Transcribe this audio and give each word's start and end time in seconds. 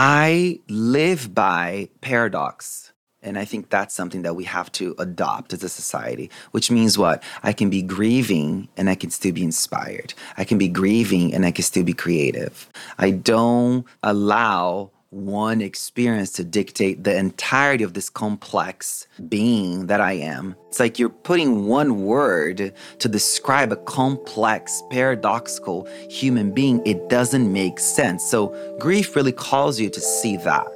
I 0.00 0.60
live 0.68 1.34
by 1.34 1.88
paradox. 2.02 2.92
And 3.20 3.36
I 3.36 3.44
think 3.44 3.68
that's 3.68 3.92
something 3.92 4.22
that 4.22 4.36
we 4.36 4.44
have 4.44 4.70
to 4.72 4.94
adopt 4.96 5.52
as 5.52 5.64
a 5.64 5.68
society, 5.68 6.30
which 6.52 6.70
means 6.70 6.96
what? 6.96 7.20
I 7.42 7.52
can 7.52 7.68
be 7.68 7.82
grieving 7.82 8.68
and 8.76 8.88
I 8.88 8.94
can 8.94 9.10
still 9.10 9.32
be 9.32 9.42
inspired. 9.42 10.14
I 10.36 10.44
can 10.44 10.56
be 10.56 10.68
grieving 10.68 11.34
and 11.34 11.44
I 11.44 11.50
can 11.50 11.64
still 11.64 11.82
be 11.82 11.94
creative. 11.94 12.70
I 12.96 13.10
don't 13.10 13.84
allow 14.04 14.92
one 15.10 15.62
experience 15.62 16.32
to 16.32 16.44
dictate 16.44 17.04
the 17.04 17.16
entirety 17.16 17.82
of 17.82 17.94
this 17.94 18.10
complex 18.10 19.06
being 19.28 19.86
that 19.86 20.02
I 20.02 20.12
am. 20.12 20.54
It's 20.68 20.78
like 20.78 20.98
you're 20.98 21.08
putting 21.08 21.66
one 21.66 22.04
word 22.04 22.74
to 22.98 23.08
describe 23.08 23.72
a 23.72 23.76
complex, 23.76 24.82
paradoxical 24.90 25.88
human 26.10 26.52
being. 26.52 26.82
It 26.86 27.08
doesn't 27.08 27.50
make 27.50 27.78
sense. 27.78 28.22
So, 28.22 28.76
grief 28.78 29.16
really 29.16 29.32
calls 29.32 29.80
you 29.80 29.88
to 29.88 30.00
see 30.00 30.36
that. 30.38 30.66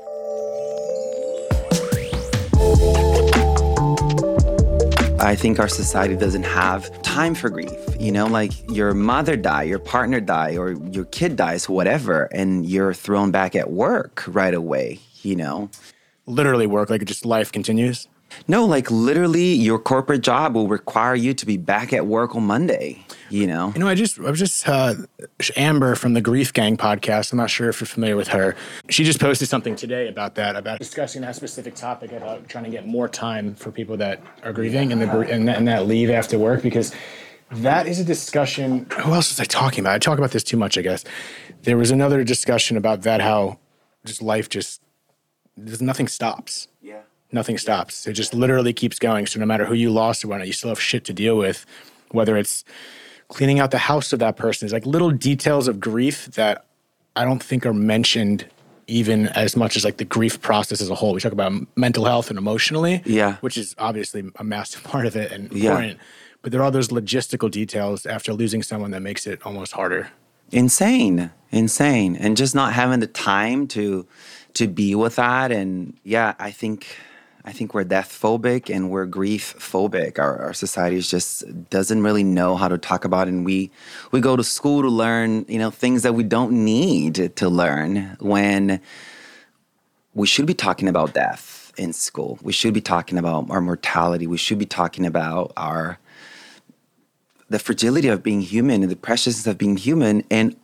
I 5.23 5.37
think 5.37 5.61
our 5.61 5.69
society 5.69 6.17
doesn't 6.17 6.43
have 6.43 7.01
time 7.03 7.37
for 7.37 7.49
grief. 7.49 7.71
You 8.01 8.11
know, 8.11 8.27
like 8.27 8.51
your 8.69 8.93
mother 8.93 9.37
die, 9.37 9.63
your 9.63 9.79
partner 9.79 10.21
die, 10.21 10.57
or 10.57 10.73
your 10.73 11.05
kid 11.05 11.37
dies, 11.37 11.69
whatever, 11.69 12.25
and 12.33 12.67
you're 12.67 12.93
thrown 12.93 13.31
back 13.31 13.55
at 13.55 13.71
work 13.71 14.25
right 14.27 14.53
away, 14.53 14.99
you 15.23 15.37
know? 15.37 15.71
Literally 16.27 16.67
work, 16.67 16.91
like 16.91 17.05
just 17.05 17.25
life 17.25 17.53
continues? 17.53 18.09
No, 18.49 18.65
like 18.65 18.91
literally, 18.91 19.53
your 19.53 19.79
corporate 19.79 20.23
job 20.23 20.57
will 20.57 20.67
require 20.67 21.15
you 21.15 21.35
to 21.35 21.47
be 21.47 21.57
back 21.57 21.93
at 21.93 22.09
work 22.09 22.35
on 22.35 22.45
Monday. 22.45 23.07
You 23.33 23.47
know. 23.47 23.73
You 23.75 23.81
know, 23.81 23.89
I 23.89 23.95
just, 23.95 24.19
I 24.19 24.29
was 24.29 24.39
just 24.39 24.69
uh, 24.69 24.95
Amber 25.57 25.95
from 25.95 26.13
the 26.13 26.21
Grief 26.21 26.53
Gang 26.53 26.77
podcast. 26.77 27.33
I'm 27.33 27.39
not 27.39 27.49
sure 27.49 27.71
if 27.71 27.81
you're 27.81 27.87
familiar 27.87 28.15
with 28.15 28.29
her. 28.29 28.55
She 28.91 29.05
just 29.05 29.21
posted 29.21 29.49
something 29.49 29.75
today 29.75 30.09
about 30.09 30.35
that, 30.35 30.55
about 30.55 30.81
discussing 30.81 31.23
that 31.23 31.35
specific 31.35 31.75
topic 31.75 32.13
about 32.13 32.47
trying 32.47 32.65
to 32.65 32.71
get 32.71 32.87
more 32.87 33.09
time 33.09 33.55
for 33.55 33.71
people 33.71 33.97
that 33.97 34.21
are 34.43 34.53
grieving 34.53 34.93
and 34.93 35.01
the 35.01 35.11
and 35.21 35.49
that, 35.49 35.57
and 35.57 35.67
that 35.67 35.87
leave 35.87 36.11
after 36.11 36.39
work 36.39 36.63
because 36.63 36.95
that 37.53 37.87
is 37.87 37.99
a 37.99 38.05
discussion. 38.05 38.87
Who 39.01 39.15
else 39.15 39.31
was 39.31 39.41
I 39.41 39.45
talking 39.45 39.81
about? 39.81 39.95
I 39.95 39.99
talk 39.99 40.19
about 40.19 40.33
this 40.33 40.45
too 40.45 40.59
much, 40.59 40.77
I 40.77 40.83
guess. 40.83 41.03
There 41.63 41.79
was 41.79 41.91
another 41.91 42.25
discussion 42.25 42.77
about 42.77 43.01
that 43.03 43.23
how 43.23 43.59
just 44.05 44.21
life 44.21 44.51
just 44.51 44.83
there's 45.57 45.81
nothing 45.81 46.07
stops. 46.07 46.69
Yeah 46.83 47.01
nothing 47.35 47.57
stops. 47.57 48.07
It 48.07 48.13
just 48.13 48.35
literally 48.35 48.75
keeps 48.75 48.99
going. 48.99 49.25
So 49.25 49.41
no 49.41 49.47
matter 49.47 49.65
who 49.65 49.73
you 49.73 49.89
lost 49.89 50.23
or 50.23 50.29
whatnot, 50.29 50.49
you 50.49 50.53
still 50.53 50.69
have 50.69 50.79
shit 50.79 51.03
to 51.07 51.15
deal 51.15 51.39
with, 51.39 51.65
whether 52.11 52.37
it's 52.37 52.63
cleaning 53.33 53.61
out 53.61 53.71
the 53.71 53.79
house 53.79 54.13
of 54.13 54.19
that 54.19 54.37
person. 54.37 54.67
is 54.67 54.73
like 54.73 54.87
little 54.87 55.11
details 55.11 55.67
of 55.67 55.81
grief 55.81 56.27
that 56.33 56.67
I 57.17 57.25
don't 57.25 57.43
think 57.43 57.65
are 57.67 57.75
mentioned 57.75 58.47
even 58.87 59.29
as 59.29 59.57
much 59.57 59.77
as 59.77 59.85
like 59.85 59.97
the 59.97 60.05
grief 60.05 60.41
process 60.43 60.81
as 60.81 60.91
a 60.91 60.95
whole. 60.95 61.15
We 61.15 61.21
talk 61.21 61.33
about 61.33 61.53
mental 61.77 62.05
health 62.05 62.29
and 62.29 62.39
emotionally, 62.39 63.03
yeah, 63.07 63.37
which 63.37 63.57
is 63.57 63.75
obviously 63.79 64.31
a 64.37 64.45
massive 64.45 64.85
part 64.93 65.07
of 65.07 65.17
it 65.17 65.33
and 65.33 65.51
important. 65.53 65.97
Yeah. 65.97 66.05
But 66.43 66.53
there 66.53 66.63
are 66.63 66.71
those 66.71 66.89
logistical 66.89 67.51
details 67.51 68.05
after 68.05 68.33
losing 68.33 68.63
someone 68.63 68.91
that 68.91 69.01
makes 69.01 69.27
it 69.27 69.41
almost 69.47 69.73
harder. 69.73 70.11
Insane, 70.51 71.31
insane, 71.51 72.17
and 72.17 72.37
just 72.37 72.55
not 72.55 72.73
having 72.73 73.01
the 73.01 73.07
time 73.07 73.67
to 73.69 74.07
to 74.55 74.69
be 74.69 74.95
with 74.95 75.17
that. 75.17 75.51
And 75.51 75.97
yeah, 76.05 76.35
I 76.39 76.51
think 76.51 76.87
I 77.45 77.53
think 77.53 77.75
we're 77.75 77.85
death 77.85 78.17
phobic 78.21 78.73
and 78.73 78.89
we're 78.89 79.07
grief 79.07 79.57
phobic. 79.59 80.19
Our, 80.19 80.39
our 80.39 80.53
society 80.53 81.01
just 81.01 81.45
doesn't 81.71 82.03
really 82.03 82.23
know 82.23 82.55
how 82.57 82.69
to 82.69 82.79
talk 82.79 83.05
about 83.05 83.27
it. 83.27 83.33
And 83.33 83.45
we, 83.45 83.73
we 84.13 84.21
go 84.21 84.37
to 84.37 84.45
school 84.45 84.83
to 84.83 84.89
learn, 84.89 85.45
you 85.49 85.59
know, 85.59 85.71
things 85.71 86.03
that 86.05 86.15
we 86.15 86.23
don't 86.23 86.53
need 86.53 87.37
to 87.37 87.49
learn 87.49 88.17
when 88.21 88.81
we 90.15 90.27
should 90.27 90.47
be 90.47 90.55
talking 90.55 90.89
about 90.89 91.15
death 91.15 91.73
in 91.77 91.93
school. 91.93 92.39
We 92.43 92.53
should 92.53 92.75
be 92.75 92.81
talking 92.81 93.19
about 93.19 93.51
our 93.51 93.61
mortality. 93.61 94.29
We 94.29 94.39
should 94.39 94.59
be 94.59 94.67
talking 94.67 95.05
about 95.05 95.53
our 95.57 95.99
the 97.49 97.59
fragility 97.59 98.09
of 98.09 98.23
being 98.23 98.41
human 98.41 98.83
and 98.83 98.91
the 98.91 98.97
preciousness 98.97 99.47
of 99.47 99.59
being 99.59 99.77
human 99.77 100.25
and 100.31 100.57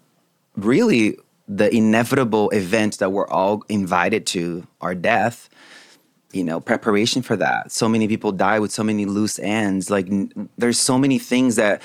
really 0.56 1.18
the 1.46 1.74
inevitable 1.74 2.48
event 2.50 2.98
that 2.98 3.10
we're 3.10 3.28
all 3.28 3.62
invited 3.68 4.26
to, 4.26 4.66
our 4.80 4.94
death 4.94 5.50
you 6.32 6.44
know 6.44 6.60
preparation 6.60 7.22
for 7.22 7.36
that. 7.36 7.72
So 7.72 7.88
many 7.88 8.08
people 8.08 8.32
die 8.32 8.58
with 8.58 8.72
so 8.72 8.84
many 8.84 9.06
loose 9.06 9.38
ends. 9.38 9.90
Like 9.90 10.06
n- 10.08 10.48
there's 10.58 10.78
so 10.78 10.98
many 10.98 11.18
things 11.18 11.56
that 11.56 11.82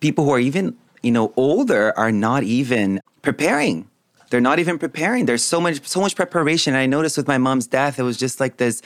people 0.00 0.24
who 0.24 0.30
are 0.32 0.40
even 0.40 0.76
you 1.02 1.10
know 1.10 1.32
older 1.36 1.92
are 1.98 2.12
not 2.12 2.42
even 2.42 3.00
preparing. 3.22 3.88
They're 4.30 4.40
not 4.40 4.60
even 4.60 4.78
preparing. 4.78 5.26
There's 5.26 5.42
so 5.42 5.60
much 5.60 5.86
so 5.86 6.00
much 6.00 6.14
preparation. 6.14 6.74
I 6.74 6.86
noticed 6.86 7.16
with 7.16 7.28
my 7.28 7.38
mom's 7.38 7.66
death 7.66 7.98
it 7.98 8.02
was 8.04 8.16
just 8.16 8.40
like 8.40 8.58
this 8.58 8.82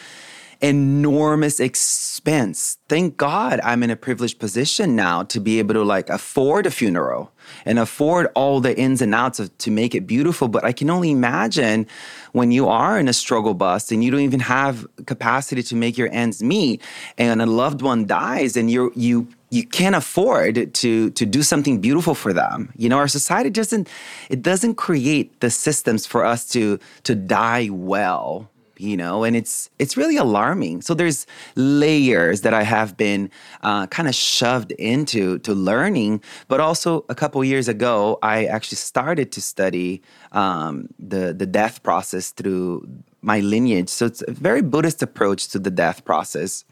enormous 0.61 1.61
expense. 1.61 2.79
Thank 2.89 3.17
God 3.17 3.61
I'm 3.63 3.83
in 3.83 3.91
a 3.91 3.97
privileged 3.97 4.39
position 4.39 4.95
now 4.97 5.23
to 5.25 5.41
be 5.41 5.59
able 5.59 5.75
to 5.75 5.83
like 5.83 6.09
afford 6.11 6.67
a 6.67 6.71
funeral 6.71 7.33
and 7.65 7.79
afford 7.79 8.29
all 8.35 8.61
the 8.61 8.79
ins 8.79 9.03
and 9.03 9.15
outs 9.15 9.41
of 9.41 9.57
to 9.59 9.71
make 9.71 9.95
it 9.95 10.07
beautiful. 10.07 10.49
But 10.49 10.65
I 10.65 10.73
can 10.73 10.91
only 10.91 11.11
imagine 11.11 11.87
when 12.33 12.51
you 12.51 12.69
are 12.69 12.99
in 12.99 13.09
a 13.09 13.13
struggle 13.13 13.55
bus 13.55 13.93
and 13.93 14.03
you 14.03 14.11
don't 14.11 14.21
even 14.21 14.41
have 14.41 14.87
capacity 15.07 15.63
to 15.65 15.77
make 15.77 15.97
your 15.97 16.09
ends 16.13 16.43
meet 16.43 16.83
and 17.19 17.41
a 17.41 17.47
loved 17.47 17.83
one 17.83 18.07
dies 18.07 18.57
and 18.57 18.71
you 18.71 18.93
you 18.95 19.29
you 19.51 19.65
can't 19.65 19.95
afford 19.95 20.75
to 20.75 21.11
to 21.11 21.27
do 21.27 21.43
something 21.43 21.81
beautiful 21.81 22.15
for 22.15 22.33
them. 22.33 22.73
You 22.77 22.89
know, 22.89 22.99
our 22.99 23.09
society 23.09 23.51
doesn't 23.51 23.89
it 24.29 24.43
doesn't 24.43 24.75
create 24.75 25.41
the 25.41 25.51
systems 25.51 26.07
for 26.07 26.25
us 26.25 26.49
to 26.51 26.79
to 27.05 27.15
die 27.15 27.69
well 27.71 28.51
you 28.77 28.97
know 28.97 29.25
and 29.25 29.37
it's 29.37 29.71
it's 29.79 29.97
really 29.97 30.17
alarming. 30.17 30.83
So 30.83 30.95
there's 30.95 31.27
layers 31.57 32.41
that 32.43 32.55
i 32.55 32.63
have 32.63 32.97
been 32.97 33.31
uh, 33.63 33.87
kind 33.89 34.09
of 34.09 34.15
shoved 34.15 34.73
into 34.73 35.39
to 35.41 35.55
learning 35.55 36.23
but 36.49 36.61
also 36.61 37.05
a 37.09 37.15
couple 37.15 37.43
years 37.45 37.69
ago 37.69 38.19
i 38.23 38.45
actually 38.45 38.77
started 38.77 39.33
to 39.33 39.41
study 39.41 40.03
um, 40.33 40.89
the 40.99 41.33
the 41.33 41.47
death 41.47 41.83
process 41.83 42.31
through 42.31 42.87
my 43.25 43.41
lineage. 43.41 43.89
So 43.89 44.07
it's 44.07 44.23
a 44.29 44.33
very 44.33 44.63
buddhist 44.63 45.03
approach 45.03 45.49
to 45.49 45.59
the 45.59 45.71
death 45.71 46.05
process 46.05 46.65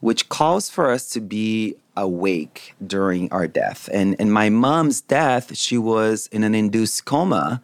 which 0.00 0.28
calls 0.28 0.70
for 0.70 0.92
us 0.92 1.10
to 1.10 1.20
be 1.20 1.74
awake 1.96 2.72
during 2.86 3.30
our 3.32 3.48
death. 3.48 3.88
And 3.92 4.14
in 4.14 4.30
my 4.30 4.48
mom's 4.48 5.00
death 5.00 5.56
she 5.56 5.76
was 5.76 6.28
in 6.32 6.44
an 6.44 6.54
induced 6.54 7.04
coma 7.04 7.62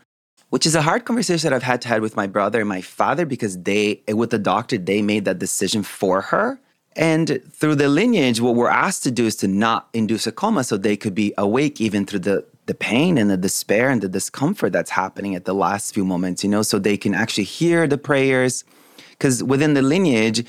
which 0.54 0.66
is 0.66 0.76
a 0.76 0.82
hard 0.82 1.04
conversation 1.04 1.50
that 1.50 1.52
I've 1.52 1.64
had 1.64 1.82
to 1.82 1.88
have 1.88 2.00
with 2.00 2.14
my 2.14 2.28
brother 2.28 2.60
and 2.60 2.68
my 2.68 2.80
father 2.80 3.26
because 3.26 3.60
they, 3.64 4.00
with 4.06 4.30
the 4.30 4.38
doctor, 4.38 4.78
they 4.78 5.02
made 5.02 5.24
that 5.24 5.40
decision 5.40 5.82
for 5.82 6.20
her. 6.20 6.60
And 6.94 7.42
through 7.50 7.74
the 7.74 7.88
lineage, 7.88 8.40
what 8.40 8.54
we're 8.54 8.68
asked 8.68 9.02
to 9.02 9.10
do 9.10 9.26
is 9.26 9.34
to 9.42 9.48
not 9.48 9.88
induce 9.92 10.28
a 10.28 10.30
coma 10.30 10.62
so 10.62 10.76
they 10.76 10.96
could 10.96 11.12
be 11.12 11.34
awake 11.36 11.80
even 11.80 12.06
through 12.06 12.20
the, 12.20 12.44
the 12.66 12.74
pain 12.74 13.18
and 13.18 13.28
the 13.28 13.36
despair 13.36 13.90
and 13.90 14.00
the 14.00 14.08
discomfort 14.08 14.72
that's 14.72 14.92
happening 14.92 15.34
at 15.34 15.44
the 15.44 15.54
last 15.54 15.92
few 15.92 16.04
moments, 16.04 16.44
you 16.44 16.50
know, 16.50 16.62
so 16.62 16.78
they 16.78 16.96
can 16.96 17.14
actually 17.14 17.42
hear 17.42 17.88
the 17.88 17.98
prayers. 17.98 18.62
Because 19.10 19.42
within 19.42 19.74
the 19.74 19.82
lineage, 19.82 20.46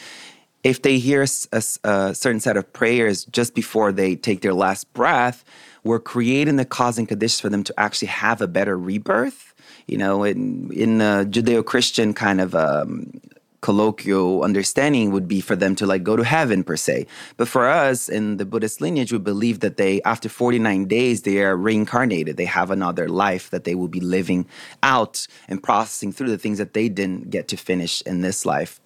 if 0.64 0.84
they 0.84 1.00
hear 1.00 1.24
a, 1.24 1.58
a, 1.84 2.14
certain 2.14 2.40
set 2.40 2.58
of 2.58 2.72
prayers 2.74 3.26
just 3.26 3.56
before 3.56 3.92
they 3.92 4.16
take 4.16 4.42
their 4.42 4.54
last 4.54 4.94
breath, 4.94 5.44
we're 5.84 6.00
creating 6.00 6.58
the 6.58 6.66
cause 6.66 7.00
and 7.00 7.08
conditions 7.08 7.40
for 7.40 7.50
them 7.50 7.64
to 7.64 7.74
actually 7.80 8.10
have 8.10 8.40
a 8.40 8.48
better 8.48 8.78
rebirth 8.78 9.45
you 9.88 9.98
know, 9.98 10.24
in 10.24 10.72
in 10.72 11.02
a 11.02 11.26
Judeo-Christian 11.26 12.14
kind 12.14 12.42
of 12.42 12.56
um, 12.56 13.22
colloquial 13.66 14.44
understanding 14.44 15.10
would 15.10 15.28
be 15.28 15.42
for 15.42 15.56
them 15.56 15.76
to 15.76 15.88
like 15.88 16.04
go 16.04 16.16
to 16.16 16.24
heaven 16.24 16.64
per 16.64 16.78
se. 16.78 17.08
But 17.36 17.48
for 17.48 17.68
us 17.68 18.08
in 18.08 18.38
the 18.38 18.46
Buddhist 18.46 18.80
lineage, 18.80 19.12
we 19.12 19.18
believe 19.18 19.62
that 19.62 19.78
they, 19.78 20.04
after 20.04 20.30
49 20.30 20.86
days, 20.86 21.24
they 21.24 21.42
are 21.42 21.58
reincarnated. 21.58 22.38
They 22.38 22.46
have 22.46 22.70
another 22.70 23.10
life 23.10 23.50
that 23.50 23.64
they 23.64 23.74
will 23.74 23.88
be 23.88 24.00
living 24.00 24.46
out 24.84 25.26
and 25.48 25.64
processing 25.64 26.12
through 26.12 26.30
the 26.30 26.38
things 26.38 26.60
that 26.60 26.74
they 26.74 26.90
didn't 26.90 27.32
get 27.32 27.48
to 27.48 27.58
finish 27.58 28.04
in 28.04 28.22
this 28.22 28.46
life. 28.46 28.80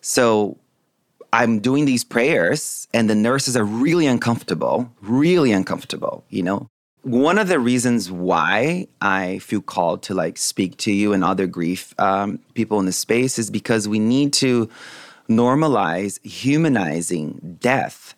So 0.00 0.58
I'm 1.32 1.60
doing 1.60 1.84
these 1.84 2.02
prayers, 2.02 2.88
and 2.92 3.08
the 3.08 3.14
nurses 3.14 3.56
are 3.56 3.64
really 3.64 4.06
uncomfortable, 4.06 4.90
really 5.00 5.52
uncomfortable, 5.52 6.24
you 6.28 6.42
know? 6.42 6.66
One 7.02 7.38
of 7.38 7.48
the 7.48 7.58
reasons 7.58 8.10
why 8.10 8.86
I 9.00 9.38
feel 9.38 9.62
called 9.62 10.02
to 10.04 10.14
like 10.14 10.36
speak 10.36 10.76
to 10.78 10.92
you 10.92 11.12
and 11.12 11.24
other 11.24 11.46
grief 11.46 11.94
um, 11.98 12.40
people 12.54 12.78
in 12.78 12.86
the 12.86 12.92
space 12.92 13.38
is 13.38 13.50
because 13.50 13.88
we 13.88 13.98
need 13.98 14.32
to 14.34 14.68
normalize 15.28 16.24
humanizing 16.24 17.56
death 17.60 18.14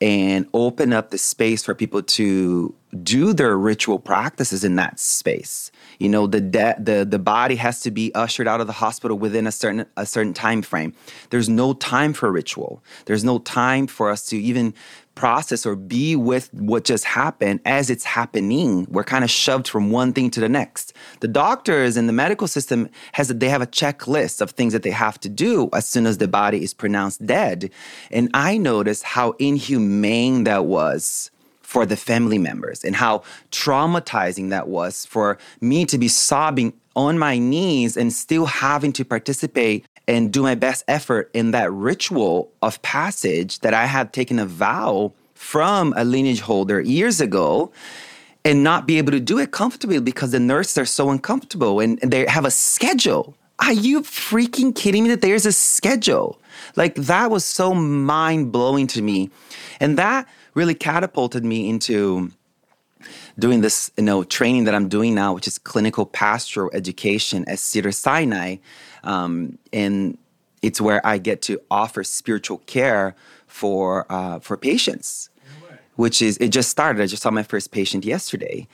and 0.00 0.46
open 0.52 0.92
up 0.92 1.10
the 1.10 1.18
space 1.18 1.64
for 1.64 1.74
people 1.74 2.02
to 2.02 2.74
do 3.02 3.32
their 3.32 3.56
ritual 3.56 3.98
practices 3.98 4.64
in 4.64 4.76
that 4.76 4.98
space. 4.98 5.70
You 5.98 6.08
know, 6.08 6.26
the 6.26 6.40
de- 6.40 6.76
the 6.78 7.06
the 7.08 7.18
body 7.18 7.56
has 7.56 7.80
to 7.82 7.90
be 7.90 8.14
ushered 8.14 8.48
out 8.48 8.60
of 8.60 8.66
the 8.66 8.72
hospital 8.74 9.18
within 9.18 9.46
a 9.46 9.52
certain 9.52 9.86
a 9.96 10.06
certain 10.06 10.34
time 10.34 10.62
frame. 10.62 10.94
There's 11.30 11.48
no 11.48 11.72
time 11.74 12.12
for 12.12 12.30
ritual. 12.30 12.82
There's 13.06 13.24
no 13.24 13.38
time 13.38 13.86
for 13.86 14.10
us 14.10 14.26
to 14.26 14.36
even 14.36 14.74
process 15.16 15.66
or 15.66 15.74
be 15.74 16.14
with 16.14 16.52
what 16.52 16.84
just 16.84 17.04
happened 17.04 17.58
as 17.64 17.90
it's 17.90 18.04
happening. 18.04 18.86
We're 18.90 19.02
kind 19.02 19.24
of 19.24 19.30
shoved 19.30 19.66
from 19.66 19.90
one 19.90 20.12
thing 20.12 20.30
to 20.30 20.40
the 20.40 20.48
next. 20.48 20.92
The 21.20 21.28
doctors 21.28 21.96
and 21.96 22.08
the 22.08 22.12
medical 22.12 22.46
system 22.46 22.88
has 23.12 23.28
they 23.28 23.48
have 23.48 23.62
a 23.62 23.66
checklist 23.66 24.40
of 24.40 24.50
things 24.50 24.72
that 24.72 24.82
they 24.82 24.90
have 24.90 25.18
to 25.20 25.28
do 25.28 25.68
as 25.72 25.88
soon 25.88 26.06
as 26.06 26.18
the 26.18 26.28
body 26.28 26.62
is 26.62 26.74
pronounced 26.74 27.26
dead. 27.26 27.70
And 28.10 28.30
I 28.34 28.58
noticed 28.58 29.02
how 29.02 29.32
inhumane 29.38 30.44
that 30.44 30.66
was 30.66 31.30
for 31.76 31.84
the 31.84 31.94
family 31.94 32.38
members 32.38 32.82
and 32.84 32.96
how 32.96 33.22
traumatizing 33.52 34.48
that 34.48 34.66
was 34.66 35.04
for 35.04 35.36
me 35.60 35.84
to 35.84 35.98
be 35.98 36.08
sobbing 36.08 36.72
on 36.94 37.18
my 37.18 37.36
knees 37.36 37.98
and 37.98 38.14
still 38.14 38.46
having 38.46 38.94
to 38.94 39.04
participate 39.04 39.84
and 40.08 40.32
do 40.32 40.42
my 40.42 40.54
best 40.54 40.84
effort 40.88 41.30
in 41.34 41.50
that 41.50 41.70
ritual 41.70 42.50
of 42.62 42.80
passage 42.80 43.58
that 43.58 43.74
I 43.74 43.84
had 43.84 44.14
taken 44.14 44.38
a 44.38 44.46
vow 44.46 45.12
from 45.34 45.92
a 45.98 46.04
lineage 46.06 46.40
holder 46.40 46.80
years 46.80 47.20
ago 47.20 47.70
and 48.42 48.64
not 48.64 48.86
be 48.86 48.96
able 48.96 49.12
to 49.12 49.20
do 49.20 49.38
it 49.38 49.50
comfortably 49.50 50.00
because 50.00 50.30
the 50.30 50.40
nurses 50.40 50.78
are 50.78 50.86
so 50.86 51.10
uncomfortable 51.10 51.80
and, 51.80 51.98
and 52.00 52.10
they 52.10 52.24
have 52.24 52.46
a 52.46 52.50
schedule. 52.50 53.36
Are 53.58 53.74
you 53.74 54.00
freaking 54.00 54.74
kidding 54.74 55.02
me 55.02 55.10
that 55.10 55.20
there's 55.20 55.44
a 55.44 55.52
schedule? 55.52 56.40
Like 56.74 56.94
that 56.94 57.30
was 57.30 57.44
so 57.44 57.74
mind 57.74 58.50
blowing 58.50 58.86
to 58.86 59.02
me. 59.02 59.30
And 59.78 59.98
that 59.98 60.26
really 60.56 60.74
catapulted 60.74 61.44
me 61.44 61.68
into 61.68 62.32
doing 63.38 63.60
this, 63.60 63.92
you 63.96 64.02
know, 64.02 64.24
training 64.24 64.64
that 64.64 64.74
I'm 64.74 64.88
doing 64.88 65.14
now, 65.14 65.34
which 65.34 65.46
is 65.46 65.58
clinical 65.58 66.06
pastoral 66.06 66.70
education 66.72 67.44
at 67.46 67.58
Cedar 67.58 67.92
Sinai. 67.92 68.56
Um, 69.04 69.58
and 69.72 70.18
it's 70.62 70.80
where 70.80 71.06
I 71.06 71.18
get 71.18 71.42
to 71.42 71.60
offer 71.70 72.02
spiritual 72.02 72.58
care 72.66 73.14
for 73.46 74.10
uh, 74.10 74.40
for 74.40 74.56
patients, 74.56 75.28
which 75.94 76.20
is 76.22 76.38
it 76.38 76.48
just 76.48 76.70
started. 76.70 77.02
I 77.02 77.06
just 77.06 77.22
saw 77.22 77.30
my 77.30 77.44
first 77.44 77.70
patient 77.70 78.04
yesterday. 78.04 78.66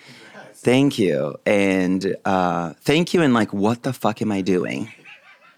Thank 0.54 0.96
you, 0.96 1.36
and 1.44 2.16
uh, 2.24 2.74
thank 2.80 3.12
you. 3.12 3.20
And 3.20 3.34
like, 3.34 3.52
what 3.52 3.82
the 3.82 3.92
fuck 3.92 4.22
am 4.22 4.30
I 4.30 4.42
doing? 4.42 4.92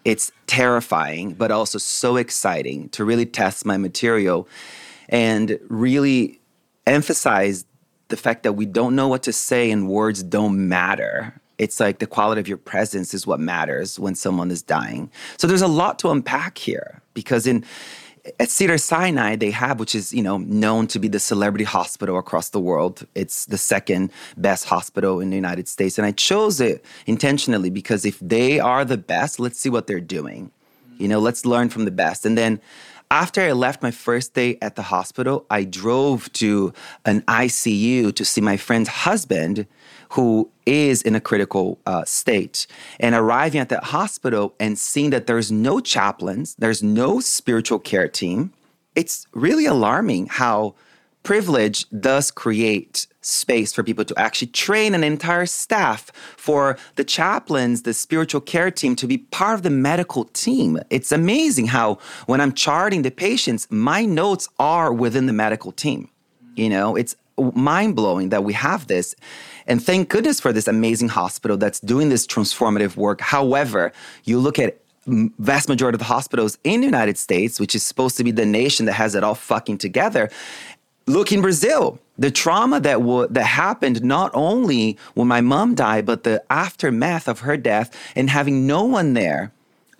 It's 0.03 0.31
terrifying, 0.47 1.33
but 1.33 1.51
also 1.51 1.77
so 1.77 2.17
exciting 2.17 2.89
to 2.89 3.05
really 3.05 3.25
test 3.25 3.65
my 3.65 3.77
material 3.77 4.47
and 5.09 5.59
really 5.67 6.39
emphasize 6.87 7.65
the 8.09 8.17
fact 8.17 8.43
that 8.43 8.53
we 8.53 8.65
don't 8.65 8.95
know 8.95 9.07
what 9.07 9.23
to 9.23 9.33
say 9.33 9.71
and 9.71 9.89
words 9.89 10.23
don't 10.23 10.67
matter. 10.67 11.39
It's 11.57 11.79
like 11.79 11.99
the 11.99 12.07
quality 12.07 12.41
of 12.41 12.47
your 12.47 12.57
presence 12.57 13.13
is 13.13 13.25
what 13.25 13.39
matters 13.39 13.99
when 13.99 14.15
someone 14.15 14.51
is 14.51 14.61
dying. 14.61 15.09
So 15.37 15.47
there's 15.47 15.61
a 15.61 15.67
lot 15.67 15.99
to 15.99 16.11
unpack 16.11 16.57
here 16.57 17.01
because 17.13 17.47
in 17.47 17.65
at 18.39 18.49
Cedar 18.49 18.77
Sinai, 18.77 19.35
they 19.35 19.51
have, 19.51 19.79
which 19.79 19.93
is 19.93 20.13
you 20.13 20.23
know 20.23 20.37
known 20.37 20.87
to 20.87 20.99
be 20.99 21.07
the 21.07 21.19
celebrity 21.19 21.63
hospital 21.63 22.17
across 22.17 22.49
the 22.49 22.59
world. 22.59 23.05
It's 23.15 23.45
the 23.45 23.57
second 23.57 24.11
best 24.37 24.65
hospital 24.65 25.19
in 25.19 25.29
the 25.29 25.35
United 25.35 25.67
States, 25.67 25.97
and 25.97 26.05
I 26.05 26.11
chose 26.11 26.59
it 26.59 26.83
intentionally 27.05 27.69
because 27.69 28.05
if 28.05 28.19
they 28.19 28.59
are 28.59 28.83
the 28.83 28.97
best, 28.97 29.39
let's 29.39 29.59
see 29.59 29.69
what 29.69 29.87
they're 29.87 29.99
doing. 29.99 30.51
You 30.97 31.07
know, 31.07 31.19
let's 31.19 31.45
learn 31.45 31.69
from 31.69 31.85
the 31.85 31.91
best, 31.91 32.25
and 32.25 32.37
then 32.37 32.59
after 33.15 33.39
I 33.39 33.53
left 33.53 33.81
my 33.81 33.91
first 33.91 34.33
day 34.33 34.57
at 34.61 34.75
the 34.75 34.81
hospital, 34.81 35.45
I 35.49 35.63
drove 35.63 36.29
to 36.33 36.73
an 37.05 37.21
ICU 37.21 38.13
to 38.13 38.25
see 38.25 38.41
my 38.41 38.57
friend's 38.57 38.89
husband, 38.89 39.67
who 40.09 40.51
is 40.65 41.01
in 41.01 41.15
a 41.15 41.21
critical 41.21 41.79
uh, 41.85 42.03
state. 42.03 42.67
And 42.99 43.15
arriving 43.15 43.61
at 43.61 43.69
that 43.69 43.85
hospital 43.85 44.53
and 44.59 44.77
seeing 44.77 45.11
that 45.11 45.27
there's 45.27 45.49
no 45.49 45.79
chaplains, 45.79 46.55
there's 46.59 46.83
no 46.83 47.21
spiritual 47.21 47.79
care 47.79 48.09
team, 48.09 48.51
it's 48.95 49.27
really 49.31 49.65
alarming 49.65 50.27
how 50.27 50.75
privilege 51.25 51.89
does 51.89 52.31
create 52.31 53.07
space 53.21 53.73
for 53.73 53.83
people 53.83 54.05
to 54.05 54.17
actually 54.17 54.47
train 54.47 54.93
an 54.93 55.03
entire 55.03 55.47
staff 55.47 56.11
for 56.37 56.77
the 56.95 57.03
chaplains, 57.03 57.81
the 57.81 57.93
spiritual 57.93 58.39
care 58.39 58.71
team 58.71 58.95
to 58.95 59.07
be 59.07 59.17
part 59.17 59.55
of 59.55 59.63
the 59.63 59.69
medical 59.71 60.25
team. 60.25 60.79
It's 60.89 61.11
amazing 61.11 61.67
how 61.67 61.97
when 62.27 62.39
I'm 62.39 62.53
charting 62.53 63.01
the 63.01 63.11
patients, 63.11 63.67
my 63.69 64.05
notes 64.05 64.47
are 64.59 64.93
within 64.93 65.25
the 65.25 65.33
medical 65.33 65.71
team. 65.71 66.09
You 66.55 66.69
know, 66.69 66.95
it's 66.95 67.15
mind 67.37 67.95
blowing 67.95 68.29
that 68.29 68.43
we 68.43 68.53
have 68.53 68.87
this. 68.87 69.15
And 69.67 69.83
thank 69.83 70.09
goodness 70.09 70.39
for 70.39 70.53
this 70.53 70.67
amazing 70.67 71.09
hospital 71.09 71.57
that's 71.57 71.79
doing 71.79 72.09
this 72.09 72.27
transformative 72.27 72.95
work. 72.95 73.19
However, 73.19 73.91
you 74.23 74.39
look 74.39 74.59
at 74.59 74.79
vast 75.07 75.69
majority 75.69 75.95
of 75.95 75.99
the 75.99 76.05
hospitals 76.05 76.57
in 76.63 76.81
the 76.81 76.85
United 76.85 77.17
States, 77.17 77.59
which 77.59 77.75
is 77.75 77.83
supposed 77.83 78.17
to 78.17 78.23
be 78.23 78.31
the 78.31 78.45
nation 78.45 78.85
that 78.85 78.93
has 78.93 79.15
it 79.15 79.23
all 79.23 79.35
fucking 79.35 79.77
together, 79.77 80.29
look 81.07 81.31
in 81.31 81.41
Brazil, 81.41 81.99
the 82.17 82.31
trauma 82.31 82.79
that 82.79 82.99
w- 82.99 83.27
that 83.29 83.43
happened 83.43 84.03
not 84.03 84.31
only 84.33 84.97
when 85.13 85.27
my 85.27 85.41
mom 85.41 85.75
died, 85.75 86.05
but 86.05 86.23
the 86.23 86.43
aftermath 86.49 87.27
of 87.27 87.39
her 87.39 87.57
death 87.57 87.95
and 88.15 88.29
having 88.29 88.65
no 88.65 88.83
one 88.83 89.13
there 89.13 89.51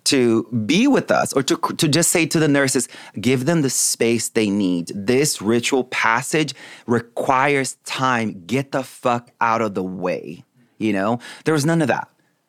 to 0.06 0.44
be 0.66 0.88
with 0.88 1.12
us 1.12 1.34
or 1.34 1.44
to, 1.44 1.58
to 1.78 1.88
just 1.88 2.12
say 2.12 2.26
to 2.28 2.40
the 2.40 2.48
nurses, 2.48 2.88
give 3.20 3.46
them 3.46 3.62
the 3.62 3.70
space 3.70 4.30
they 4.30 4.50
need. 4.50 4.92
This 4.94 5.42
ritual 5.42 5.84
passage 5.86 6.54
requires 6.86 7.74
time. 7.86 8.44
Get 8.46 8.72
the 8.72 8.84
fuck 8.84 9.32
out 9.42 9.62
of 9.62 9.74
the 9.74 9.84
way. 9.84 10.44
You 10.78 10.94
know, 10.94 11.20
there 11.44 11.54
was 11.54 11.66
none 11.66 11.82
of 11.82 11.88
that. 11.88 12.08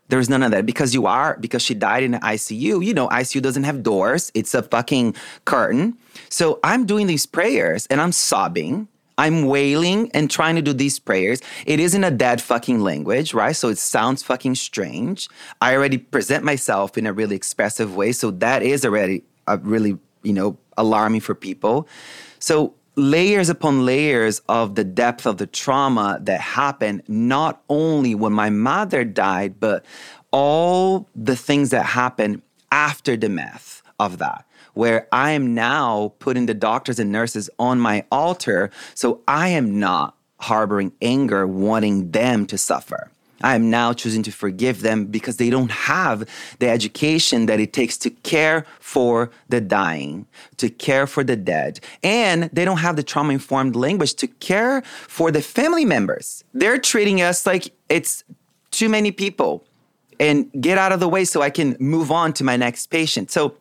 There 0.08 0.18
was 0.18 0.28
none 0.28 0.42
of 0.42 0.50
that 0.52 0.66
because 0.66 0.94
you 0.94 1.06
are, 1.06 1.36
because 1.40 1.62
she 1.62 1.74
died 1.74 2.02
in 2.02 2.12
the 2.12 2.18
ICU. 2.18 2.84
You 2.84 2.94
know, 2.94 3.08
ICU 3.08 3.42
doesn't 3.42 3.64
have 3.64 3.82
doors, 3.82 4.30
it's 4.34 4.54
a 4.54 4.62
fucking 4.62 5.14
curtain. 5.44 5.96
So 6.28 6.60
I'm 6.62 6.86
doing 6.86 7.06
these 7.06 7.26
prayers 7.26 7.86
and 7.86 8.00
I'm 8.00 8.12
sobbing. 8.12 8.88
I'm 9.18 9.46
wailing 9.46 10.10
and 10.12 10.30
trying 10.30 10.56
to 10.56 10.62
do 10.62 10.74
these 10.74 10.98
prayers. 10.98 11.40
It 11.64 11.80
isn't 11.80 12.04
a 12.04 12.10
dead 12.10 12.42
fucking 12.42 12.80
language, 12.80 13.32
right? 13.32 13.56
So 13.56 13.70
it 13.70 13.78
sounds 13.78 14.22
fucking 14.22 14.56
strange. 14.56 15.28
I 15.62 15.74
already 15.74 15.96
present 15.96 16.44
myself 16.44 16.98
in 16.98 17.06
a 17.06 17.14
really 17.14 17.34
expressive 17.34 17.96
way. 17.96 18.12
So 18.12 18.30
that 18.32 18.62
is 18.62 18.84
already 18.84 19.24
a 19.46 19.56
really, 19.56 19.98
you 20.22 20.34
know, 20.34 20.58
alarming 20.76 21.22
for 21.22 21.34
people. 21.34 21.88
So 22.38 22.74
layers 22.96 23.48
upon 23.48 23.84
layers 23.84 24.40
of 24.48 24.74
the 24.74 24.84
depth 24.84 25.26
of 25.26 25.36
the 25.36 25.46
trauma 25.46 26.18
that 26.22 26.40
happened, 26.40 27.02
not 27.06 27.62
only 27.68 28.14
when 28.14 28.32
my 28.32 28.50
mother 28.50 29.04
died, 29.04 29.60
but 29.60 29.84
all 30.30 31.08
the 31.14 31.36
things 31.36 31.70
that 31.70 31.84
happened 31.84 32.42
after 32.72 33.16
the 33.16 33.28
death 33.28 33.82
of 33.98 34.18
that 34.18 34.44
where 34.76 35.08
I 35.10 35.30
am 35.30 35.54
now 35.54 36.12
putting 36.18 36.44
the 36.44 36.52
doctors 36.52 36.98
and 36.98 37.10
nurses 37.10 37.48
on 37.58 37.80
my 37.80 38.04
altar. 38.12 38.70
So 38.94 39.22
I 39.26 39.48
am 39.48 39.80
not 39.80 40.14
harboring 40.38 40.92
anger, 41.00 41.46
wanting 41.46 42.10
them 42.10 42.44
to 42.46 42.58
suffer. 42.58 43.10
I 43.46 43.54
am 43.54 43.70
now 43.70 43.92
choosing 43.92 44.24
to 44.24 44.32
forgive 44.32 44.80
them 44.80 45.04
because 45.04 45.36
they 45.36 45.50
don't 45.50 45.70
have 45.70 46.28
the 46.58 46.68
education 46.68 47.46
that 47.46 47.60
it 47.60 47.72
takes 47.72 47.96
to 47.98 48.10
care 48.10 48.66
for 48.80 49.30
the 49.48 49.60
dying, 49.60 50.26
to 50.56 50.68
care 50.68 51.06
for 51.06 51.22
the 51.22 51.36
dead, 51.36 51.78
and 52.02 52.50
they 52.52 52.64
don't 52.64 52.78
have 52.78 52.96
the 52.96 53.04
trauma 53.04 53.32
informed 53.32 53.76
language 53.76 54.14
to 54.14 54.26
care 54.26 54.82
for 54.82 55.30
the 55.30 55.40
family 55.40 55.84
members. 55.84 56.42
They're 56.54 56.78
treating 56.78 57.22
us 57.22 57.46
like 57.46 57.72
it's 57.88 58.24
too 58.72 58.88
many 58.88 59.12
people 59.12 59.64
and 60.18 60.50
get 60.60 60.76
out 60.76 60.90
of 60.90 60.98
the 60.98 61.08
way 61.08 61.24
so 61.24 61.40
I 61.40 61.50
can 61.50 61.76
move 61.78 62.10
on 62.10 62.32
to 62.32 62.42
my 62.42 62.56
next 62.56 62.88
patient. 62.88 63.30
So 63.30 63.54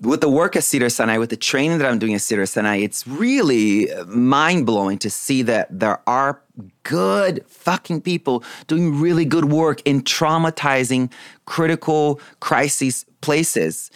with 0.00 0.20
the 0.20 0.28
work 0.28 0.54
at 0.54 0.64
Cedar 0.64 0.88
Sinai, 0.88 1.18
with 1.18 1.30
the 1.30 1.36
training 1.36 1.78
that 1.78 1.90
I'm 1.90 1.98
doing 1.98 2.14
at 2.14 2.20
Cedar 2.20 2.46
Sinai, 2.46 2.76
it's 2.76 3.06
really 3.06 3.88
mind 4.06 4.66
blowing 4.66 4.98
to 4.98 5.10
see 5.10 5.42
that 5.42 5.66
there 5.76 6.00
are 6.06 6.40
good 6.84 7.44
fucking 7.48 8.02
people 8.02 8.44
doing 8.66 9.00
really 9.00 9.24
good 9.24 9.46
work 9.46 9.80
in 9.84 10.02
traumatizing 10.02 11.10
critical 11.46 12.20
crisis 12.40 13.04
places. 13.20 13.90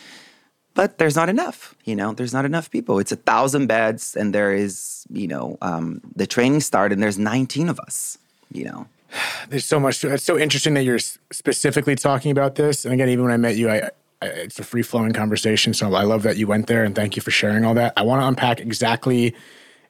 But 0.75 0.99
there's 0.99 1.17
not 1.17 1.29
enough, 1.29 1.75
you 1.85 1.95
know, 1.95 2.15
there's 2.15 2.33
not 2.33 2.47
enough 2.47 2.71
people. 2.71 2.99
It's 2.99 3.13
a 3.13 3.17
thousand 3.17 3.67
beds, 3.67 4.17
and 4.17 4.35
there 4.35 4.55
is, 4.55 5.07
you 5.11 5.29
know, 5.29 5.59
um, 5.61 6.01
the 6.17 6.27
training 6.27 6.61
started, 6.61 6.95
and 6.95 7.03
there's 7.03 7.19
19 7.19 7.69
of 7.69 7.79
us, 7.79 8.17
you 8.51 8.65
know. 8.65 8.87
There's 9.51 9.67
so 9.67 9.79
much. 9.79 10.03
It's 10.03 10.25
so 10.25 10.39
interesting 10.39 10.73
that 10.73 10.85
you're 10.85 10.99
specifically 10.99 11.95
talking 11.95 12.31
about 12.31 12.55
this. 12.55 12.87
And 12.87 12.95
again, 12.95 13.11
even 13.11 13.25
when 13.25 13.33
I 13.35 13.37
met 13.37 13.57
you, 13.57 13.69
I, 13.69 13.91
it's 14.25 14.59
a 14.59 14.65
free 14.65 14.83
flowing 14.83 15.13
conversation. 15.13 15.75
So 15.75 15.93
I 15.95 16.03
love 16.03 16.23
that 16.23 16.37
you 16.37 16.47
went 16.47 16.67
there 16.67 16.85
and 16.85 16.95
thank 16.95 17.17
you 17.17 17.23
for 17.23 17.31
sharing 17.31 17.65
all 17.65 17.75
that. 17.75 17.93
I 17.97 18.03
want 18.03 18.23
to 18.23 18.27
unpack 18.27 18.61
exactly, 18.61 19.35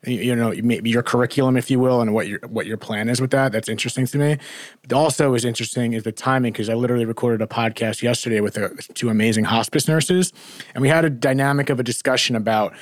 you 0.05 0.35
know, 0.35 0.53
maybe 0.63 0.91
your 0.91 1.03
curriculum, 1.03 1.57
if 1.57 1.71
you 1.71 1.79
will, 1.79 2.01
and 2.01 2.13
what 2.13 2.27
your 2.27 2.41
what 2.49 2.67
your 2.67 2.77
plan 2.77 3.09
is 3.09 3.21
with 3.21 3.31
that. 3.31 3.53
That's 3.53 3.69
interesting 3.69 4.07
to 4.07 4.19
me. 4.19 4.39
But 4.83 4.93
also, 4.93 5.35
is 5.35 5.45
interesting 5.45 5.93
is 5.93 6.03
the 6.03 6.13
timing 6.13 6.53
because 6.53 6.69
I 6.69 6.75
literally 6.75 7.05
recorded 7.05 7.43
a 7.43 7.47
podcast 7.47 8.03
yesterday 8.03 8.41
with 8.41 8.57
a, 8.57 8.71
two 8.95 9.09
amazing 9.09 9.45
hospice 9.45 9.87
nurses, 9.87 10.33
and 10.75 10.83
we 10.83 10.89
had 10.89 11.05
a 11.05 11.11
dynamic 11.11 11.71
of 11.71 11.79
a 11.79 11.83
discussion 11.83 12.35
about 12.35 12.75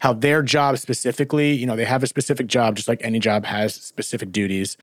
how 0.00 0.12
their 0.12 0.42
job 0.42 0.78
specifically, 0.78 1.52
you 1.52 1.66
know, 1.66 1.76
they 1.76 1.84
have 1.84 2.02
a 2.02 2.06
specific 2.06 2.46
job, 2.46 2.76
just 2.76 2.88
like 2.88 3.00
any 3.02 3.18
job 3.18 3.44
has 3.44 3.74
specific 3.74 4.30
duties. 4.30 4.76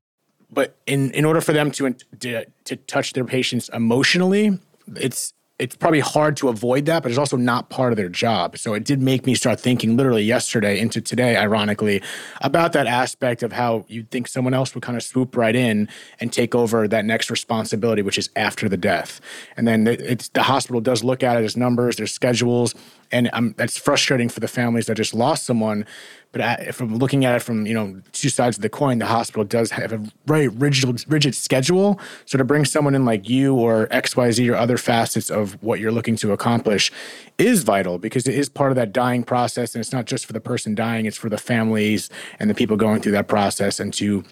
But 0.50 0.76
in, 0.86 1.10
in 1.12 1.24
order 1.24 1.40
for 1.40 1.52
them 1.52 1.70
to, 1.72 1.94
to, 2.20 2.44
to 2.64 2.76
touch 2.76 3.14
their 3.14 3.24
patients 3.24 3.68
emotionally, 3.72 4.58
it's 4.94 5.32
it's 5.58 5.74
probably 5.74 6.00
hard 6.00 6.36
to 6.36 6.48
avoid 6.48 6.84
that, 6.84 7.02
but 7.02 7.10
it's 7.10 7.18
also 7.18 7.36
not 7.36 7.70
part 7.70 7.90
of 7.90 7.96
their 7.96 8.10
job. 8.10 8.58
So 8.58 8.74
it 8.74 8.84
did 8.84 9.00
make 9.00 9.24
me 9.24 9.34
start 9.34 9.58
thinking 9.58 9.96
literally 9.96 10.22
yesterday 10.22 10.78
into 10.78 11.00
today, 11.00 11.34
ironically, 11.36 12.02
about 12.42 12.74
that 12.74 12.86
aspect 12.86 13.42
of 13.42 13.52
how 13.52 13.86
you'd 13.88 14.10
think 14.10 14.28
someone 14.28 14.52
else 14.52 14.74
would 14.74 14.82
kind 14.82 14.96
of 14.96 15.02
swoop 15.02 15.34
right 15.34 15.56
in 15.56 15.88
and 16.20 16.30
take 16.30 16.54
over 16.54 16.86
that 16.88 17.06
next 17.06 17.30
responsibility, 17.30 18.02
which 18.02 18.18
is 18.18 18.28
after 18.36 18.68
the 18.68 18.76
death. 18.76 19.18
And 19.56 19.66
then 19.66 19.84
the 19.84 20.42
hospital 20.42 20.82
does 20.82 21.02
look 21.02 21.22
at 21.22 21.40
it 21.40 21.44
as 21.44 21.56
numbers, 21.56 21.96
their 21.96 22.06
schedules, 22.06 22.74
and 23.12 23.30
um, 23.32 23.54
that's 23.56 23.76
frustrating 23.76 24.28
for 24.28 24.40
the 24.40 24.48
families 24.48 24.86
that 24.86 24.96
just 24.96 25.14
lost 25.14 25.44
someone. 25.44 25.86
But 26.32 26.40
I, 26.40 26.70
from 26.72 26.98
looking 26.98 27.24
at 27.24 27.34
it 27.36 27.40
from 27.40 27.66
you 27.66 27.74
know 27.74 28.02
two 28.12 28.28
sides 28.28 28.58
of 28.58 28.62
the 28.62 28.68
coin, 28.68 28.98
the 28.98 29.06
hospital 29.06 29.44
does 29.44 29.70
have 29.70 29.92
a 29.92 30.02
very 30.26 30.48
rigid 30.48 31.04
rigid 31.10 31.34
schedule. 31.34 31.98
So 32.24 32.36
to 32.36 32.44
bring 32.44 32.64
someone 32.64 32.94
in 32.94 33.04
like 33.04 33.28
you 33.28 33.54
or 33.54 33.88
X 33.90 34.16
Y 34.16 34.30
Z 34.32 34.48
or 34.50 34.56
other 34.56 34.76
facets 34.76 35.30
of 35.30 35.62
what 35.62 35.80
you're 35.80 35.92
looking 35.92 36.16
to 36.16 36.32
accomplish 36.32 36.92
is 37.38 37.62
vital 37.62 37.98
because 37.98 38.26
it 38.26 38.34
is 38.34 38.48
part 38.48 38.70
of 38.70 38.76
that 38.76 38.92
dying 38.92 39.22
process, 39.22 39.74
and 39.74 39.80
it's 39.80 39.92
not 39.92 40.04
just 40.04 40.26
for 40.26 40.32
the 40.32 40.40
person 40.40 40.74
dying; 40.74 41.06
it's 41.06 41.16
for 41.16 41.30
the 41.30 41.38
families 41.38 42.10
and 42.38 42.50
the 42.50 42.54
people 42.54 42.76
going 42.76 43.00
through 43.00 43.12
that 43.12 43.28
process, 43.28 43.80
and 43.80 43.94
to 43.94 44.24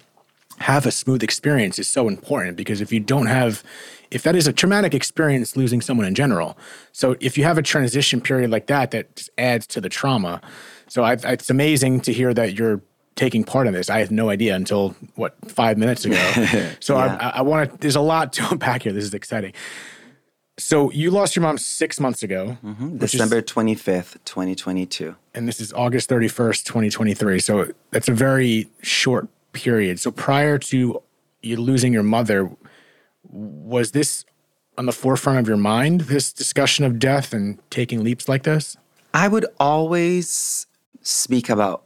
have 0.59 0.85
a 0.85 0.91
smooth 0.91 1.23
experience 1.23 1.79
is 1.79 1.87
so 1.87 2.07
important 2.07 2.55
because 2.55 2.81
if 2.81 2.91
you 2.91 2.99
don't 2.99 3.27
have 3.27 3.63
if 4.11 4.23
that 4.23 4.35
is 4.35 4.47
a 4.47 4.53
traumatic 4.53 4.93
experience 4.93 5.57
losing 5.57 5.81
someone 5.81 6.05
in 6.05 6.15
general. 6.15 6.57
So 6.91 7.15
if 7.19 7.37
you 7.37 7.43
have 7.43 7.57
a 7.57 7.61
transition 7.61 8.21
period 8.21 8.49
like 8.49 8.67
that 8.67 8.91
that 8.91 9.15
just 9.15 9.29
adds 9.37 9.67
to 9.67 9.81
the 9.81 9.89
trauma. 9.89 10.41
So 10.87 11.03
I, 11.03 11.13
it's 11.13 11.49
amazing 11.49 12.01
to 12.01 12.13
hear 12.13 12.33
that 12.33 12.53
you're 12.53 12.81
taking 13.15 13.43
part 13.43 13.67
in 13.67 13.73
this. 13.73 13.89
I 13.89 13.99
had 13.99 14.11
no 14.11 14.29
idea 14.29 14.55
until 14.55 14.95
what 15.15 15.35
five 15.49 15.77
minutes 15.77 16.05
ago. 16.05 16.15
So 16.79 16.97
yeah. 16.97 17.17
i, 17.19 17.39
I 17.39 17.41
want 17.41 17.71
to 17.71 17.77
there's 17.79 17.95
a 17.95 18.01
lot 18.01 18.33
to 18.33 18.47
unpack 18.51 18.83
here. 18.83 18.93
This 18.93 19.05
is 19.05 19.13
exciting. 19.13 19.53
So 20.57 20.91
you 20.91 21.11
lost 21.11 21.35
your 21.35 21.43
mom 21.43 21.57
six 21.57 21.99
months 21.99 22.23
ago 22.23 22.57
mm-hmm. 22.63 22.97
december 22.97 23.39
is, 23.39 23.43
25th 23.43 24.13
2022 24.23 25.13
and 25.33 25.49
this 25.49 25.59
is 25.59 25.73
august 25.73 26.09
31st 26.09 26.63
2023 26.63 27.39
so 27.41 27.73
that's 27.91 28.07
a 28.07 28.13
very 28.13 28.69
short 28.81 29.27
period. 29.55 29.99
So 29.99 30.11
prior 30.11 30.59
to 30.59 31.01
you 31.41 31.57
losing 31.57 31.93
your 31.93 32.03
mother, 32.03 32.51
was 33.23 33.91
this 33.91 34.25
on 34.77 34.85
the 34.85 34.91
forefront 34.91 35.39
of 35.39 35.47
your 35.47 35.57
mind, 35.57 36.01
this 36.01 36.31
discussion 36.31 36.85
of 36.85 36.99
death 36.99 37.33
and 37.33 37.57
taking 37.71 38.03
leaps 38.03 38.29
like 38.29 38.43
this? 38.43 38.77
I 39.13 39.27
would 39.27 39.45
always 39.59 40.67
speak 41.01 41.49
about 41.49 41.83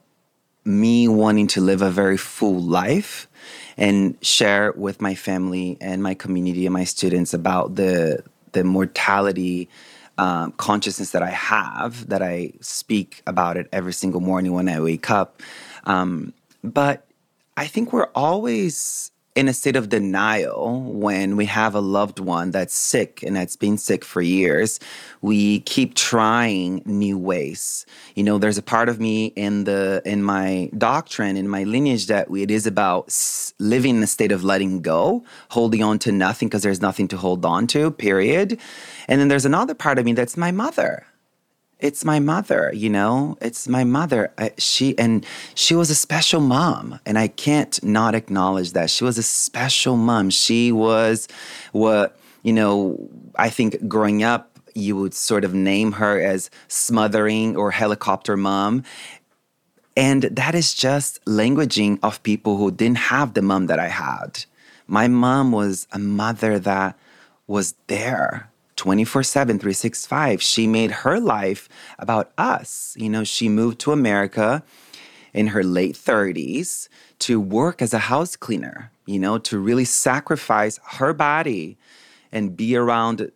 me 0.66 1.08
wanting 1.08 1.48
to 1.48 1.62
live 1.62 1.82
a 1.82 1.90
very 1.90 2.18
full 2.18 2.60
life 2.60 3.28
and 3.78 4.18
share 4.26 4.74
with 4.74 5.00
my 5.00 5.16
family 5.16 5.78
and 5.80 6.04
my 6.04 6.14
community 6.14 6.66
and 6.66 6.74
my 6.74 6.84
students 6.84 7.34
about 7.34 7.76
the 7.76 8.24
the 8.52 8.64
mortality 8.64 9.70
um, 10.18 10.52
consciousness 10.54 11.12
that 11.12 11.24
I 11.24 11.30
have, 11.30 12.10
that 12.10 12.22
I 12.22 12.52
speak 12.60 13.22
about 13.26 13.56
it 13.56 13.70
every 13.72 13.94
single 13.94 14.20
morning 14.20 14.52
when 14.52 14.68
I 14.68 14.82
wake 14.82 15.10
up. 15.10 15.42
Um, 15.86 16.34
but 16.62 17.06
I 17.60 17.68
think 17.68 17.92
we're 17.92 18.08
always 18.16 19.12
in 19.36 19.50
a 19.50 19.54
state 19.54 19.76
of 19.76 19.90
denial 19.90 20.82
when 20.82 21.36
we 21.36 21.44
have 21.48 21.76
a 21.76 21.82
loved 21.82 22.18
one 22.18 22.52
that's 22.52 22.74
sick 22.74 23.22
and 23.22 23.36
that's 23.36 23.58
been 23.58 23.78
sick 23.78 24.06
for 24.06 24.22
years. 24.22 24.80
We 25.22 25.60
keep 25.60 25.94
trying 25.94 26.82
new 26.86 27.18
ways. 27.18 27.86
You 28.16 28.24
know, 28.24 28.38
there's 28.38 28.58
a 28.58 28.62
part 28.62 28.88
of 28.88 29.02
me 29.02 29.34
in 29.36 29.66
the 29.66 30.02
in 30.06 30.24
my 30.24 30.72
doctrine, 30.78 31.36
in 31.36 31.50
my 31.50 31.66
lineage, 31.66 32.08
that 32.08 32.30
it 32.32 32.50
is 32.50 32.66
about 32.66 33.14
living 33.60 33.98
in 33.98 34.04
a 34.04 34.08
state 34.08 34.32
of 34.32 34.46
letting 34.46 34.82
go, 34.82 35.26
holding 35.50 35.84
on 35.84 36.00
to 36.00 36.14
nothing 36.14 36.48
because 36.48 36.64
there's 36.64 36.82
nothing 36.82 37.10
to 37.10 37.18
hold 37.18 37.44
on 37.46 37.68
to. 37.68 37.92
Period. 37.92 38.58
And 39.10 39.20
then 39.20 39.28
there's 39.28 39.46
another 39.46 39.76
part 39.76 40.00
of 40.00 40.06
me 40.06 40.14
that's 40.14 40.38
my 40.38 40.52
mother 40.52 41.06
it's 41.80 42.04
my 42.04 42.20
mother 42.20 42.72
you 42.74 42.90
know? 42.90 43.38
It's 43.42 43.68
my 43.68 43.84
mother. 43.84 44.32
I, 44.38 44.52
she 44.58 44.98
and 44.98 45.26
she 45.56 45.76
was 45.76 45.90
a 45.90 45.96
special 45.96 46.42
mom 46.42 47.00
and 47.06 47.18
i 47.18 47.28
can't 47.28 47.82
not 47.84 48.16
acknowledge 48.16 48.74
that. 48.74 48.90
She 48.90 49.04
was 49.04 49.18
a 49.18 49.24
special 49.24 49.96
mom. 49.96 50.30
She 50.30 50.72
was 50.72 51.28
what 51.72 52.18
you 52.44 52.54
know 52.54 53.10
i 53.36 53.50
think 53.50 53.88
growing 53.88 54.24
up 54.24 54.50
you 54.76 54.96
would 54.96 55.14
sort 55.14 55.44
of 55.44 55.54
name 55.54 55.94
her 55.94 56.22
as 56.22 56.50
smothering 56.68 57.56
or 57.56 57.72
helicopter 57.72 58.38
mom. 58.38 58.84
And 59.98 60.24
that 60.24 60.56
is 60.56 60.74
just 60.74 61.24
languaging 61.26 62.00
of 62.02 62.24
people 62.24 62.58
who 62.58 62.72
didn't 62.72 62.98
have 62.98 63.34
the 63.34 63.42
mom 63.42 63.68
that 63.68 63.80
i 63.80 63.88
had. 63.88 64.46
My 64.88 65.08
mom 65.08 65.52
was 65.52 65.88
a 65.92 66.00
mother 66.00 66.60
that 66.60 66.98
was 67.48 67.76
there 67.88 68.49
24 68.80 69.24
7, 69.24 69.60
365. 69.60 70.42
She 70.42 70.66
made 70.66 70.92
her 71.04 71.20
life 71.20 71.68
about 72.00 72.32
us. 72.38 72.96
You 72.98 73.10
know, 73.10 73.26
she 73.26 73.50
moved 73.50 73.78
to 73.80 73.92
America 73.92 74.64
in 75.34 75.48
her 75.48 75.66
late 75.66 75.96
30s 75.96 76.88
to 77.20 77.42
work 77.42 77.82
as 77.82 77.94
a 77.94 78.00
house 78.00 78.38
cleaner, 78.38 78.90
you 79.06 79.20
know, 79.20 79.38
to 79.38 79.60
really 79.60 79.84
sacrifice 79.84 80.80
her 80.92 81.12
body 81.12 81.78
and 82.32 82.56
be 82.56 82.78
around 82.78 83.30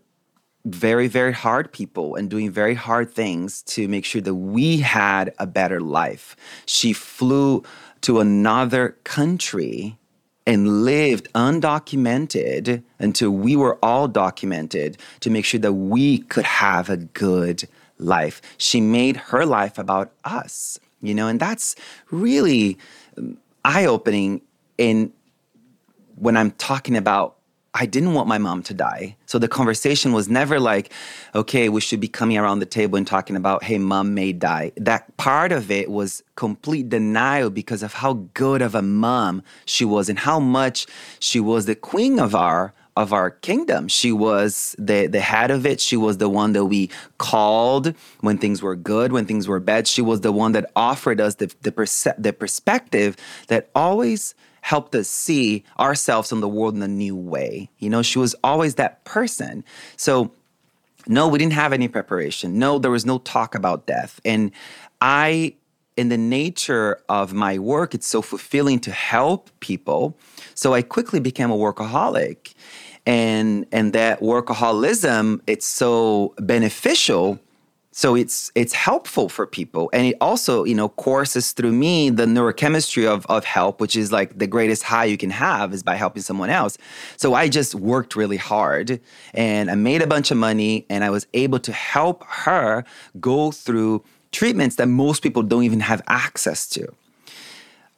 very, 0.64 1.10
very 1.10 1.34
hard 1.34 1.74
people 1.74 2.16
and 2.16 2.30
doing 2.30 2.50
very 2.50 2.76
hard 2.76 3.12
things 3.12 3.64
to 3.64 3.90
make 3.90 4.06
sure 4.06 4.22
that 4.22 4.36
we 4.36 4.78
had 4.78 5.34
a 5.40 5.46
better 5.46 5.82
life. 5.82 6.38
She 6.66 6.94
flew 6.94 7.64
to 8.00 8.22
another 8.22 8.96
country 9.04 9.98
and 10.46 10.84
lived 10.84 11.32
undocumented 11.34 12.84
until 13.00 13.32
we 13.32 13.56
were 13.56 13.78
all 13.82 14.08
documented 14.08 14.98
to 15.22 15.30
make 15.30 15.46
sure 15.46 15.60
that 15.60 15.74
we 15.74 16.20
could 16.20 16.46
have 16.46 16.90
a 16.90 16.98
good 16.98 17.68
life. 17.98 18.42
She 18.58 18.82
made 18.82 19.18
her 19.18 19.46
life 19.46 19.78
about 19.78 20.12
us, 20.24 20.80
you 21.02 21.14
know, 21.14 21.28
and 21.28 21.40
that's 21.40 21.76
really 22.12 22.78
um, 23.18 23.38
eye 23.64 23.86
opening 23.86 24.42
in 24.78 25.14
when 26.16 26.36
I'm 26.38 26.52
talking 26.52 26.96
about 26.96 27.38
I 27.76 27.88
didn't 27.88 28.14
want 28.14 28.28
my 28.28 28.38
mom 28.38 28.62
to 28.64 28.74
die. 28.74 29.16
So 29.26 29.40
the 29.40 29.48
conversation 29.48 30.14
was 30.14 30.30
never 30.30 30.60
like, 30.60 30.92
okay, 31.34 31.70
we 31.70 31.82
should 31.82 32.00
be 32.00 32.08
coming 32.08 32.38
around 32.38 32.60
the 32.60 32.68
table 32.68 32.98
and 32.98 33.08
talking 33.08 33.36
about, 33.36 33.64
hey, 33.64 33.80
mom 33.80 34.14
may 34.14 34.32
die. 34.32 34.72
That 34.78 35.18
part 35.18 35.52
of 35.52 35.72
it 35.72 35.90
was 35.90 36.24
complete 36.36 36.90
denial 36.90 37.50
because 37.50 37.82
of 37.82 37.94
how 37.94 38.14
good 38.36 38.62
of 38.62 38.76
a 38.76 38.84
mom 38.84 39.42
she 39.66 39.86
was 39.86 40.08
and 40.08 40.20
how 40.20 40.40
much 40.40 40.86
she 41.20 41.40
was 41.40 41.66
the 41.66 41.76
queen 41.76 42.20
of 42.20 42.36
our 42.36 42.74
of 42.96 43.12
our 43.12 43.32
kingdom. 43.32 43.88
She 43.88 44.12
was 44.12 44.76
the 44.78 45.08
the 45.08 45.20
head 45.20 45.50
of 45.50 45.66
it. 45.66 45.82
She 45.82 45.98
was 45.98 46.20
the 46.20 46.30
one 46.30 46.54
that 46.54 46.66
we 46.66 46.92
called 47.18 47.96
when 48.22 48.38
things 48.38 48.62
were 48.62 48.76
good, 48.76 49.12
when 49.12 49.26
things 49.26 49.48
were 49.48 49.60
bad. 49.60 49.88
She 49.88 50.02
was 50.02 50.22
the 50.22 50.32
one 50.32 50.52
that 50.52 50.70
offered 50.76 51.20
us 51.20 51.36
the 51.36 51.52
the, 51.64 51.72
perse- 51.72 52.08
the 52.20 52.34
perspective 52.34 53.18
that 53.48 53.70
always 53.74 54.36
helped 54.64 54.96
us 54.96 55.10
see 55.10 55.62
ourselves 55.78 56.32
in 56.32 56.40
the 56.40 56.48
world 56.48 56.74
in 56.74 56.82
a 56.82 56.88
new 56.88 57.16
way. 57.16 57.70
You 57.80 57.90
know, 57.90 58.02
she 58.02 58.18
was 58.18 58.34
always 58.46 58.76
that 58.76 59.04
person. 59.04 59.66
So, 59.98 60.32
no, 61.06 61.28
we 61.28 61.38
didn't 61.38 61.54
have 61.54 61.74
any 61.74 61.90
preparation. 61.90 62.58
No, 62.58 62.80
there 62.80 62.90
was 62.90 63.06
no 63.06 63.20
talk 63.20 63.56
about 63.56 63.88
death. 63.88 64.22
And 64.24 64.52
I, 65.02 65.56
in 65.98 66.08
the 66.08 66.18
nature 66.18 67.02
of 67.10 67.34
my 67.34 67.60
work, 67.60 67.94
it's 67.94 68.08
so 68.08 68.22
fulfilling 68.22 68.80
to 68.80 68.92
help 68.92 69.50
people. 69.60 70.18
So 70.56 70.74
I 70.74 70.82
quickly 70.82 71.20
became 71.20 71.52
a 71.52 71.58
workaholic. 71.58 72.54
And, 73.06 73.66
and 73.74 73.92
that 73.92 74.22
workaholism, 74.22 75.42
it's 75.46 75.66
so 75.66 76.36
beneficial 76.40 77.38
so 77.96 78.16
it's 78.16 78.52
it's 78.56 78.74
helpful 78.74 79.30
for 79.30 79.46
people. 79.46 79.90
And 79.94 80.08
it 80.08 80.18
also 80.20 80.64
you 80.64 80.74
know 80.74 80.90
courses 80.90 81.52
through 81.52 81.72
me 81.72 82.10
the 82.10 82.26
neurochemistry 82.26 83.08
of, 83.08 83.26
of 83.28 83.46
help 83.46 83.80
which 83.80 83.96
is 83.96 84.12
like 84.12 84.38
the 84.38 84.48
greatest 84.48 84.84
high 84.84 85.06
you 85.06 85.18
can 85.18 85.30
have 85.30 85.74
is 85.74 85.84
by 85.84 85.96
helping 85.96 86.24
someone 86.24 86.50
else. 86.50 86.78
So 87.18 87.36
i 87.36 87.48
just 87.48 87.76
worked 87.76 88.16
really 88.16 88.38
hard 88.38 89.00
and 89.34 89.70
i 89.70 89.76
made 89.76 90.02
a 90.02 90.08
bunch 90.08 90.32
of 90.32 90.38
money 90.38 90.86
and 90.90 91.04
i 91.04 91.10
was 91.10 91.28
able 91.34 91.60
to 91.60 91.72
help 91.72 92.24
her 92.26 92.84
go 93.20 93.52
through 93.52 94.04
treatments 94.32 94.76
that 94.78 94.88
most 94.88 95.22
people 95.22 95.44
don't 95.44 95.64
even 95.64 95.80
have 95.80 96.02
access 96.08 96.68
to. 96.68 96.92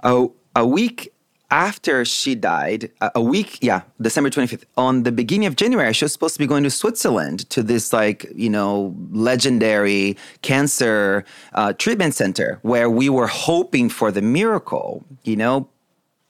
A, 0.02 0.28
a 0.56 0.68
week 0.68 1.14
after 1.52 2.04
she 2.06 2.36
died, 2.36 2.92
a 3.14 3.22
week, 3.22 3.60
yeah, 3.62 3.82
December 4.02 4.30
25th, 4.30 4.64
on 4.78 5.04
the 5.04 5.12
beginning 5.12 5.48
of 5.48 5.56
January, 5.56 5.94
she 5.94 6.06
was 6.06 6.14
supposed 6.14 6.34
to 6.36 6.40
be 6.40 6.48
going 6.48 6.64
to 6.64 6.70
Switzerland 6.70 7.50
to 7.52 7.62
this, 7.62 7.94
like, 7.94 8.26
you 8.36 8.50
know, 8.50 8.96
legendary 9.12 10.18
cancer 10.42 11.24
uh, 11.54 11.74
treatment 11.74 12.16
center 12.16 12.60
where 12.64 12.90
we 12.90 13.10
were 13.10 13.28
hoping 13.28 13.90
for 13.90 14.12
the 14.12 14.22
miracle, 14.22 15.06
you 15.24 15.36
know, 15.36 15.70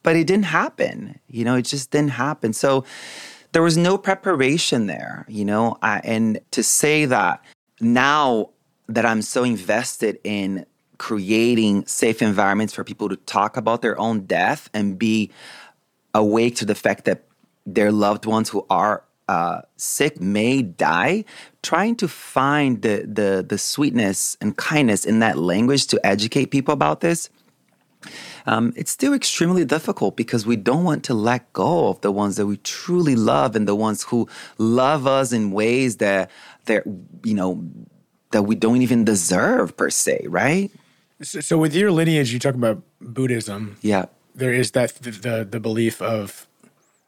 but 0.04 0.16
it 0.16 0.28
didn't 0.28 0.46
happen. 0.46 1.20
You 1.28 1.46
know, 1.46 1.56
it 1.56 1.64
just 1.64 1.92
didn't 1.92 2.12
happen. 2.12 2.54
So 2.54 2.84
there 3.54 3.64
was 3.64 3.78
no 3.78 3.98
preparation 3.98 4.86
there, 4.86 5.26
you 5.30 5.46
know, 5.46 5.78
I, 5.82 6.02
and 6.04 6.40
to 6.52 6.62
say 6.62 7.06
that 7.06 7.44
now 7.80 8.50
that 8.88 9.06
I'm 9.06 9.22
so 9.22 9.44
invested 9.44 10.20
in 10.24 10.66
creating 10.98 11.86
safe 11.86 12.22
environments 12.22 12.74
for 12.74 12.84
people 12.84 13.10
to 13.10 13.16
talk 13.16 13.58
about 13.58 13.82
their 13.82 14.00
own 14.00 14.22
death 14.22 14.70
and 14.74 14.98
be 14.98 15.32
awake 16.14 16.56
to 16.58 16.66
the 16.66 16.76
fact 16.76 17.06
that 17.06 17.24
their 17.66 17.92
loved 17.92 18.26
ones 18.26 18.50
who 18.50 18.66
are 18.70 19.04
uh, 19.28 19.62
sick 19.76 20.22
may 20.22 20.62
die, 20.62 21.26
trying 21.64 21.96
to 21.96 22.08
find 22.08 22.84
the, 22.84 23.06
the 23.08 23.44
the 23.48 23.58
sweetness 23.58 24.38
and 24.40 24.56
kindness 24.56 25.04
in 25.04 25.20
that 25.20 25.38
language 25.38 25.88
to 25.88 26.06
educate 26.06 26.48
people 26.48 26.74
about 26.74 27.02
this. 27.02 27.30
Um, 28.46 28.72
it's 28.76 28.92
still 28.92 29.14
extremely 29.14 29.66
difficult 29.66 30.16
because 30.16 30.46
we 30.46 30.56
don't 30.56 30.84
want 30.84 31.04
to 31.06 31.16
let 31.16 31.52
go 31.54 31.88
of 31.88 32.02
the 32.02 32.12
ones 32.12 32.36
that 32.36 32.46
we 32.46 32.58
truly 32.58 33.16
love 33.16 33.56
and 33.56 33.68
the 33.68 33.76
ones 33.76 34.04
who 34.04 34.30
love 34.60 35.08
us 35.08 35.32
in 35.32 35.50
ways 35.52 35.98
that 35.98 36.30
that 36.66 36.84
you 37.24 37.34
know 37.34 37.68
that 38.32 38.44
we 38.44 38.54
don't 38.54 38.82
even 38.82 39.04
deserve 39.06 39.76
per 39.76 39.90
se, 39.90 40.26
right? 40.28 40.72
So, 41.22 41.40
so 41.40 41.58
with 41.58 41.74
your 41.74 41.92
lineage, 41.92 42.34
you 42.34 42.40
talk 42.40 42.56
about 42.56 42.82
Buddhism. 43.00 43.78
Yeah. 43.82 44.06
There 44.34 44.54
is 44.54 44.72
that 44.72 44.96
the, 44.96 45.12
the, 45.12 45.48
the 45.50 45.60
belief 45.60 46.02
of 46.02 46.48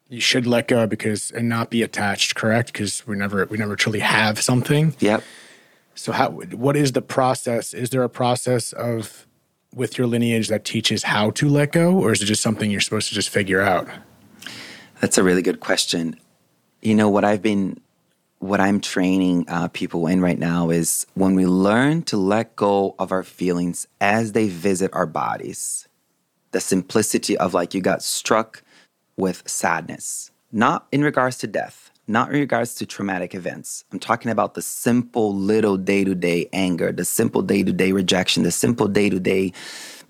you 0.09 0.21
should 0.21 0.47
let 0.47 0.67
go 0.67 0.87
because 0.87 1.31
and 1.31 1.49
not 1.49 1.69
be 1.69 1.83
attached, 1.83 2.35
correct? 2.35 2.71
Because 2.71 3.05
we 3.05 3.17
never 3.17 3.45
we 3.45 3.57
never 3.57 3.75
truly 3.75 3.99
have 3.99 4.41
something. 4.41 4.95
Yep. 4.99 5.23
So 5.95 6.11
how 6.11 6.29
what 6.29 6.77
is 6.77 6.93
the 6.93 7.01
process? 7.01 7.73
Is 7.73 7.89
there 7.89 8.03
a 8.03 8.09
process 8.09 8.71
of 8.73 9.27
with 9.73 9.97
your 9.97 10.07
lineage 10.07 10.47
that 10.47 10.63
teaches 10.63 11.03
how 11.03 11.31
to 11.31 11.49
let 11.49 11.73
go, 11.73 11.97
or 11.97 12.13
is 12.13 12.21
it 12.21 12.25
just 12.25 12.41
something 12.41 12.71
you're 12.71 12.81
supposed 12.81 13.09
to 13.09 13.15
just 13.15 13.29
figure 13.29 13.61
out? 13.61 13.87
That's 15.01 15.17
a 15.17 15.23
really 15.23 15.41
good 15.41 15.59
question. 15.59 16.17
You 16.81 16.95
know 16.95 17.09
what 17.09 17.25
I've 17.25 17.41
been 17.41 17.79
what 18.39 18.59
I'm 18.59 18.79
training 18.79 19.45
uh, 19.47 19.67
people 19.69 20.07
in 20.07 20.21
right 20.21 20.37
now 20.37 20.69
is 20.69 21.05
when 21.15 21.35
we 21.35 21.45
learn 21.45 22.03
to 22.03 22.17
let 22.17 22.55
go 22.55 22.95
of 22.99 23.11
our 23.11 23.23
feelings 23.23 23.87
as 23.99 24.33
they 24.33 24.47
visit 24.47 24.91
our 24.93 25.07
bodies, 25.07 25.87
the 26.51 26.61
simplicity 26.61 27.37
of 27.37 27.53
like 27.53 27.73
you 27.73 27.81
got 27.81 28.03
struck 28.03 28.63
with 29.15 29.47
sadness, 29.47 30.31
not 30.51 30.87
in 30.91 31.03
regards 31.03 31.37
to 31.39 31.47
death, 31.47 31.91
not 32.07 32.31
in 32.31 32.39
regards 32.39 32.75
to 32.75 32.85
traumatic 32.85 33.33
events. 33.33 33.83
I'm 33.91 33.99
talking 33.99 34.31
about 34.31 34.53
the 34.53 34.61
simple 34.61 35.35
little 35.35 35.75
day 35.75 36.03
to 36.03 36.15
day 36.15 36.47
anger, 36.53 36.91
the 36.91 37.05
simple 37.05 37.41
day 37.41 37.63
to 37.63 37.73
day 37.73 37.91
rejection, 37.91 38.43
the 38.43 38.51
simple 38.51 38.87
day 38.87 39.09
to 39.09 39.19
day 39.19 39.51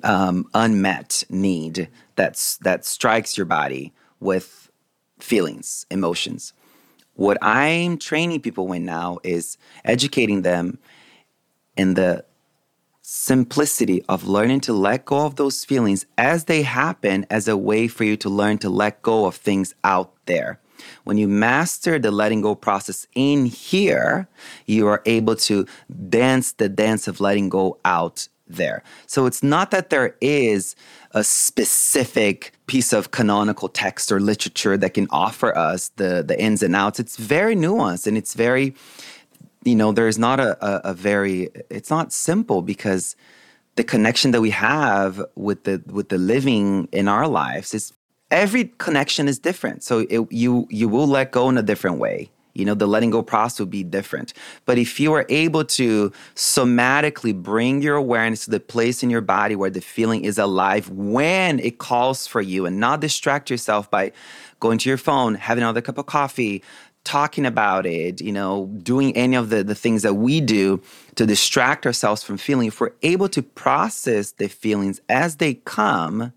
unmet 0.03 1.23
need 1.29 1.89
that's, 2.15 2.57
that 2.57 2.85
strikes 2.85 3.37
your 3.37 3.45
body 3.45 3.93
with 4.19 4.69
feelings, 5.19 5.85
emotions. 5.89 6.53
What 7.17 7.37
I'm 7.41 7.97
training 7.97 8.41
people 8.41 8.71
in 8.73 8.85
now 8.85 9.17
is 9.23 9.57
educating 9.83 10.43
them 10.43 10.77
in 11.75 11.95
the 11.95 12.23
simplicity 13.01 14.03
of 14.07 14.27
learning 14.27 14.59
to 14.61 14.73
let 14.73 15.05
go 15.05 15.25
of 15.25 15.35
those 15.35 15.65
feelings 15.65 16.05
as 16.17 16.45
they 16.45 16.61
happen 16.61 17.25
as 17.29 17.47
a 17.47 17.57
way 17.57 17.87
for 17.87 18.03
you 18.03 18.17
to 18.17 18.29
learn 18.29 18.59
to 18.59 18.69
let 18.69 19.01
go 19.01 19.25
of 19.25 19.35
things 19.35 19.73
out 19.83 20.13
there. 20.27 20.59
When 21.05 21.17
you 21.17 21.27
master 21.27 21.97
the 21.97 22.11
letting 22.11 22.41
go 22.41 22.53
process 22.53 23.07
in 23.15 23.47
here, 23.47 24.27
you 24.67 24.85
are 24.87 25.01
able 25.07 25.35
to 25.37 25.65
dance 26.09 26.51
the 26.51 26.69
dance 26.69 27.07
of 27.07 27.19
letting 27.19 27.49
go 27.49 27.79
out 27.83 28.27
there. 28.45 28.83
So 29.07 29.25
it's 29.25 29.41
not 29.41 29.71
that 29.71 29.89
there 29.89 30.15
is 30.21 30.75
a 31.17 31.23
specific 31.23 32.53
piece 32.67 32.93
of 32.93 33.11
canonical 33.11 33.69
text 33.69 34.11
or 34.11 34.19
literature 34.19 34.77
that 34.77 34.93
can 34.93 35.07
offer 35.09 35.57
us 35.57 35.89
the 35.95 36.23
the 36.23 36.39
ins 36.39 36.61
and 36.61 36.75
outs. 36.75 36.99
It's 36.99 37.17
very 37.17 37.55
nuanced 37.55 38.05
and 38.07 38.17
it's 38.17 38.33
very, 38.35 38.75
you 39.63 39.75
know, 39.75 39.91
there's 39.91 40.19
not 40.19 40.39
a, 40.39 40.51
a, 40.65 40.91
a 40.91 40.93
very 40.93 41.49
it's 41.69 41.89
not 41.89 42.13
simple 42.13 42.61
because 42.61 43.15
the 43.77 43.83
connection 43.83 44.31
that 44.31 44.41
we 44.41 44.51
have 44.51 45.23
with 45.35 45.63
the 45.63 45.81
with 45.87 46.09
the 46.09 46.19
living 46.19 46.87
in 46.91 47.07
our 47.07 47.27
lives 47.27 47.73
is 47.73 47.93
every 48.29 48.65
connection 48.77 49.27
is 49.27 49.39
different. 49.39 49.83
So 49.83 50.05
it, 50.09 50.31
you 50.31 50.67
you 50.69 50.87
will 50.87 51.07
let 51.07 51.31
go 51.31 51.49
in 51.49 51.57
a 51.57 51.63
different 51.63 51.97
way 51.97 52.29
you 52.57 52.65
know 52.65 52.73
the 52.73 52.87
letting 52.87 53.11
go 53.11 53.21
process 53.21 53.59
would 53.59 53.69
be 53.69 53.83
different. 53.83 54.33
But 54.65 54.77
if 54.77 54.99
you 54.99 55.13
are 55.13 55.25
able 55.29 55.63
to 55.65 56.11
somatically 56.35 57.33
bring 57.35 57.81
your 57.81 57.95
awareness 57.95 58.45
to 58.45 58.51
the 58.51 58.59
place 58.59 59.03
in 59.03 59.09
your 59.09 59.21
body 59.21 59.55
where 59.55 59.69
the 59.69 59.81
feeling 59.81 60.25
is 60.25 60.37
alive 60.37 60.89
when 60.89 61.59
it 61.59 61.77
calls 61.77 62.27
for 62.27 62.41
you 62.41 62.65
and 62.65 62.79
not 62.79 62.99
distract 62.99 63.49
yourself 63.49 63.89
by 63.91 64.11
going 64.59 64.77
to 64.79 64.89
your 64.89 64.97
phone 64.97 65.35
having 65.35 65.63
another 65.63 65.81
cup 65.81 65.97
of 65.97 66.05
coffee 66.07 66.63
talking 67.03 67.45
about 67.45 67.85
it 67.85 68.19
you 68.19 68.33
know 68.33 68.65
doing 68.83 69.15
any 69.15 69.37
of 69.37 69.49
the, 69.49 69.63
the 69.63 69.75
things 69.75 70.01
that 70.01 70.15
we 70.15 70.41
do 70.41 70.81
to 71.15 71.25
distract 71.25 71.85
ourselves 71.85 72.21
from 72.21 72.37
feeling 72.37 72.67
if 72.67 72.81
we're 72.81 72.91
able 73.01 73.29
to 73.29 73.41
process 73.41 74.31
the 74.33 74.49
feelings 74.49 74.99
as 75.07 75.37
they 75.37 75.53
come 75.53 76.33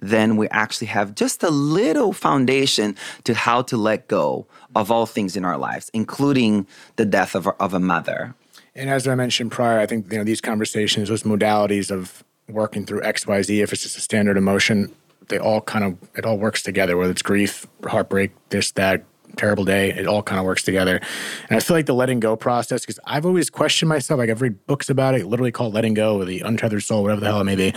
then 0.00 0.36
we 0.36 0.48
actually 0.48 0.86
have 0.88 1.14
just 1.14 1.42
a 1.42 1.50
little 1.50 2.12
foundation 2.12 2.96
to 3.24 3.34
how 3.34 3.62
to 3.62 3.76
let 3.76 4.08
go 4.08 4.46
of 4.74 4.90
all 4.90 5.06
things 5.06 5.36
in 5.36 5.44
our 5.44 5.58
lives, 5.58 5.90
including 5.92 6.66
the 6.96 7.04
death 7.04 7.34
of, 7.34 7.48
of 7.60 7.74
a 7.74 7.80
mother. 7.80 8.34
And 8.74 8.88
as 8.88 9.08
I 9.08 9.14
mentioned 9.14 9.50
prior, 9.50 9.80
I 9.80 9.86
think 9.86 10.10
you 10.12 10.18
know 10.18 10.24
these 10.24 10.40
conversations, 10.40 11.08
those 11.08 11.24
modalities 11.24 11.90
of 11.90 12.22
working 12.48 12.86
through 12.86 13.02
X, 13.02 13.26
Y, 13.26 13.42
Z, 13.42 13.60
if 13.60 13.72
it's 13.72 13.82
just 13.82 13.98
a 13.98 14.00
standard 14.00 14.36
emotion, 14.36 14.94
they 15.28 15.38
all 15.38 15.60
kind 15.60 15.84
of 15.84 15.98
it 16.16 16.24
all 16.24 16.38
works 16.38 16.62
together. 16.62 16.96
Whether 16.96 17.10
it's 17.10 17.22
grief, 17.22 17.66
heartbreak, 17.84 18.30
this, 18.50 18.70
that, 18.72 19.04
terrible 19.36 19.64
day, 19.64 19.90
it 19.90 20.06
all 20.06 20.22
kind 20.22 20.38
of 20.38 20.44
works 20.44 20.62
together. 20.62 21.00
And 21.48 21.56
I 21.56 21.60
feel 21.60 21.76
like 21.76 21.86
the 21.86 21.94
letting 21.94 22.20
go 22.20 22.36
process, 22.36 22.82
because 22.82 23.00
I've 23.04 23.26
always 23.26 23.50
questioned 23.50 23.88
myself. 23.88 24.18
Like 24.18 24.30
I've 24.30 24.42
read 24.42 24.66
books 24.66 24.90
about 24.90 25.14
it, 25.14 25.26
literally 25.26 25.52
called 25.52 25.74
"Letting 25.74 25.94
Go" 25.94 26.20
or 26.20 26.24
the 26.24 26.40
Untethered 26.40 26.82
Soul, 26.82 27.02
whatever 27.02 27.20
the 27.20 27.26
hell 27.26 27.40
it 27.40 27.44
may 27.44 27.56
be, 27.56 27.74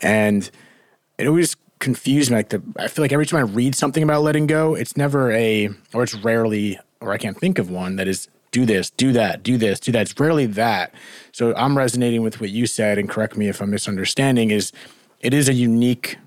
and 0.00 0.48
it 1.18 1.26
always 1.26 1.56
confused 1.78 2.30
me. 2.30 2.36
Like 2.36 2.50
the, 2.50 2.62
I 2.78 2.88
feel 2.88 3.02
like 3.02 3.12
every 3.12 3.26
time 3.26 3.38
I 3.38 3.42
read 3.42 3.74
something 3.74 4.02
about 4.02 4.22
letting 4.22 4.46
go, 4.46 4.74
it's 4.74 4.96
never 4.96 5.30
a, 5.32 5.70
or 5.92 6.02
it's 6.02 6.14
rarely, 6.14 6.78
or 7.00 7.12
I 7.12 7.18
can't 7.18 7.38
think 7.38 7.58
of 7.58 7.70
one 7.70 7.96
that 7.96 8.08
is 8.08 8.28
do 8.50 8.64
this, 8.64 8.90
do 8.90 9.12
that, 9.12 9.42
do 9.42 9.56
this, 9.58 9.80
do 9.80 9.92
that. 9.92 10.02
It's 10.02 10.18
rarely 10.18 10.46
that. 10.46 10.94
So 11.32 11.54
I'm 11.56 11.76
resonating 11.76 12.22
with 12.22 12.40
what 12.40 12.50
you 12.50 12.66
said, 12.66 12.98
and 12.98 13.08
correct 13.08 13.36
me 13.36 13.48
if 13.48 13.60
I'm 13.60 13.70
misunderstanding. 13.70 14.50
Is 14.50 14.72
it 15.20 15.34
is 15.34 15.48
a 15.48 15.54
unique 15.54 16.18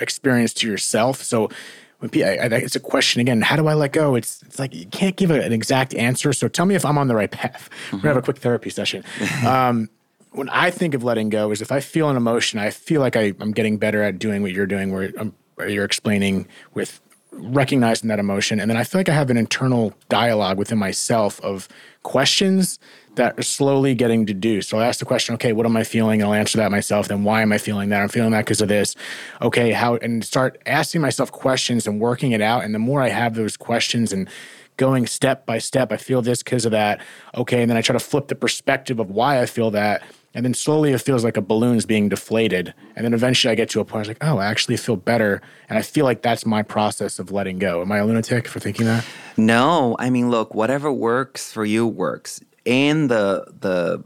experience 0.00 0.52
to 0.54 0.68
yourself. 0.68 1.22
So 1.22 1.50
when 1.98 2.10
people, 2.10 2.28
I, 2.28 2.34
I, 2.34 2.46
it's 2.46 2.76
a 2.76 2.80
question 2.80 3.20
again. 3.20 3.42
How 3.42 3.56
do 3.56 3.66
I 3.66 3.74
let 3.74 3.92
go? 3.92 4.14
It's 4.14 4.42
it's 4.42 4.58
like 4.58 4.74
you 4.74 4.86
can't 4.86 5.16
give 5.16 5.30
a, 5.30 5.42
an 5.42 5.52
exact 5.52 5.94
answer. 5.94 6.32
So 6.32 6.48
tell 6.48 6.66
me 6.66 6.74
if 6.74 6.84
I'm 6.84 6.98
on 6.98 7.08
the 7.08 7.14
right 7.14 7.30
path. 7.30 7.70
Mm-hmm. 7.86 7.96
We're 7.96 8.02
gonna 8.02 8.14
have 8.14 8.22
a 8.22 8.24
quick 8.24 8.38
therapy 8.38 8.70
session. 8.70 9.04
Um, 9.46 9.88
when 10.36 10.48
I 10.50 10.70
think 10.70 10.94
of 10.94 11.02
letting 11.02 11.30
go 11.30 11.50
is 11.50 11.62
if 11.62 11.72
I 11.72 11.80
feel 11.80 12.10
an 12.10 12.16
emotion, 12.16 12.58
I 12.58 12.70
feel 12.70 13.00
like 13.00 13.16
I, 13.16 13.32
am 13.40 13.52
getting 13.52 13.78
better 13.78 14.02
at 14.02 14.18
doing 14.18 14.42
what 14.42 14.52
you're 14.52 14.66
doing, 14.66 14.92
where, 14.92 15.10
um, 15.18 15.34
where 15.54 15.68
you're 15.68 15.84
explaining 15.84 16.46
with 16.74 17.00
recognizing 17.32 18.08
that 18.08 18.18
emotion. 18.18 18.60
And 18.60 18.70
then 18.70 18.76
I 18.76 18.84
feel 18.84 18.98
like 18.98 19.08
I 19.08 19.14
have 19.14 19.30
an 19.30 19.36
internal 19.36 19.94
dialogue 20.08 20.58
within 20.58 20.78
myself 20.78 21.40
of 21.40 21.68
questions 22.02 22.78
that 23.16 23.38
are 23.38 23.42
slowly 23.42 23.94
getting 23.94 24.26
deduced. 24.26 24.68
So 24.68 24.78
I 24.78 24.86
ask 24.86 24.98
the 24.98 25.06
question, 25.06 25.34
okay, 25.36 25.52
what 25.52 25.64
am 25.64 25.76
I 25.76 25.84
feeling? 25.84 26.20
And 26.20 26.28
I'll 26.28 26.34
answer 26.34 26.58
that 26.58 26.70
myself. 26.70 27.08
Then 27.08 27.24
why 27.24 27.40
am 27.40 27.52
I 27.52 27.58
feeling 27.58 27.88
that? 27.88 28.02
I'm 28.02 28.08
feeling 28.08 28.30
that 28.32 28.44
because 28.44 28.60
of 28.60 28.68
this. 28.68 28.94
Okay, 29.40 29.72
how, 29.72 29.96
and 29.96 30.22
start 30.22 30.60
asking 30.66 31.00
myself 31.00 31.32
questions 31.32 31.86
and 31.86 31.98
working 31.98 32.32
it 32.32 32.42
out. 32.42 32.62
And 32.62 32.74
the 32.74 32.78
more 32.78 33.00
I 33.00 33.08
have 33.08 33.34
those 33.34 33.56
questions 33.56 34.12
and 34.12 34.28
going 34.76 35.06
step 35.06 35.46
by 35.46 35.58
step, 35.58 35.92
I 35.92 35.96
feel 35.96 36.20
this 36.20 36.42
because 36.42 36.66
of 36.66 36.72
that. 36.72 37.00
Okay, 37.34 37.62
and 37.62 37.70
then 37.70 37.78
I 37.78 37.80
try 37.80 37.94
to 37.94 38.00
flip 38.00 38.28
the 38.28 38.34
perspective 38.34 39.00
of 39.00 39.10
why 39.10 39.40
I 39.40 39.46
feel 39.46 39.70
that 39.70 40.02
and 40.36 40.44
then 40.44 40.52
slowly 40.52 40.92
it 40.92 41.00
feels 41.00 41.24
like 41.24 41.38
a 41.38 41.40
balloon's 41.40 41.86
being 41.86 42.10
deflated. 42.10 42.74
And 42.94 43.06
then 43.06 43.14
eventually 43.14 43.50
I 43.50 43.54
get 43.54 43.70
to 43.70 43.80
a 43.80 43.86
point 43.86 43.96
I 43.96 43.98
was 44.00 44.08
like, 44.08 44.18
oh, 44.24 44.36
I 44.36 44.44
actually 44.44 44.76
feel 44.76 44.96
better. 44.96 45.40
And 45.70 45.78
I 45.78 45.82
feel 45.82 46.04
like 46.04 46.20
that's 46.20 46.44
my 46.44 46.62
process 46.62 47.18
of 47.18 47.32
letting 47.32 47.58
go. 47.58 47.80
Am 47.80 47.90
I 47.90 47.98
a 47.98 48.06
lunatic 48.06 48.46
for 48.46 48.60
thinking 48.60 48.84
that? 48.84 49.02
No. 49.38 49.96
I 49.98 50.10
mean, 50.10 50.30
look, 50.30 50.54
whatever 50.54 50.92
works 50.92 51.50
for 51.50 51.64
you 51.64 51.86
works. 51.86 52.42
In 52.66 53.08
the 53.08 53.46
the 53.60 54.04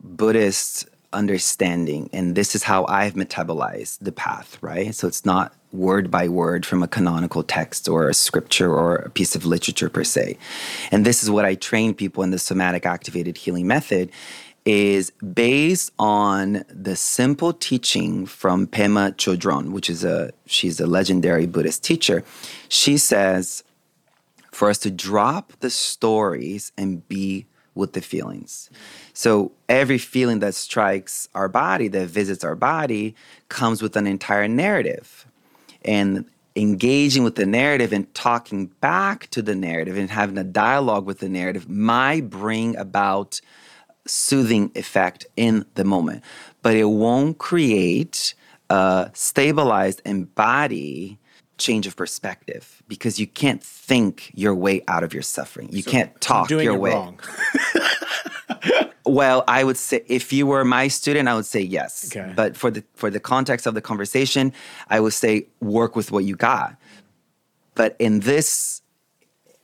Buddhist 0.00 0.88
understanding, 1.12 2.08
and 2.10 2.34
this 2.34 2.54
is 2.54 2.62
how 2.62 2.86
I've 2.86 3.12
metabolized 3.12 3.98
the 4.00 4.12
path, 4.12 4.56
right? 4.62 4.94
So 4.94 5.06
it's 5.06 5.26
not 5.26 5.52
word 5.72 6.10
by 6.10 6.28
word 6.28 6.64
from 6.64 6.82
a 6.82 6.88
canonical 6.88 7.42
text 7.42 7.88
or 7.88 8.08
a 8.08 8.14
scripture 8.14 8.72
or 8.72 8.96
a 8.96 9.10
piece 9.10 9.36
of 9.36 9.44
literature 9.44 9.90
per 9.90 10.04
se. 10.04 10.38
And 10.90 11.04
this 11.04 11.22
is 11.22 11.30
what 11.30 11.44
I 11.44 11.54
train 11.54 11.92
people 11.92 12.22
in 12.22 12.30
the 12.30 12.38
somatic 12.38 12.86
activated 12.86 13.36
healing 13.36 13.66
method 13.66 14.10
is 14.66 15.12
based 15.12 15.92
on 15.96 16.64
the 16.68 16.96
simple 16.96 17.52
teaching 17.52 18.26
from 18.26 18.66
Pema 18.66 19.14
Chodron, 19.14 19.70
which 19.70 19.88
is 19.88 20.04
a 20.04 20.32
she's 20.44 20.80
a 20.80 20.86
legendary 20.86 21.46
Buddhist 21.46 21.84
teacher. 21.84 22.24
She 22.68 22.98
says 22.98 23.62
for 24.50 24.68
us 24.68 24.78
to 24.78 24.90
drop 24.90 25.52
the 25.60 25.70
stories 25.70 26.72
and 26.76 27.06
be 27.08 27.46
with 27.74 27.92
the 27.92 28.00
feelings. 28.00 28.70
So 29.12 29.52
every 29.68 29.98
feeling 29.98 30.40
that 30.40 30.54
strikes 30.54 31.28
our 31.34 31.48
body, 31.48 31.88
that 31.88 32.08
visits 32.08 32.42
our 32.42 32.56
body, 32.56 33.14
comes 33.48 33.82
with 33.82 33.96
an 33.96 34.06
entire 34.06 34.48
narrative. 34.48 35.26
And 35.84 36.24
engaging 36.56 37.22
with 37.22 37.34
the 37.34 37.44
narrative 37.44 37.92
and 37.92 38.12
talking 38.14 38.66
back 38.80 39.28
to 39.28 39.42
the 39.42 39.54
narrative 39.54 39.98
and 39.98 40.10
having 40.10 40.38
a 40.38 40.44
dialogue 40.44 41.04
with 41.04 41.18
the 41.18 41.28
narrative 41.28 41.68
might 41.68 42.30
bring 42.30 42.74
about 42.76 43.42
soothing 44.06 44.70
effect 44.74 45.26
in 45.36 45.64
the 45.74 45.84
moment. 45.84 46.22
but 46.62 46.74
it 46.74 46.84
won't 46.84 47.38
create 47.38 48.34
a 48.70 49.10
stabilized 49.14 50.02
embody 50.04 51.18
change 51.58 51.86
of 51.86 51.94
perspective 51.96 52.82
because 52.88 53.18
you 53.20 53.26
can't 53.26 53.62
think 53.62 54.30
your 54.34 54.54
way 54.54 54.82
out 54.88 55.02
of 55.04 55.14
your 55.14 55.22
suffering. 55.22 55.68
You 55.70 55.82
can't 55.82 56.20
talk 56.20 56.48
doing 56.48 56.64
your 56.64 56.78
way. 56.78 56.90
wrong. 56.92 57.20
Well, 59.04 59.44
I 59.46 59.62
would 59.62 59.76
say 59.76 60.02
if 60.08 60.32
you 60.32 60.48
were 60.48 60.64
my 60.64 60.88
student, 60.88 61.28
I 61.28 61.34
would 61.36 61.46
say 61.46 61.60
yes. 61.60 62.10
Okay. 62.10 62.32
But 62.34 62.56
for 62.56 62.72
the 62.72 62.82
for 62.94 63.08
the 63.08 63.20
context 63.20 63.64
of 63.66 63.74
the 63.74 63.80
conversation, 63.80 64.52
I 64.90 64.98
would 64.98 65.12
say 65.12 65.46
work 65.60 65.94
with 65.94 66.10
what 66.10 66.24
you 66.24 66.34
got. 66.34 66.76
But 67.76 67.94
in 68.00 68.20
this 68.20 68.82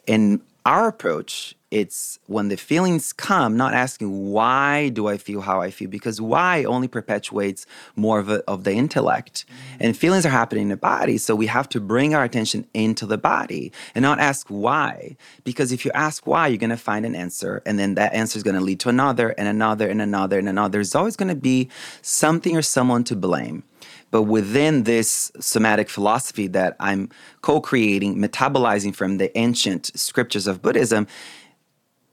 in 0.06 0.40
our 0.64 0.88
approach, 0.88 1.56
it's 1.70 2.18
when 2.26 2.48
the 2.48 2.56
feelings 2.56 3.12
come, 3.12 3.56
not 3.56 3.72
asking 3.72 4.30
why 4.30 4.90
do 4.90 5.08
I 5.08 5.16
feel 5.16 5.40
how 5.40 5.62
I 5.62 5.70
feel, 5.70 5.88
because 5.88 6.20
why 6.20 6.64
only 6.64 6.86
perpetuates 6.86 7.66
more 7.96 8.18
of, 8.18 8.28
a, 8.28 8.44
of 8.46 8.64
the 8.64 8.72
intellect. 8.72 9.46
Mm-hmm. 9.46 9.76
And 9.80 9.96
feelings 9.96 10.26
are 10.26 10.30
happening 10.30 10.64
in 10.64 10.68
the 10.68 10.76
body, 10.76 11.16
so 11.16 11.34
we 11.34 11.46
have 11.46 11.68
to 11.70 11.80
bring 11.80 12.14
our 12.14 12.24
attention 12.24 12.66
into 12.74 13.06
the 13.06 13.16
body 13.16 13.72
and 13.94 14.02
not 14.02 14.20
ask 14.20 14.46
why. 14.48 15.16
Because 15.44 15.72
if 15.72 15.84
you 15.84 15.90
ask 15.94 16.26
why, 16.26 16.48
you're 16.48 16.58
gonna 16.58 16.76
find 16.76 17.06
an 17.06 17.14
answer, 17.14 17.62
and 17.64 17.78
then 17.78 17.94
that 17.94 18.12
answer 18.12 18.36
is 18.36 18.42
gonna 18.42 18.60
lead 18.60 18.80
to 18.80 18.90
another 18.90 19.30
and 19.30 19.48
another 19.48 19.88
and 19.88 20.02
another 20.02 20.38
and 20.38 20.48
another. 20.48 20.72
There's 20.72 20.94
always 20.94 21.16
gonna 21.16 21.34
be 21.34 21.70
something 22.02 22.56
or 22.56 22.62
someone 22.62 23.02
to 23.04 23.16
blame. 23.16 23.64
But 24.12 24.24
within 24.24 24.84
this 24.84 25.32
somatic 25.40 25.88
philosophy 25.88 26.46
that 26.48 26.76
I'm 26.78 27.08
co 27.40 27.60
creating, 27.60 28.18
metabolizing 28.18 28.94
from 28.94 29.16
the 29.16 29.36
ancient 29.36 29.90
scriptures 29.98 30.46
of 30.46 30.62
Buddhism, 30.62 31.08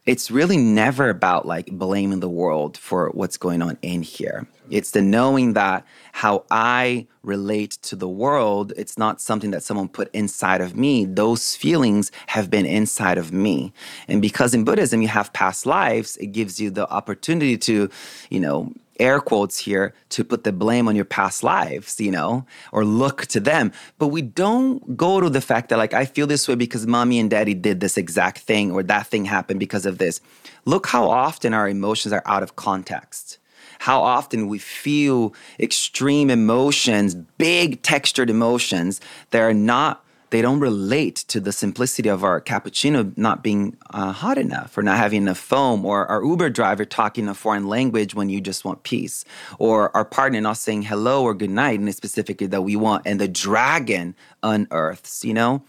it's 0.05 0.31
really 0.31 0.57
never 0.57 1.09
about 1.09 1.45
like 1.45 1.67
blaming 1.67 2.21
the 2.21 2.29
world 2.29 2.77
for 2.77 3.09
what's 3.09 3.38
going 3.38 3.62
on 3.62 3.77
in 3.83 4.01
here. 4.01 4.47
It's 4.71 4.91
the 4.91 5.01
knowing 5.01 5.53
that 5.53 5.85
how 6.13 6.45
I 6.49 7.05
relate 7.21 7.71
to 7.83 7.95
the 7.95 8.07
world, 8.07 8.71
it's 8.77 8.97
not 8.97 9.19
something 9.19 9.51
that 9.51 9.62
someone 9.62 9.89
put 9.89 10.09
inside 10.13 10.62
of 10.62 10.75
me. 10.75 11.05
Those 11.05 11.55
feelings 11.55 12.12
have 12.27 12.49
been 12.49 12.65
inside 12.65 13.17
of 13.17 13.33
me. 13.33 13.73
And 14.07 14.21
because 14.21 14.53
in 14.53 14.63
Buddhism 14.63 15.01
you 15.01 15.09
have 15.09 15.33
past 15.33 15.65
lives, 15.65 16.17
it 16.17 16.27
gives 16.27 16.62
you 16.62 16.71
the 16.71 16.89
opportunity 16.89 17.57
to, 17.57 17.89
you 18.29 18.39
know, 18.39 18.73
air 18.99 19.19
quotes 19.19 19.59
here 19.59 19.93
to 20.09 20.23
put 20.23 20.43
the 20.43 20.51
blame 20.51 20.88
on 20.88 20.95
your 20.95 21.05
past 21.05 21.43
lives, 21.43 21.99
you 21.99 22.12
know, 22.12 22.45
or 22.71 22.83
look 22.85 23.25
to 23.27 23.39
them. 23.39 23.71
But 23.97 24.07
we 24.07 24.21
don't 24.21 24.97
go 24.97 25.21
to 25.21 25.29
the 25.29 25.41
fact 25.41 25.69
that, 25.69 25.77
like, 25.77 25.93
I 25.93 26.05
feel 26.05 26.27
this 26.27 26.47
way 26.47 26.55
because 26.55 26.85
mommy 26.85 27.19
and 27.19 27.29
daddy 27.29 27.53
did 27.53 27.79
this 27.79 27.97
exact 27.97 28.39
thing 28.39 28.71
or 28.71 28.83
that 28.83 29.07
thing 29.07 29.25
happened 29.25 29.59
because 29.59 29.85
of 29.85 29.97
this. 29.97 30.21
Look 30.65 30.88
how 30.88 31.09
often 31.09 31.53
our 31.53 31.69
emotions 31.69 32.13
are 32.13 32.23
out 32.25 32.43
of 32.43 32.55
context. 32.55 33.38
How 33.79 34.01
often 34.01 34.49
we 34.49 34.59
feel 34.59 35.33
extreme 35.59 36.29
emotions, 36.29 37.15
big 37.15 37.81
textured 37.81 38.29
emotions 38.29 38.99
that 39.31 39.39
are 39.39 39.53
not 39.53 40.03
they 40.29 40.41
don't 40.41 40.59
relate 40.59 41.17
to 41.27 41.39
the 41.39 41.51
simplicity 41.51 42.09
of 42.09 42.23
our 42.23 42.39
cappuccino 42.39 43.15
not 43.17 43.43
being 43.43 43.77
uh, 43.91 44.11
hot 44.11 44.37
enough 44.37 44.77
or 44.77 44.83
not 44.83 44.97
having 44.97 45.23
enough 45.23 45.37
foam 45.37 45.85
or 45.85 46.05
our 46.07 46.23
uber 46.23 46.49
driver 46.49 46.85
talking 46.85 47.27
a 47.27 47.33
foreign 47.33 47.67
language 47.67 48.13
when 48.13 48.29
you 48.29 48.39
just 48.41 48.63
want 48.63 48.83
peace 48.83 49.25
or 49.57 49.95
our 49.95 50.05
partner 50.05 50.39
not 50.41 50.57
saying 50.57 50.83
hello 50.83 51.23
or 51.23 51.33
good 51.33 51.49
night 51.49 51.79
and 51.79 51.87
it's 51.87 51.97
specifically 51.97 52.47
that 52.47 52.61
we 52.61 52.75
want 52.75 53.03
and 53.05 53.19
the 53.19 53.27
dragon 53.27 54.15
unearths 54.43 55.23
you 55.23 55.33
know? 55.33 55.63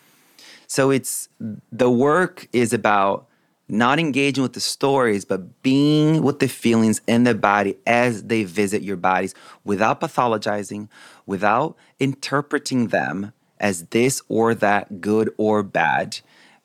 So 0.66 0.90
it's 0.90 1.29
the 1.73 1.90
work 1.90 2.46
is 2.53 2.73
about 2.73 3.27
not 3.70 3.99
engaging 3.99 4.42
with 4.42 4.53
the 4.53 4.61
stories, 4.61 5.25
but 5.25 5.62
being 5.62 6.23
with 6.23 6.40
the 6.40 6.49
feelings 6.49 7.01
in 7.07 7.25
the 7.25 7.35
body 7.35 7.77
as 7.87 8.25
they 8.25 8.44
visit 8.44 8.83
your 8.83 8.96
bodies 8.96 9.35
without 9.64 10.01
pathologizing, 10.01 10.88
without 11.27 11.77
interpreting 11.99 12.88
them 12.88 13.33
as 13.61 13.85
this 13.87 14.23
or 14.29 14.55
that, 14.55 15.01
good 15.01 15.33
or 15.37 15.62
bad, 15.62 16.18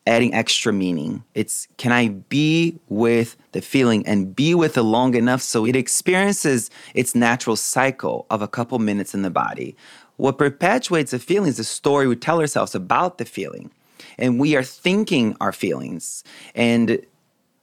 adding 0.06 0.32
extra 0.32 0.72
meaning. 0.72 1.24
It's 1.34 1.68
can 1.76 1.92
I 1.92 2.08
be 2.08 2.78
with 2.88 3.36
the 3.52 3.60
feeling 3.60 4.06
and 4.06 4.34
be 4.34 4.54
with 4.54 4.76
it 4.76 4.82
long 4.82 5.14
enough 5.14 5.42
so 5.42 5.66
it 5.66 5.76
experiences 5.76 6.70
its 6.94 7.14
natural 7.14 7.56
cycle 7.56 8.26
of 8.30 8.42
a 8.42 8.48
couple 8.48 8.78
minutes 8.78 9.14
in 9.14 9.22
the 9.22 9.30
body. 9.30 9.76
What 10.16 10.38
perpetuates 10.38 11.10
the 11.10 11.18
feeling 11.18 11.48
is 11.48 11.58
the 11.58 11.64
story 11.64 12.06
we 12.06 12.16
tell 12.16 12.40
ourselves 12.40 12.74
about 12.74 13.18
the 13.18 13.24
feeling. 13.24 13.70
And 14.18 14.40
we 14.40 14.56
are 14.56 14.62
thinking 14.62 15.36
our 15.40 15.52
feelings. 15.52 16.24
And 16.54 17.04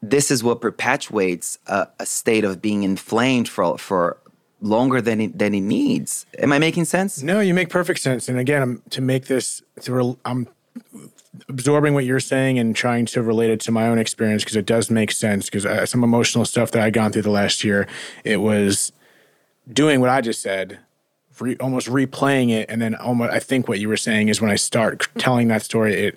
this 0.02 0.30
is 0.30 0.44
what 0.44 0.62
perpetuates 0.62 1.58
a, 1.66 1.88
a 2.00 2.06
state 2.06 2.44
of 2.44 2.62
being 2.62 2.84
inflamed 2.84 3.50
for, 3.50 3.78
for 3.78 4.18
longer 4.64 5.02
than 5.02 5.22
it, 5.22 5.38
than 5.38 5.54
it 5.54 5.62
needs. 5.62 6.26
Am 6.40 6.52
I 6.52 6.60
making 6.60 6.86
sense? 6.86 7.22
No, 7.22 7.40
you 7.40 7.54
make 7.54 7.70
perfect 7.70 8.00
sense. 8.00 8.30
And 8.30 8.40
again, 8.40 8.62
I'm, 8.62 8.82
to 8.92 9.02
make 9.02 9.26
this, 9.26 9.62
to 9.82 9.94
re, 9.94 10.16
I'm 10.26 10.48
absorbing 11.50 11.94
what 11.94 12.06
you're 12.06 12.20
saying 12.20 12.58
and 12.58 12.76
trying 12.76 13.06
to 13.08 13.22
relate 13.22 13.50
it 13.50 13.60
to 13.62 13.72
my 13.72 13.88
own 13.88 14.00
experience 14.00 14.44
because 14.44 14.56
it 14.56 14.66
does 14.66 14.90
make 14.90 15.12
sense. 15.12 15.46
Because 15.46 15.66
uh, 15.66 15.86
some 15.86 16.04
emotional 16.04 16.46
stuff 16.46 16.72
that 16.72 16.82
I'd 16.82 16.94
gone 16.94 17.12
through 17.12 17.24
the 17.24 17.30
last 17.30 17.64
year, 17.64 17.88
it 18.24 18.38
was 18.38 18.92
doing 19.72 20.00
what 20.00 20.10
I 20.10 20.22
just 20.22 20.42
said, 20.42 20.80
re, 21.40 21.58
almost 21.60 21.88
replaying 21.88 22.50
it, 22.50 22.70
and 22.70 22.82
then 22.82 22.96
almost. 22.96 23.34
I 23.34 23.40
think 23.40 23.68
what 23.68 23.80
you 23.80 23.90
were 23.90 23.98
saying 23.98 24.30
is 24.30 24.42
when 24.42 24.52
I 24.52 24.56
start 24.56 25.08
telling 25.18 25.50
that 25.50 25.62
story, 25.62 25.94
it 25.94 26.16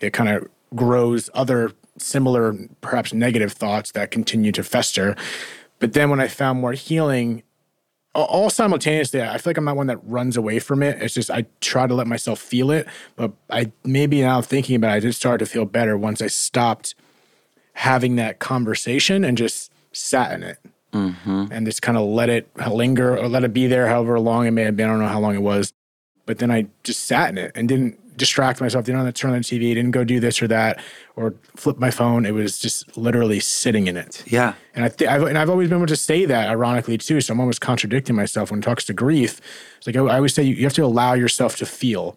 it 0.00 0.12
kind 0.12 0.30
of 0.30 0.48
grows 0.74 1.28
other 1.34 1.72
similar, 1.98 2.56
perhaps 2.80 3.12
negative 3.12 3.52
thoughts 3.52 3.92
that 3.92 4.10
continue 4.10 4.50
to 4.52 4.62
fester. 4.62 5.14
But 5.78 5.92
then 5.92 6.10
when 6.10 6.20
I 6.20 6.28
found 6.28 6.60
more 6.60 6.72
healing 6.72 7.42
all 8.14 8.50
simultaneously 8.50 9.22
i 9.22 9.38
feel 9.38 9.50
like 9.50 9.56
i'm 9.56 9.64
not 9.64 9.76
one 9.76 9.86
that 9.86 9.98
runs 10.04 10.36
away 10.36 10.58
from 10.58 10.82
it. 10.82 11.00
It's 11.00 11.14
just 11.14 11.30
i 11.30 11.46
try 11.60 11.86
to 11.86 11.94
let 11.94 12.06
myself 12.06 12.38
feel 12.38 12.70
it 12.70 12.86
but 13.16 13.32
i 13.50 13.72
maybe 13.84 14.20
now 14.20 14.42
thinking 14.42 14.76
about 14.76 14.90
it 14.90 14.96
i 14.96 15.00
did 15.00 15.14
start 15.14 15.38
to 15.38 15.46
feel 15.46 15.64
better 15.64 15.96
once 15.96 16.20
i 16.20 16.26
stopped 16.26 16.94
having 17.74 18.16
that 18.16 18.38
conversation 18.38 19.24
and 19.24 19.38
just 19.38 19.72
sat 19.92 20.32
in 20.32 20.42
it. 20.42 20.58
Mm-hmm. 20.92 21.46
and 21.50 21.64
just 21.64 21.80
kind 21.80 21.96
of 21.96 22.04
let 22.04 22.28
it 22.28 22.50
linger 22.70 23.16
or 23.16 23.26
let 23.26 23.44
it 23.44 23.54
be 23.54 23.66
there 23.66 23.86
however 23.86 24.20
long 24.20 24.46
it 24.46 24.50
may 24.50 24.64
have 24.64 24.76
been. 24.76 24.90
I 24.90 24.92
don't 24.92 25.00
know 25.00 25.08
how 25.08 25.20
long 25.20 25.34
it 25.34 25.40
was 25.40 25.72
but 26.26 26.38
then 26.38 26.50
i 26.50 26.66
just 26.82 27.04
sat 27.04 27.30
in 27.30 27.38
it 27.38 27.52
and 27.54 27.68
didn't 27.68 27.98
distract 28.16 28.60
myself 28.60 28.84
didn't 28.84 29.02
want 29.02 29.14
to 29.14 29.20
turn 29.20 29.30
on 29.32 29.38
the 29.38 29.44
tv 29.44 29.74
didn't 29.74 29.90
go 29.90 30.04
do 30.04 30.20
this 30.20 30.42
or 30.42 30.48
that 30.48 30.80
or 31.16 31.34
flip 31.56 31.78
my 31.78 31.90
phone 31.90 32.26
it 32.26 32.32
was 32.32 32.58
just 32.58 32.96
literally 32.96 33.40
sitting 33.40 33.86
in 33.86 33.96
it 33.96 34.22
Yeah. 34.26 34.54
and 34.74 34.84
I 34.84 34.88
th- 34.88 35.10
I've, 35.10 35.22
and 35.22 35.38
I've 35.38 35.50
always 35.50 35.68
been 35.68 35.78
able 35.78 35.86
to 35.86 35.96
say 35.96 36.24
that 36.26 36.48
ironically 36.48 36.98
too. 36.98 37.20
So 37.20 37.32
I'm 37.32 37.40
almost 37.40 37.60
contradicting 37.60 38.16
myself 38.16 38.50
when 38.50 38.60
it 38.60 38.62
talks 38.62 38.84
to 38.86 38.92
grief. 38.92 39.40
It's 39.78 39.86
like 39.86 39.96
I, 39.96 40.00
I 40.00 40.16
always 40.16 40.34
say 40.34 40.42
you, 40.42 40.54
you 40.54 40.64
have 40.64 40.74
to 40.74 40.84
allow 40.84 41.14
yourself 41.14 41.56
to 41.56 41.66
feel. 41.66 42.16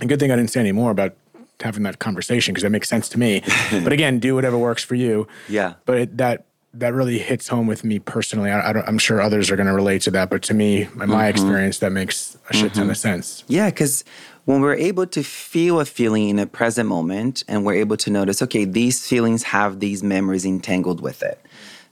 And 0.00 0.08
good 0.08 0.20
thing 0.20 0.30
I 0.30 0.36
didn't 0.36 0.50
say 0.50 0.60
any 0.60 0.72
more 0.72 0.90
about 0.90 1.14
having 1.60 1.82
that 1.82 1.98
conversation 1.98 2.52
because 2.52 2.62
that 2.62 2.70
makes 2.70 2.88
sense 2.88 3.08
to 3.10 3.18
me. 3.18 3.42
but 3.70 3.92
again, 3.92 4.18
do 4.18 4.34
whatever 4.34 4.56
works 4.56 4.82
for 4.84 4.94
you. 4.94 5.26
Yeah. 5.48 5.74
But 5.84 5.98
it, 5.98 6.16
that 6.18 6.44
that 6.72 6.94
really 6.94 7.18
hits 7.18 7.48
home 7.48 7.66
with 7.66 7.82
me 7.82 7.98
personally. 7.98 8.48
I, 8.48 8.70
I'm 8.70 8.98
sure 8.98 9.20
others 9.20 9.50
are 9.50 9.56
going 9.56 9.66
to 9.66 9.74
relate 9.74 10.02
to 10.02 10.12
that, 10.12 10.30
but 10.30 10.42
to 10.44 10.54
me, 10.54 10.82
in 10.82 10.96
my 10.98 11.06
mm-hmm. 11.06 11.20
experience, 11.24 11.78
that 11.80 11.90
makes 11.90 12.38
a 12.48 12.54
shit 12.54 12.74
ton 12.74 12.84
mm-hmm. 12.84 12.90
of 12.90 12.96
sense. 12.96 13.42
Yeah, 13.48 13.70
because 13.70 14.04
when 14.50 14.60
we're 14.60 14.74
able 14.74 15.06
to 15.06 15.22
feel 15.22 15.78
a 15.78 15.84
feeling 15.84 16.28
in 16.28 16.36
a 16.40 16.44
present 16.44 16.88
moment 16.88 17.44
and 17.46 17.64
we're 17.64 17.74
able 17.74 17.96
to 17.96 18.10
notice, 18.10 18.42
okay, 18.42 18.64
these 18.64 19.06
feelings 19.06 19.44
have 19.44 19.78
these 19.78 20.02
memories 20.02 20.44
entangled 20.44 21.00
with 21.00 21.22
it. 21.22 21.40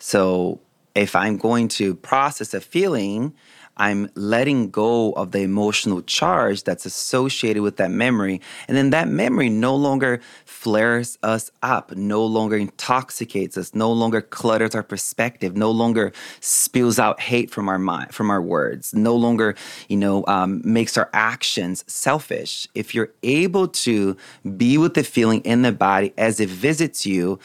So 0.00 0.58
if 0.96 1.14
I'm 1.14 1.36
going 1.36 1.68
to 1.68 1.94
process 1.94 2.54
a 2.54 2.60
feeling, 2.60 3.32
I'm 3.78 4.10
letting 4.14 4.70
go 4.70 5.12
of 5.12 5.32
the 5.32 5.40
emotional 5.40 6.02
charge 6.02 6.64
that's 6.64 6.86
associated 6.86 7.62
with 7.62 7.76
that 7.76 7.90
memory. 7.90 8.40
And 8.66 8.76
then 8.76 8.90
that 8.90 9.08
memory 9.08 9.48
no 9.48 9.74
longer 9.76 10.20
flares 10.44 11.18
us 11.22 11.50
up, 11.62 11.94
no 11.96 12.24
longer 12.24 12.56
intoxicates 12.56 13.56
us, 13.56 13.74
no 13.74 13.92
longer 13.92 14.20
clutters 14.20 14.74
our 14.74 14.82
perspective, 14.82 15.56
no 15.56 15.70
longer 15.70 16.12
spills 16.40 16.98
out 16.98 17.20
hate 17.20 17.50
from 17.50 17.68
our 17.68 17.78
mind, 17.78 18.14
from 18.14 18.30
our 18.30 18.42
words, 18.42 18.94
no 18.94 19.14
longer, 19.14 19.54
you 19.88 19.96
know, 19.96 20.24
um, 20.26 20.60
makes 20.64 20.96
our 20.96 21.08
actions 21.12 21.84
selfish. 21.86 22.66
If 22.74 22.94
you're 22.94 23.12
able 23.22 23.68
to 23.68 24.16
be 24.56 24.78
with 24.78 24.94
the 24.94 25.04
feeling 25.04 25.40
in 25.42 25.62
the 25.62 25.72
body 25.72 26.12
as 26.18 26.40
it 26.40 26.48
visits 26.48 27.06
you, 27.06 27.38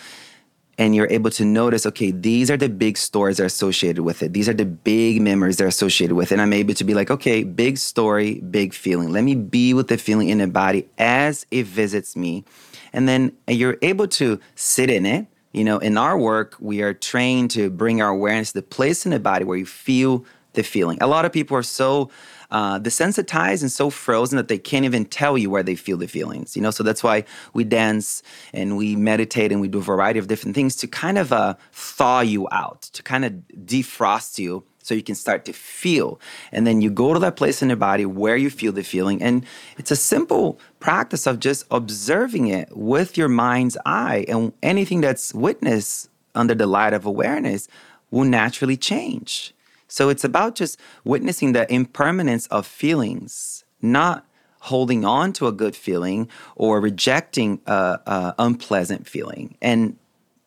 and 0.78 0.96
you're 0.96 1.08
able 1.10 1.30
to 1.32 1.46
notice, 1.46 1.86
okay, 1.86 2.12
these 2.12 2.50
are 2.50 2.58
the 2.58 2.70
big 2.70 2.98
stories 2.98 3.38
that 3.38 3.44
are 3.44 3.48
associated 3.48 4.04
with 4.04 4.24
it. 4.24 4.34
These 4.34 4.50
are 4.50 4.54
the 4.54 4.66
big 4.66 5.22
memories 5.22 5.58
that 5.58 5.66
are 5.66 5.68
associated 5.68 6.16
with 6.16 6.32
it. 6.32 6.36
And 6.36 6.42
I'm 6.42 6.54
able 6.54 6.74
to 6.74 6.84
be 6.84 6.94
like, 6.94 7.12
okay, 7.12 7.44
big 7.44 7.78
story, 7.78 8.40
big 8.42 8.74
feeling. 8.74 9.12
Let 9.12 9.24
me 9.24 9.36
be 9.36 9.74
with 9.74 9.88
the 9.88 9.98
feeling 9.98 10.30
in 10.30 10.40
the 10.40 10.48
body 10.48 10.88
as 10.98 11.46
it 11.52 11.68
visits 11.68 12.16
me. 12.16 12.44
And 12.92 13.08
then 13.08 13.34
you're 13.48 13.78
able 13.82 14.08
to 14.10 14.40
sit 14.56 14.90
in 14.90 15.06
it. 15.06 15.28
You 15.52 15.64
know, 15.64 15.78
in 15.78 15.98
our 15.98 16.18
work, 16.18 16.56
we 16.60 16.82
are 16.82 16.96
trained 16.96 17.52
to 17.52 17.70
bring 17.70 18.02
our 18.02 18.10
awareness 18.10 18.54
to 18.54 18.60
the 18.60 18.64
place 18.64 19.06
in 19.06 19.12
the 19.12 19.20
body 19.20 19.46
where 19.46 19.58
you 19.58 19.68
feel 19.68 20.26
the 20.54 20.64
feeling. 20.64 20.98
A 21.02 21.08
lot 21.08 21.26
of 21.26 21.32
people 21.32 21.56
are 21.56 21.64
so 21.64 22.10
uh, 22.54 22.80
desensitized 22.80 23.64
and 23.64 23.72
so 23.72 23.90
frozen 23.90 24.38
that 24.38 24.48
they 24.48 24.60
can't 24.60 24.86
even 24.86 25.06
tell 25.06 25.38
you 25.40 25.50
where 25.50 25.64
they 25.64 25.76
feel 25.76 25.98
the 25.98 26.08
feelings. 26.08 26.56
You 26.56 26.62
know, 26.62 26.70
so 26.70 26.84
that's 26.84 27.04
why 27.04 27.26
we 27.54 27.64
dance 27.64 28.22
and 28.54 28.78
we 28.78 28.96
meditate 28.96 29.52
and 29.52 29.60
we 29.60 29.68
do 29.68 29.80
a 29.80 29.82
variety 29.82 30.20
of 30.20 30.28
different 30.28 30.54
things 30.54 30.76
to 30.78 30.88
kind 30.88 31.18
of 31.18 31.34
uh, 31.34 31.56
thaw 31.72 32.22
you 32.22 32.48
out, 32.52 32.84
to 32.84 33.02
kind 33.02 33.26
of 33.26 33.34
defrost 33.66 34.38
you 34.38 34.64
so 34.84 34.94
you 34.94 35.02
can 35.02 35.16
start 35.16 35.46
to 35.46 35.54
feel. 35.54 36.20
And 36.52 36.68
then 36.68 36.80
you 36.80 36.92
go 36.92 37.14
to 37.14 37.20
that 37.22 37.38
place 37.38 37.64
in 37.64 37.70
your 37.70 37.78
body 37.78 38.06
where 38.06 38.38
you 38.38 38.52
feel 38.52 38.72
the 38.72 38.84
feeling. 38.84 39.24
And 39.24 39.46
it's 39.80 39.90
a 39.92 39.96
simple 39.96 40.60
practice 40.80 41.26
of 41.26 41.40
just 41.40 41.66
observing 41.72 42.48
it 42.48 42.70
with 42.78 43.18
your 43.18 43.30
mind's 43.30 43.78
eye. 43.84 44.26
And 44.28 44.54
anything 44.62 45.02
that's 45.02 45.34
witnessed 45.34 46.10
under 46.36 46.54
the 46.54 46.68
light 46.68 46.94
of 46.94 47.06
awareness 47.06 47.68
will 48.12 48.26
naturally 48.26 48.78
change. 48.78 49.56
So 49.94 50.10
it's 50.10 50.24
about 50.24 50.56
just 50.56 50.80
witnessing 51.04 51.52
the 51.52 51.72
impermanence 51.72 52.48
of 52.48 52.66
feelings, 52.66 53.64
not 53.80 54.26
holding 54.62 55.06
on 55.06 55.34
to 55.34 55.46
a 55.46 55.52
good 55.52 55.76
feeling 55.76 56.30
or 56.56 56.82
rejecting 56.82 57.62
a, 57.68 58.00
a 58.08 58.36
unpleasant 58.40 59.08
feeling. 59.08 59.56
And 59.62 59.96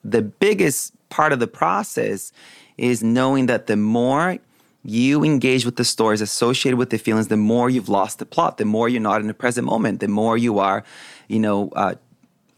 the 0.02 0.20
biggest 0.20 0.94
part 1.10 1.32
of 1.32 1.38
the 1.38 1.46
process 1.46 2.32
is 2.76 3.04
knowing 3.04 3.46
that 3.46 3.68
the 3.68 3.76
more 3.76 4.38
you 4.82 5.22
engage 5.22 5.64
with 5.64 5.76
the 5.76 5.84
stories 5.84 6.20
associated 6.20 6.76
with 6.76 6.90
the 6.90 6.98
feelings, 6.98 7.28
the 7.28 7.36
more 7.36 7.70
you've 7.70 7.88
lost 7.88 8.18
the 8.18 8.26
plot, 8.26 8.58
the 8.58 8.64
more 8.64 8.88
you're 8.88 9.00
not 9.00 9.20
in 9.20 9.28
the 9.28 9.34
present 9.34 9.64
moment, 9.64 10.00
the 10.00 10.08
more 10.08 10.36
you 10.36 10.58
are, 10.58 10.82
you 11.28 11.38
know, 11.38 11.68
uh, 11.76 11.94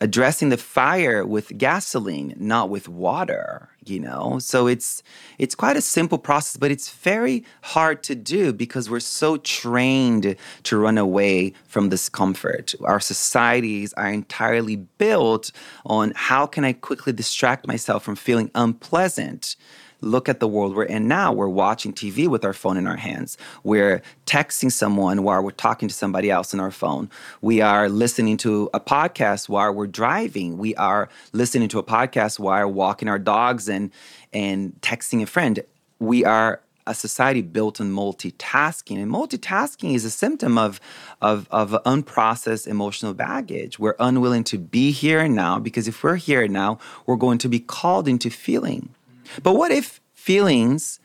addressing 0.01 0.49
the 0.49 0.57
fire 0.57 1.27
with 1.27 1.59
gasoline, 1.59 2.35
not 2.39 2.71
with 2.71 2.89
water, 2.89 3.69
you 3.89 4.01
know? 4.01 4.39
So 4.39 4.67
it's 4.67 5.03
it's 5.39 5.55
quite 5.55 5.77
a 5.77 5.81
simple 5.81 6.19
process, 6.19 6.57
but 6.57 6.71
it's 6.71 6.91
very 6.91 7.45
hard 7.63 8.03
to 8.05 8.15
do 8.15 8.53
because 8.53 8.91
we're 8.91 9.01
so 9.01 9.37
trained 9.39 10.37
to 10.65 10.79
run 10.79 10.99
away 10.99 11.53
from 11.67 11.89
discomfort. 11.89 12.75
Our 12.85 13.01
societies 13.01 13.93
are 13.95 14.09
entirely 14.09 14.77
built 14.77 15.53
on 15.87 16.13
how 16.15 16.47
can 16.47 16.65
I 16.65 16.73
quickly 16.73 17.13
distract 17.13 17.67
myself 17.67 18.03
from 18.03 18.17
feeling 18.17 18.51
unpleasant 18.55 19.57
look 20.01 20.29
at 20.29 20.41
the 20.41 20.49
world 20.49 20.75
we're 20.75 20.85
in 20.85 21.09
now. 21.09 21.33
We're 21.33 21.49
watching 21.49 21.93
TV 21.93 22.29
with 22.29 22.45
our 22.45 22.53
phone 22.53 22.77
in 22.77 22.87
our 22.87 22.97
hands. 22.97 23.37
We're 23.65 24.03
texting 24.27 24.71
someone 24.71 25.23
while 25.23 25.43
we're 25.43 25.51
talking 25.51 25.89
to 25.89 25.95
somebody 25.95 26.31
else 26.31 26.55
on 26.55 26.61
our 26.61 26.71
phone. 26.71 27.11
We 27.41 27.61
are 27.61 27.89
listening 27.89 28.37
to 28.39 28.71
a 28.73 28.81
podcast 28.81 29.49
while 29.49 29.73
we're 29.73 29.87
driving. 29.87 30.59
We 30.59 30.75
are 30.77 31.09
listening 31.33 31.69
to 31.71 31.79
a 31.79 31.85
podcast 31.85 32.39
while 32.39 32.71
walking 32.71 33.09
our 33.09 33.19
dogs 33.19 33.69
and 33.69 33.91
and 34.33 34.79
texting 34.81 35.23
a 35.23 35.27
friend. 35.27 35.61
We 35.99 36.25
are 36.25 36.61
a 36.89 36.95
society 36.95 37.43
built 37.43 37.81
on 37.81 37.93
multitasking. 37.93 39.01
And 39.01 39.13
multitasking 39.13 39.95
is 39.95 40.05
a 40.05 40.11
symptom 40.11 40.57
of, 40.59 40.81
of, 41.21 41.47
of 41.51 41.71
unprocessed 41.85 42.67
emotional 42.67 43.15
baggage. 43.15 43.79
We're 43.79 43.97
unwilling 44.01 44.45
to 44.45 44.59
be 44.59 44.91
here 44.91 45.29
now 45.29 45.59
because 45.59 45.87
if 45.87 46.03
we're 46.03 46.17
here 46.17 46.49
now, 46.49 46.79
we're 47.07 47.17
going 47.17 47.39
to 47.39 47.49
be 47.49 47.61
called 47.61 48.09
into 48.09 48.31
feeling. 48.31 48.95
But 49.43 49.55
what 49.55 49.71
if 49.71 50.01
feelings 50.15 51.01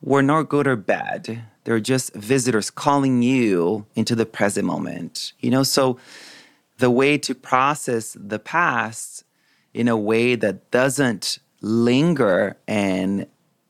were 0.00 0.22
not 0.22 0.48
good 0.48 0.66
or 0.66 0.76
bad? 0.76 1.44
They're 1.64 1.80
just 1.80 2.14
visitors 2.14 2.70
calling 2.70 3.22
you 3.22 3.86
into 3.94 4.14
the 4.14 4.26
present 4.26 4.66
moment. 4.66 5.32
You 5.40 5.50
know, 5.50 5.62
so 5.62 5.98
the 6.78 6.90
way 6.90 7.18
to 7.18 7.34
process 7.34 8.16
the 8.18 8.38
past 8.38 9.24
in 9.72 9.88
a 9.88 9.96
way 9.96 10.34
that 10.36 10.70
doesn't 10.70 11.38
linger 11.60 12.56
and 12.68 13.26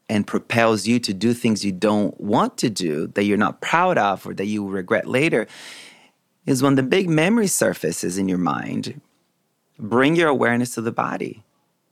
and 0.09 0.27
propels 0.27 0.87
you 0.87 0.99
to 0.99 1.15
do 1.15 1.33
things 1.33 1.65
you 1.65 1.73
don't 1.73 2.21
want 2.21 2.59
to 2.59 2.69
do 2.69 3.07
that 3.09 3.25
you're 3.25 3.39
not 3.39 3.63
proud 3.63 3.97
of 3.97 4.27
or 4.27 4.35
that 4.35 4.47
you 4.47 4.67
regret 4.69 5.07
later 5.09 5.47
is 6.45 6.63
when 6.63 6.75
the 6.75 6.83
big 6.83 7.09
memory 7.09 7.47
surfaces 7.47 8.19
in 8.19 8.29
your 8.29 8.39
mind 8.39 9.01
bring 9.79 10.15
your 10.15 10.29
awareness 10.29 10.75
to 10.75 10.83
the 10.83 10.93
body 10.93 11.43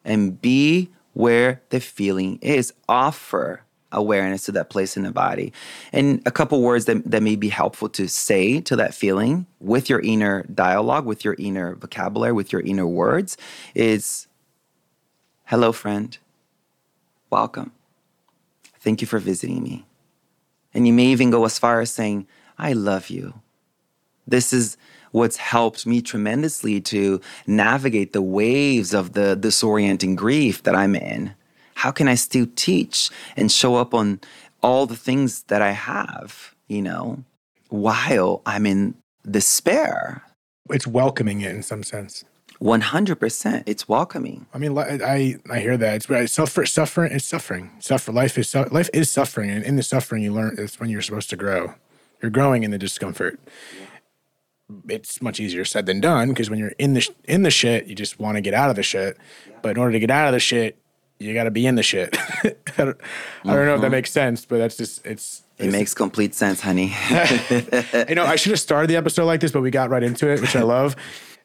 and 0.05 0.43
be 0.43 0.91
where 1.13 1.63
the 1.71 1.81
feeling 1.81 2.39
is. 2.43 2.73
Offer 2.89 3.63
awareness 3.93 4.47
to 4.47 4.53
that 4.53 4.71
place 4.71 4.97
in 4.97 5.03
the 5.03 5.13
body. 5.13 5.53
And 5.93 6.23
a 6.27 6.31
couple 6.31 6.63
words 6.63 6.87
that, 6.87 7.09
that 7.11 7.23
may 7.23 7.37
be 7.37 7.51
helpful 7.51 7.89
to 7.91 8.09
say 8.09 8.61
to 8.63 8.77
that 8.77 8.95
feeling 8.95 9.47
with 9.61 9.89
your 9.89 10.01
inner 10.01 10.45
dialogue, 10.45 11.05
with 11.05 11.25
your 11.25 11.37
inner 11.39 11.75
vocabulary, 11.77 12.33
with 12.33 12.53
your 12.53 12.63
inner 12.63 12.87
words 12.87 13.37
is 13.75 14.27
Hello, 15.45 15.71
friend. 15.71 16.17
Welcome. 17.29 17.73
Thank 18.81 19.03
you 19.03 19.07
for 19.07 19.19
visiting 19.19 19.63
me. 19.63 19.85
And 20.73 20.87
you 20.87 20.95
may 20.95 21.07
even 21.07 21.31
go 21.31 21.45
as 21.45 21.59
far 21.59 21.81
as 21.81 21.91
saying, 21.91 22.27
I 22.59 22.73
love 22.73 23.11
you. 23.11 23.35
This 24.27 24.53
is 24.53 24.79
what's 25.13 25.37
helped 25.37 25.87
me 25.87 26.03
tremendously 26.03 26.81
to 26.81 27.21
navigate 27.47 28.13
the 28.13 28.23
waves 28.23 28.93
of 28.93 29.13
the 29.13 29.37
disorienting 29.37 30.17
grief 30.17 30.63
that 30.65 30.75
I'm 30.75 30.95
in. 30.97 31.35
How 31.77 31.91
can 31.91 32.09
I 32.09 32.17
still 32.17 32.47
teach 32.57 33.11
and 33.37 33.51
show 33.51 33.77
up 33.77 33.95
on 33.95 34.21
all 34.63 34.87
the 34.87 34.97
things 34.97 35.45
that 35.45 35.63
I 35.63 35.73
have, 35.73 36.55
you 36.69 36.83
know, 36.83 37.25
while 37.69 38.43
I'm 38.47 38.67
in 38.67 38.95
despair? 39.29 40.23
It's 40.71 40.87
welcoming 40.87 41.41
it 41.41 41.55
in 41.55 41.63
some 41.63 41.83
sense. 41.83 42.25
100% 42.63 43.65
it's 43.67 43.89
welcoming 43.89 44.47
i 44.55 44.59
mean 44.59 44.79
i 44.79 45.35
i 45.51 45.59
hear 45.59 45.77
that 45.77 45.97
it's 45.97 46.09
right 46.09 46.31
suffer 46.31 46.65
suffering 46.65 47.11
it's 47.11 47.25
suffering 47.25 47.73
suffer 47.81 48.13
life 48.13 48.39
is 48.39 48.55
life 48.55 48.89
is 48.95 49.11
suffering 49.11 49.51
and 49.51 49.65
in 49.65 49.75
the 49.75 49.83
suffering 49.83 50.23
you 50.23 50.33
learn 50.33 50.55
it's 50.57 50.79
when 50.79 50.89
you're 50.89 51.03
supposed 51.03 51.29
to 51.29 51.35
grow 51.35 51.75
you're 52.21 52.31
growing 52.31 52.63
in 52.63 52.71
the 52.71 52.79
discomfort 52.79 53.41
it's 54.89 55.21
much 55.21 55.41
easier 55.41 55.65
said 55.65 55.87
than 55.87 56.01
done 56.01 56.29
because 56.29 56.51
when 56.51 56.59
you're 56.59 56.75
in 56.79 56.95
the 56.95 57.01
sh- 57.01 57.11
in 57.25 57.43
the 57.43 57.51
shit, 57.51 57.87
you 57.87 57.95
just 57.95 58.19
want 58.19 58.37
to 58.37 58.41
get 58.41 58.55
out 58.55 58.71
of 58.71 58.77
the 58.77 58.83
shit. 58.83 59.19
But 59.63 59.73
in 59.73 59.77
order 59.79 59.93
to 59.93 59.99
get 59.99 60.11
out 60.11 60.29
of 60.29 60.33
the 60.33 60.41
shit, 60.41 60.79
you 61.23 61.35
got 61.35 61.45
to 61.45 61.51
be 61.51 61.67
in 61.67 61.77
the 61.77 61.83
shit. 61.83 62.17
I, 62.19 62.25
don't, 62.43 62.57
I 62.77 62.85
don't 62.85 62.87
mm-hmm. 62.87 63.45
know 63.45 63.75
if 63.75 63.81
that 63.81 63.87
mm-hmm. 63.87 63.91
makes 63.91 64.11
sense, 64.11 64.45
but 64.45 64.59
that's 64.59 64.77
just 64.77 65.05
it's. 65.07 65.45
It 65.59 65.71
makes 65.71 65.95
complete 65.95 66.35
sense, 66.35 66.61
honey. 66.61 66.93
you 68.09 68.17
know, 68.17 68.25
I 68.25 68.35
should 68.35 68.51
have 68.51 68.59
started 68.59 68.91
the 68.91 68.97
episode 68.97 69.27
like 69.27 69.41
this, 69.41 69.53
but 69.53 69.61
we 69.61 69.71
got 69.71 69.91
right 69.91 70.03
into 70.03 70.29
it, 70.29 70.41
which 70.41 70.57
I 70.57 70.63
love. 70.63 70.97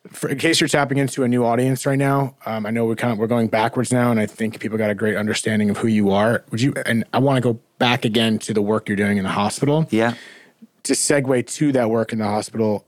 For, 0.08 0.30
in 0.30 0.40
case 0.40 0.60
you're 0.60 0.68
tapping 0.68 0.98
into 0.98 1.24
a 1.24 1.28
new 1.28 1.46
audience 1.46 1.86
right 1.86 2.00
now, 2.00 2.36
um, 2.48 2.66
I 2.66 2.72
know 2.72 2.86
we 2.86 2.96
kind 2.96 3.14
of 3.14 3.20
we're 3.20 3.28
going 3.28 3.48
backwards 3.48 3.94
now, 3.94 4.10
and 4.10 4.20
I 4.20 4.26
think 4.26 4.60
people 4.60 4.76
got 4.78 4.90
a 4.90 4.96
great 4.96 5.18
understanding 5.18 5.70
of 5.70 5.78
who 5.78 5.88
you 5.88 6.10
are. 6.10 6.44
Would 6.50 6.62
you? 6.62 6.74
And 6.86 7.04
I 7.14 7.20
want 7.20 7.38
to 7.38 7.42
go 7.42 7.60
back 7.78 8.06
again 8.06 8.40
to 8.40 8.56
the 8.56 8.62
work 8.62 8.90
you're 8.90 8.96
doing 8.96 9.18
in 9.18 9.24
the 9.24 9.30
hospital. 9.30 9.88
Yeah. 9.92 10.16
To 10.84 10.94
segue 10.94 11.46
to 11.46 11.72
that 11.74 11.92
work 11.92 12.12
in 12.12 12.18
the 12.18 12.26
hospital, 12.26 12.87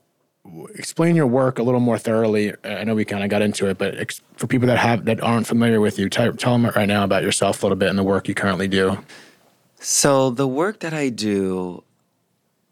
explain 0.76 1.16
your 1.16 1.28
work 1.28 1.60
a 1.60 1.64
little 1.64 1.80
more 1.80 1.98
thoroughly. 1.98 2.54
I 2.64 2.84
know 2.84 2.96
we 2.96 3.06
kind 3.06 3.24
of 3.24 3.30
got 3.30 3.42
into 3.42 3.68
it, 3.68 3.78
but 3.78 3.98
ex- 3.98 4.22
for 4.38 4.48
people 4.48 4.68
that 4.68 4.78
have 4.78 5.06
that 5.06 5.22
aren't 5.22 5.48
familiar 5.48 5.80
with 5.80 6.00
you, 6.00 6.10
t- 6.10 6.32
tell 6.32 6.58
them 6.58 6.66
right 6.76 6.88
now 6.88 7.04
about 7.04 7.24
yourself 7.24 7.62
a 7.62 7.66
little 7.66 7.76
bit 7.78 7.90
and 7.90 7.98
the 7.98 8.04
work 8.04 8.28
you 8.28 8.36
currently 8.36 8.68
do. 8.68 8.98
So 9.80 10.30
the 10.30 10.48
work 10.48 10.80
that 10.80 10.94
I 10.94 11.10
do, 11.10 11.84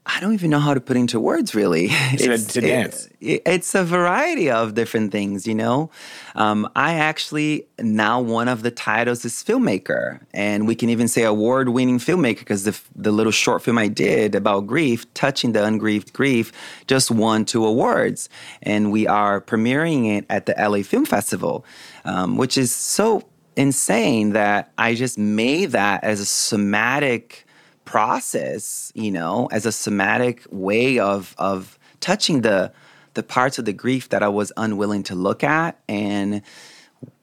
I 0.09 0.21
don't 0.21 0.33
even 0.33 0.49
know 0.49 0.59
how 0.59 0.73
to 0.73 0.79
put 0.79 0.95
into 0.95 1.19
words 1.19 1.53
really. 1.53 1.89
It's, 2.19 2.55
a, 2.55 2.61
dance. 2.61 3.09
It, 3.19 3.41
it's 3.45 3.75
a 3.75 3.83
variety 3.83 4.49
of 4.49 4.73
different 4.73 5.11
things, 5.11 5.45
you 5.45 5.53
know. 5.53 5.91
Um, 6.35 6.69
I 6.75 6.93
actually 6.93 7.67
now 7.79 8.21
one 8.21 8.47
of 8.47 8.63
the 8.63 8.71
titles 8.71 9.25
is 9.25 9.33
filmmaker, 9.43 10.21
and 10.33 10.65
we 10.65 10.75
can 10.75 10.89
even 10.89 11.07
say 11.07 11.23
award-winning 11.23 11.99
filmmaker 11.99 12.39
because 12.39 12.63
the 12.63 12.79
the 12.95 13.11
little 13.11 13.31
short 13.31 13.61
film 13.61 13.77
I 13.77 13.89
did 13.89 14.35
about 14.35 14.65
grief, 14.65 15.11
touching 15.13 15.51
the 15.51 15.63
ungrieved 15.63 16.13
grief, 16.13 16.51
just 16.87 17.11
won 17.11 17.43
two 17.43 17.65
awards, 17.65 18.29
and 18.63 18.91
we 18.91 19.05
are 19.07 19.41
premiering 19.41 20.17
it 20.17 20.25
at 20.29 20.45
the 20.45 20.55
LA 20.57 20.83
Film 20.83 21.05
Festival, 21.05 21.65
um, 22.05 22.37
which 22.37 22.57
is 22.57 22.73
so 22.73 23.23
insane 23.57 24.31
that 24.33 24.71
I 24.77 24.95
just 24.95 25.17
made 25.17 25.71
that 25.71 26.03
as 26.03 26.19
a 26.19 26.25
somatic 26.25 27.46
process, 27.87 28.91
you 28.93 29.11
know, 29.11 29.47
as 29.51 29.65
a 29.65 29.71
somatic 29.71 30.45
way 30.51 30.99
of 30.99 31.33
of 31.39 31.79
touching 31.99 32.41
the 32.41 32.71
the 33.15 33.23
parts 33.23 33.57
of 33.57 33.65
the 33.65 33.73
grief 33.73 34.09
that 34.09 34.21
I 34.21 34.27
was 34.27 34.51
unwilling 34.57 35.01
to 35.03 35.15
look 35.15 35.43
at 35.43 35.79
and 35.89 36.43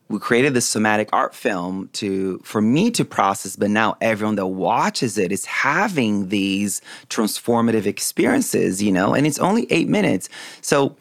we 0.09 0.19
created 0.19 0.53
this 0.53 0.69
somatic 0.69 1.09
art 1.13 1.35
film 1.35 1.89
to 1.93 2.39
for 2.45 2.61
me 2.61 2.91
to 2.91 3.05
process 3.05 3.55
but 3.55 3.71
now 3.71 3.97
everyone 4.01 4.35
that 4.35 4.47
watches 4.47 5.17
it 5.19 5.31
is 5.31 5.45
having 5.45 6.31
these 6.31 6.83
transformative 7.09 7.87
experiences 7.87 8.83
you 8.83 8.91
know 8.91 9.15
and 9.15 9.27
it's 9.27 9.39
only 9.39 9.71
8 9.71 9.89
minutes. 9.89 10.29
So 10.63 10.97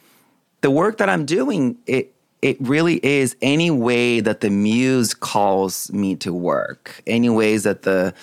the 0.62 0.70
work 0.70 0.98
that 0.98 1.10
I'm 1.10 1.26
doing 1.26 1.78
it 1.88 2.14
it 2.44 2.58
really 2.60 3.04
is 3.04 3.38
any 3.42 3.72
way 3.72 4.20
that 4.20 4.42
the 4.42 4.50
muse 4.50 5.14
calls 5.14 5.92
me 5.94 6.16
to 6.18 6.34
work 6.34 7.02
any 7.08 7.30
ways 7.30 7.64
that 7.64 7.82
the 7.84 8.14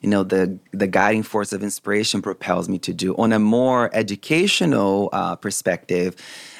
you 0.00 0.08
know 0.08 0.22
the 0.22 0.58
the 0.72 0.86
guiding 0.86 1.22
force 1.22 1.52
of 1.52 1.62
inspiration 1.62 2.22
propels 2.22 2.68
me 2.68 2.78
to 2.78 2.92
do. 2.92 3.14
On 3.16 3.32
a 3.32 3.38
more 3.38 3.90
educational 3.94 5.10
uh, 5.12 5.36
perspective, 5.36 6.16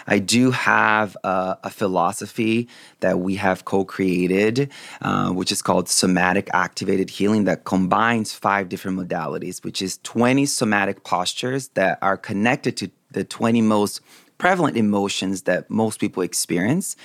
I 0.07 0.19
do 0.19 0.51
have 0.51 1.17
a, 1.25 1.57
a, 1.65 1.71
philosophy 1.71 2.69
that 3.01 3.21
we 3.21 3.37
have 3.37 3.65
co-created, 3.65 4.71
uh, 5.01 5.31
which 5.31 5.53
is 5.53 5.63
called 5.63 5.89
somatic 5.89 6.51
activated 6.53 7.11
healing, 7.11 7.45
that 7.45 7.65
combines 7.65 8.33
five 8.33 8.69
different 8.69 8.99
modalities, 8.99 9.65
which 9.65 9.81
is 9.81 9.99
20 10.03 10.47
somatic 10.47 11.05
postures 11.05 11.69
that 11.69 11.99
are 12.03 12.17
connected 12.17 12.77
to 12.79 12.91
the 13.11 13.25
20 13.25 13.63
most 13.63 14.01
prevalent 14.41 14.75
emotions 14.75 15.43
that 15.43 15.69
most 15.69 16.01
people 16.01 16.23
experience. 16.23 16.97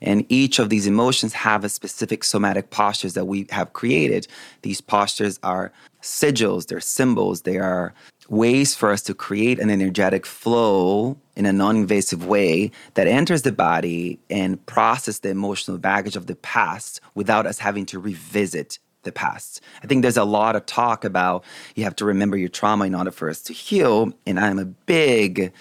And 0.00 0.24
each 0.28 0.60
of 0.60 0.70
these 0.70 0.86
emotions 0.86 1.32
have 1.32 1.64
a 1.64 1.68
specific 1.68 2.22
somatic 2.22 2.70
postures 2.70 3.14
that 3.14 3.26
we 3.26 3.48
have 3.50 3.72
created. 3.72 4.28
These 4.62 4.80
postures 4.80 5.40
are 5.42 5.72
sigils, 6.00 6.68
they're 6.68 6.78
symbols, 6.78 7.42
they 7.42 7.58
are 7.58 7.92
ways 8.28 8.76
for 8.76 8.92
us 8.92 9.02
to 9.02 9.12
create 9.12 9.58
an 9.58 9.70
energetic 9.70 10.24
flow 10.24 11.16
in 11.34 11.46
a 11.46 11.52
non-invasive 11.52 12.24
way 12.26 12.70
that 12.94 13.08
enters 13.08 13.42
the 13.42 13.50
body 13.50 14.20
and 14.30 14.64
process 14.66 15.18
the 15.18 15.30
emotional 15.30 15.78
baggage 15.78 16.14
of 16.14 16.28
the 16.28 16.36
past 16.36 17.00
without 17.16 17.44
us 17.44 17.58
having 17.58 17.84
to 17.86 17.98
revisit 17.98 18.78
the 19.02 19.12
past. 19.12 19.60
I 19.82 19.88
think 19.88 20.02
there's 20.02 20.16
a 20.16 20.24
lot 20.24 20.54
of 20.54 20.64
talk 20.64 21.04
about 21.04 21.44
you 21.74 21.82
have 21.82 21.96
to 21.96 22.04
remember 22.04 22.36
your 22.36 22.48
trauma 22.48 22.84
in 22.86 22.94
order 22.94 23.10
for 23.10 23.28
us 23.28 23.42
to 23.42 23.52
heal. 23.52 24.12
And 24.26 24.38
I'm 24.38 24.58
a 24.58 24.64
big 24.64 25.52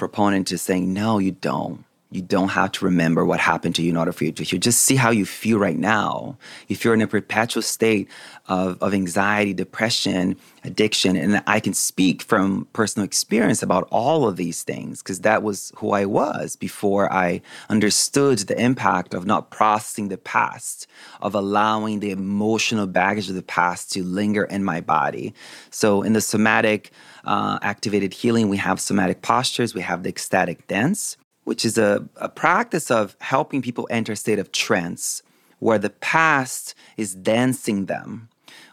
proponent 0.00 0.48
to 0.48 0.58
saying, 0.58 0.92
no, 0.92 1.18
you 1.18 1.30
don't. 1.30 1.84
You 2.12 2.22
don't 2.22 2.48
have 2.48 2.72
to 2.72 2.84
remember 2.84 3.24
what 3.24 3.38
happened 3.38 3.76
to 3.76 3.82
you 3.82 3.90
in 3.90 3.96
order 3.96 4.10
for 4.10 4.24
you 4.24 4.32
to 4.32 4.42
heal. 4.42 4.58
Just 4.58 4.80
see 4.80 4.96
how 4.96 5.10
you 5.10 5.24
feel 5.24 5.60
right 5.60 5.78
now. 5.78 6.36
If 6.68 6.84
you're 6.84 6.94
in 6.94 7.02
a 7.02 7.06
perpetual 7.06 7.62
state 7.62 8.08
of, 8.48 8.82
of 8.82 8.92
anxiety, 8.92 9.54
depression, 9.54 10.36
addiction, 10.64 11.14
and 11.14 11.40
I 11.46 11.60
can 11.60 11.72
speak 11.72 12.22
from 12.22 12.66
personal 12.72 13.04
experience 13.04 13.62
about 13.62 13.86
all 13.92 14.26
of 14.26 14.36
these 14.36 14.64
things 14.64 15.02
because 15.02 15.20
that 15.20 15.44
was 15.44 15.72
who 15.76 15.92
I 15.92 16.04
was 16.04 16.56
before 16.56 17.12
I 17.12 17.42
understood 17.68 18.40
the 18.40 18.60
impact 18.60 19.14
of 19.14 19.24
not 19.24 19.50
processing 19.50 20.08
the 20.08 20.18
past, 20.18 20.88
of 21.22 21.36
allowing 21.36 22.00
the 22.00 22.10
emotional 22.10 22.88
baggage 22.88 23.28
of 23.28 23.36
the 23.36 23.42
past 23.42 23.92
to 23.92 24.02
linger 24.02 24.42
in 24.42 24.64
my 24.64 24.80
body. 24.80 25.32
So, 25.70 26.02
in 26.02 26.14
the 26.14 26.20
somatic 26.20 26.90
uh, 27.24 27.60
activated 27.62 28.14
healing, 28.14 28.48
we 28.48 28.56
have 28.56 28.80
somatic 28.80 29.22
postures, 29.22 29.74
we 29.74 29.82
have 29.82 30.02
the 30.02 30.08
ecstatic 30.08 30.66
dance 30.66 31.16
which 31.44 31.64
is 31.64 31.78
a, 31.78 32.06
a 32.16 32.28
practice 32.28 32.90
of 32.90 33.16
helping 33.20 33.62
people 33.62 33.88
enter 33.90 34.12
a 34.12 34.16
state 34.16 34.38
of 34.38 34.52
trance 34.52 35.22
where 35.58 35.78
the 35.78 35.90
past 35.90 36.74
is 36.96 37.14
dancing 37.14 37.86
them, 37.86 38.28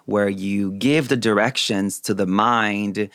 where 0.05 0.29
you 0.29 0.71
give 0.73 1.09
the 1.09 1.17
directions 1.17 1.99
to 1.99 2.13
the 2.13 2.25
mind 2.25 3.09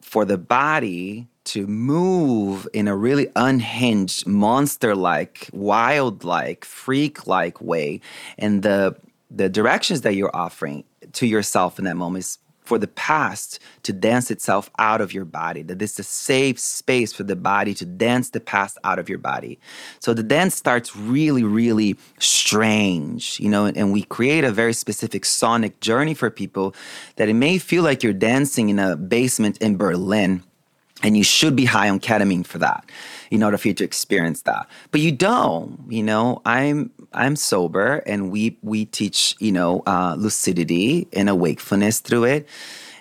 for 0.00 0.24
the 0.24 0.38
body 0.38 1.28
to 1.44 1.66
move 1.66 2.68
in 2.74 2.88
a 2.88 2.96
really 2.96 3.28
unhinged, 3.36 4.26
monster 4.26 4.94
like, 4.94 5.48
wild 5.52 6.24
like, 6.24 6.64
freak 6.64 7.26
like 7.26 7.60
way. 7.60 8.00
And 8.36 8.62
the 8.62 8.96
the 9.30 9.48
directions 9.48 10.00
that 10.02 10.14
you're 10.14 10.34
offering 10.34 10.84
to 11.12 11.26
yourself 11.26 11.78
in 11.78 11.84
that 11.84 11.96
moment 11.96 12.24
is 12.24 12.38
for 12.68 12.78
the 12.78 12.86
past 12.86 13.58
to 13.82 13.94
dance 13.94 14.30
itself 14.30 14.70
out 14.78 15.00
of 15.00 15.14
your 15.14 15.24
body, 15.24 15.62
that 15.62 15.78
this 15.78 15.94
is 15.94 16.00
a 16.00 16.02
safe 16.02 16.58
space 16.58 17.14
for 17.14 17.22
the 17.22 17.34
body 17.34 17.72
to 17.72 17.86
dance 17.86 18.28
the 18.28 18.40
past 18.40 18.76
out 18.84 18.98
of 18.98 19.08
your 19.08 19.18
body. 19.18 19.58
So 20.00 20.12
the 20.12 20.22
dance 20.22 20.54
starts 20.54 20.94
really, 20.94 21.42
really 21.42 21.96
strange, 22.18 23.40
you 23.40 23.48
know, 23.48 23.64
and 23.64 23.90
we 23.90 24.02
create 24.02 24.44
a 24.44 24.52
very 24.52 24.74
specific 24.74 25.24
sonic 25.24 25.80
journey 25.80 26.12
for 26.12 26.28
people 26.28 26.74
that 27.16 27.30
it 27.30 27.34
may 27.34 27.56
feel 27.56 27.82
like 27.82 28.02
you're 28.02 28.12
dancing 28.12 28.68
in 28.68 28.78
a 28.78 28.96
basement 28.96 29.56
in 29.58 29.78
Berlin 29.78 30.42
and 31.02 31.16
you 31.16 31.24
should 31.24 31.56
be 31.56 31.64
high 31.64 31.88
on 31.88 32.00
ketamine 32.00 32.44
for 32.44 32.58
that 32.58 32.84
in 33.30 33.42
order 33.42 33.56
for 33.56 33.68
you 33.68 33.74
to 33.74 33.84
experience 33.84 34.42
that 34.42 34.66
but 34.90 35.00
you 35.00 35.12
don't 35.12 35.78
you 35.88 36.02
know 36.02 36.42
i'm 36.44 36.90
i'm 37.12 37.36
sober 37.36 38.02
and 38.06 38.30
we 38.30 38.56
we 38.62 38.84
teach 38.84 39.34
you 39.38 39.52
know 39.52 39.82
uh, 39.86 40.14
lucidity 40.18 41.06
and 41.12 41.28
awakefulness 41.28 42.00
through 42.00 42.24
it. 42.24 42.48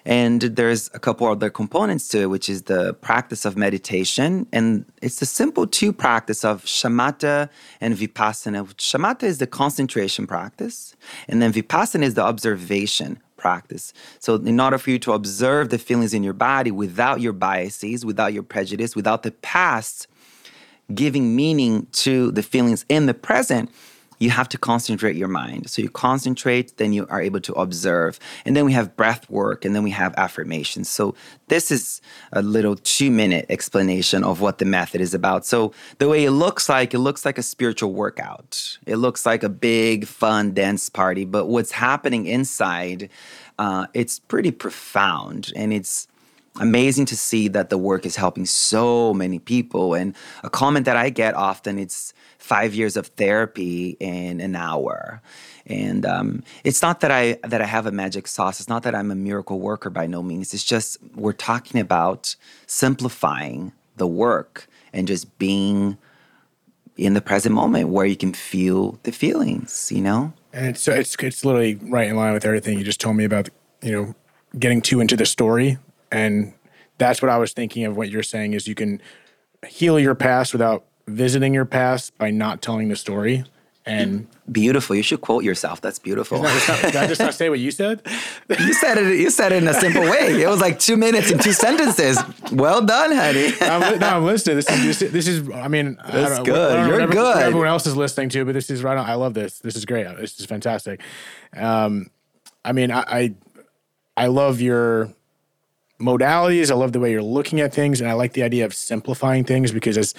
And 0.05 0.41
there's 0.41 0.89
a 0.93 0.99
couple 0.99 1.27
other 1.27 1.49
components 1.49 2.07
to 2.09 2.21
it 2.21 2.25
which 2.27 2.47
is 2.47 2.63
the 2.63 2.93
practice 2.93 3.43
of 3.43 3.57
meditation. 3.57 4.47
And 4.53 4.85
it's 5.01 5.21
a 5.21 5.25
simple 5.25 5.67
two 5.67 5.91
practice 5.91 6.45
of 6.45 6.63
shamatha 6.63 7.49
and 7.81 7.93
vipassana. 7.93 8.65
Shamatha 8.75 9.23
is 9.23 9.39
the 9.39 9.47
concentration 9.47 10.25
practice 10.25 10.95
and 11.27 11.41
then 11.41 11.51
vipassana 11.51 12.03
is 12.03 12.13
the 12.13 12.23
observation 12.23 13.19
practice. 13.35 13.93
So, 14.19 14.35
in 14.35 14.59
order 14.59 14.77
for 14.77 14.89
you 14.89 14.99
to 14.99 15.11
observe 15.13 15.69
the 15.69 15.77
feelings 15.77 16.13
in 16.13 16.23
your 16.23 16.33
body 16.33 16.71
without 16.71 17.21
your 17.21 17.33
biases, 17.33 18.05
without 18.05 18.33
your 18.33 18.43
prejudice, 18.43 18.95
without 18.95 19.23
the 19.23 19.31
past 19.31 20.07
giving 20.93 21.35
meaning 21.35 21.85
to 21.91 22.31
the 22.31 22.43
feelings 22.43 22.85
in 22.89 23.05
the 23.07 23.13
present, 23.13 23.69
you 24.19 24.29
have 24.29 24.49
to 24.49 24.57
concentrate 24.57 25.15
your 25.15 25.27
mind. 25.27 25.69
So 25.69 25.81
you 25.81 25.89
concentrate, 25.89 26.77
then 26.77 26.93
you 26.93 27.05
are 27.09 27.21
able 27.21 27.39
to 27.41 27.53
observe. 27.53 28.19
And 28.45 28.55
then 28.55 28.65
we 28.65 28.73
have 28.73 28.95
breath 28.95 29.29
work, 29.29 29.65
and 29.65 29.75
then 29.75 29.83
we 29.83 29.91
have 29.91 30.13
affirmations. 30.17 30.89
So 30.89 31.15
this 31.47 31.71
is 31.71 32.01
a 32.31 32.41
little 32.41 32.75
two 32.75 33.11
minute 33.11 33.45
explanation 33.49 34.23
of 34.23 34.41
what 34.41 34.57
the 34.57 34.65
method 34.65 35.01
is 35.01 35.13
about. 35.13 35.45
So 35.45 35.73
the 35.99 36.09
way 36.09 36.25
it 36.25 36.31
looks 36.31 36.67
like, 36.69 36.93
it 36.93 36.99
looks 36.99 37.25
like 37.25 37.37
a 37.37 37.43
spiritual 37.43 37.93
workout. 37.93 38.77
It 38.85 38.97
looks 38.97 39.25
like 39.25 39.43
a 39.43 39.49
big, 39.49 40.07
fun 40.07 40.53
dance 40.53 40.89
party. 40.89 41.25
But 41.25 41.45
what's 41.45 41.71
happening 41.71 42.25
inside, 42.25 43.09
uh, 43.59 43.87
it's 43.93 44.19
pretty 44.19 44.51
profound. 44.51 45.51
And 45.55 45.71
it's 45.71 46.07
amazing 46.59 47.05
to 47.07 47.17
see 47.17 47.47
that 47.49 47.69
the 47.69 47.77
work 47.77 48.05
is 48.05 48.15
helping 48.15 48.45
so 48.45 49.13
many 49.13 49.39
people. 49.39 49.93
And 49.93 50.15
a 50.43 50.49
comment 50.49 50.85
that 50.85 50.97
I 50.97 51.09
get 51.09 51.33
often, 51.33 51.77
it's, 51.77 52.13
five 52.47 52.73
years 52.73 52.95
of 52.95 53.07
therapy 53.07 53.97
in 53.99 54.39
an 54.39 54.55
hour. 54.55 55.21
And 55.65 56.05
um, 56.05 56.43
it's 56.63 56.81
not 56.81 57.01
that 57.01 57.11
I 57.11 57.37
that 57.43 57.61
I 57.61 57.65
have 57.65 57.85
a 57.85 57.91
magic 57.91 58.27
sauce. 58.27 58.59
It's 58.59 58.69
not 58.69 58.83
that 58.83 58.95
I'm 58.95 59.11
a 59.11 59.15
miracle 59.15 59.59
worker 59.59 59.89
by 59.89 60.07
no 60.07 60.23
means. 60.23 60.53
It's 60.53 60.63
just 60.63 60.97
we're 61.15 61.33
talking 61.33 61.81
about 61.81 62.35
simplifying 62.67 63.73
the 63.97 64.07
work 64.07 64.67
and 64.93 65.07
just 65.07 65.37
being 65.37 65.97
in 66.95 67.13
the 67.13 67.21
present 67.21 67.53
moment 67.53 67.89
where 67.89 68.05
you 68.05 68.15
can 68.15 68.33
feel 68.33 68.97
the 69.03 69.11
feelings. 69.11 69.91
You 69.93 70.01
know. 70.01 70.33
And 70.53 70.67
it's 70.67 70.87
it's 70.87 71.15
it's 71.19 71.43
literally 71.43 71.75
right 71.75 72.07
in 72.07 72.15
line 72.15 72.33
with 72.33 72.45
everything 72.45 72.77
you 72.77 72.85
just 72.85 73.01
told 73.01 73.17
me 73.17 73.25
about. 73.25 73.49
You 73.81 73.91
know, 73.91 74.15
getting 74.57 74.81
too 74.81 75.01
into 75.01 75.15
the 75.15 75.25
story, 75.25 75.77
and 76.11 76.53
that's 76.97 77.21
what 77.21 77.29
I 77.29 77.37
was 77.37 77.53
thinking 77.53 77.85
of. 77.85 77.97
What 77.97 78.09
you're 78.09 78.23
saying 78.23 78.53
is 78.53 78.67
you 78.67 78.75
can 78.75 79.01
heal 79.67 79.99
your 79.99 80.15
past 80.15 80.53
without 80.53 80.85
visiting 81.07 81.53
your 81.53 81.65
past 81.65 82.17
by 82.17 82.31
not 82.31 82.61
telling 82.61 82.89
the 82.89 82.95
story. 82.95 83.45
And 83.85 84.27
beautiful. 84.51 84.97
You 84.97 85.01
should 85.01 85.21
quote 85.21 85.45
yourself. 85.45 85.79
That's 85.79 85.97
beautiful. 85.97 86.41
Not, 86.43 86.81
did 86.81 86.97
I 86.97 87.07
just 87.07 87.21
not 87.21 87.33
say 87.33 87.49
what 87.49 87.59
you 87.59 87.71
said? 87.71 88.01
you 88.49 88.73
said 88.73 88.97
it. 88.97 89.17
You 89.17 89.29
said 89.29 89.53
it 89.53 89.63
in 89.63 89.67
a 89.69 89.73
simple 89.73 90.01
way. 90.01 90.41
It 90.41 90.49
was 90.49 90.59
like 90.59 90.77
two 90.77 90.97
minutes 90.97 91.31
and 91.31 91.41
two 91.41 91.53
sentences. 91.53 92.19
Well 92.51 92.81
done, 92.85 93.13
honey. 93.13 93.53
I'm, 93.61 93.97
no, 93.97 94.07
I'm 94.07 94.25
listening. 94.25 94.57
This 94.57 94.69
is 94.69 94.99
this, 94.99 95.11
this 95.13 95.27
is. 95.29 95.49
I 95.51 95.69
mean, 95.69 95.97
that's 96.05 96.41
I 96.41 96.43
good. 96.43 96.89
You're 96.89 97.07
good. 97.07 97.37
Everyone 97.37 97.69
else 97.69 97.87
is 97.87 97.95
listening 97.95 98.27
to, 98.29 98.43
but 98.43 98.51
this 98.51 98.69
is 98.69 98.83
right 98.83 98.97
on. 98.97 99.09
I 99.09 99.13
love 99.13 99.33
this. 99.33 99.59
This 99.59 99.77
is 99.77 99.85
great. 99.85 100.05
This 100.17 100.37
is 100.37 100.45
fantastic. 100.45 100.99
Um, 101.55 102.07
I 102.65 102.73
mean, 102.73 102.91
I, 102.91 103.05
I 103.07 103.35
I 104.17 104.27
love 104.27 104.59
your 104.59 105.13
modalities. 105.99 106.71
I 106.71 106.75
love 106.75 106.93
the 106.93 106.99
way 106.99 107.11
you're 107.11 107.21
looking 107.21 107.59
at 107.59 107.73
things, 107.73 108.01
and 108.01 108.09
I 108.09 108.13
like 108.13 108.33
the 108.33 108.43
idea 108.43 108.65
of 108.65 108.73
simplifying 108.73 109.43
things 109.43 109.71
because 109.71 109.97
as 109.97 110.13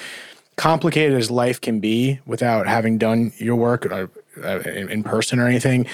complicated 0.56 1.16
as 1.16 1.30
life 1.30 1.60
can 1.60 1.78
be 1.80 2.18
without 2.26 2.66
having 2.66 2.98
done 2.98 3.32
your 3.38 3.56
work 3.56 3.86
or, 3.86 4.10
uh, 4.42 4.58
in, 4.60 4.90
in, 4.90 5.02
person 5.04 5.38
or 5.38 5.46
anything, 5.46 5.86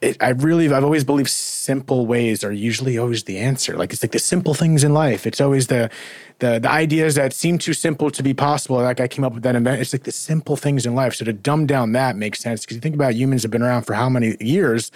it, 0.00 0.16
I 0.20 0.30
really, 0.30 0.72
I've 0.72 0.82
always 0.82 1.04
believed 1.04 1.28
simple 1.28 2.06
ways 2.06 2.42
are 2.42 2.52
usually 2.52 2.96
always 2.96 3.24
the 3.24 3.38
answer. 3.38 3.76
Like 3.76 3.92
it's 3.92 4.02
like 4.02 4.12
the 4.12 4.18
simple 4.18 4.54
things 4.54 4.82
in 4.82 4.94
life. 4.94 5.26
It's 5.26 5.42
always 5.42 5.66
the, 5.66 5.90
the, 6.38 6.58
the 6.58 6.70
ideas 6.70 7.16
that 7.16 7.34
seem 7.34 7.58
too 7.58 7.74
simple 7.74 8.10
to 8.10 8.22
be 8.22 8.32
possible. 8.32 8.78
That 8.78 8.96
guy 8.96 9.08
came 9.08 9.24
up 9.24 9.34
with 9.34 9.42
that 9.42 9.56
invent. 9.56 9.80
It's 9.80 9.92
like 9.92 10.04
the 10.04 10.12
simple 10.12 10.56
things 10.56 10.86
in 10.86 10.94
life. 10.94 11.14
So 11.14 11.24
to 11.26 11.32
dumb 11.32 11.66
down 11.66 11.92
that 11.92 12.16
makes 12.16 12.40
sense 12.40 12.62
because 12.62 12.76
you 12.76 12.80
think 12.80 12.94
about 12.94 13.14
humans 13.14 13.42
have 13.42 13.50
been 13.50 13.62
around 13.62 13.82
for 13.82 13.92
how 13.92 14.08
many 14.08 14.36
years 14.40 14.90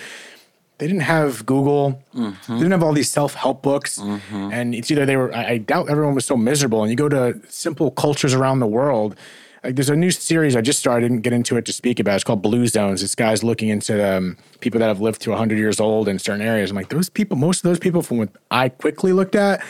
they 0.79 0.87
didn't 0.87 1.03
have 1.03 1.45
Google. 1.45 2.03
Mm-hmm. 2.15 2.53
They 2.53 2.59
didn't 2.59 2.73
have 2.73 2.83
all 2.83 2.93
these 2.93 3.11
self 3.11 3.35
help 3.35 3.63
books. 3.63 3.99
Mm-hmm. 3.99 4.53
And 4.53 4.75
it's 4.75 4.91
either 4.91 5.05
they 5.05 5.17
were, 5.17 5.35
I, 5.35 5.47
I, 5.47 5.59
doubt 5.59 5.91
everyone 5.91 6.15
was 6.15 6.25
so 6.25 6.37
miserable. 6.37 6.83
And 6.83 6.91
you 6.91 6.97
go 6.97 7.09
to 7.09 7.41
simple 7.49 7.91
cultures 7.91 8.33
around 8.33 8.61
the 8.61 8.67
world. 8.67 9.17
Like 9.65 9.75
there's 9.75 9.91
a 9.91 9.97
new 9.97 10.13
series 10.13 10.55
I 10.55 10.61
just 10.61 10.79
started, 10.79 11.05
I 11.05 11.09
didn't 11.09 11.23
get 11.23 11.33
into 11.33 11.57
it 11.57 11.65
to 11.65 11.73
speak 11.73 11.99
about. 11.99 12.15
It's 12.15 12.25
called 12.25 12.43
Blue 12.43 12.69
Zones. 12.69 13.01
This 13.01 13.17
guy's 13.17 13.43
looking 13.43 13.71
into 13.71 14.17
um, 14.17 14.37
people 14.61 14.79
that 14.79 14.87
have 14.87 15.01
lived 15.01 15.21
to 15.23 15.31
100 15.31 15.59
years 15.59 15.81
old 15.81 16.07
in 16.09 16.21
certain 16.21 16.43
areas. 16.43 16.71
I'm 16.71 16.77
like, 16.77 16.91
those 16.91 17.11
people, 17.11 17.37
most 17.37 17.59
of 17.59 17.63
those 17.65 17.81
people, 17.81 18.03
from 18.03 18.19
what 18.19 18.31
I 18.53 18.69
quickly 18.69 19.13
looked 19.13 19.35
at, 19.35 19.61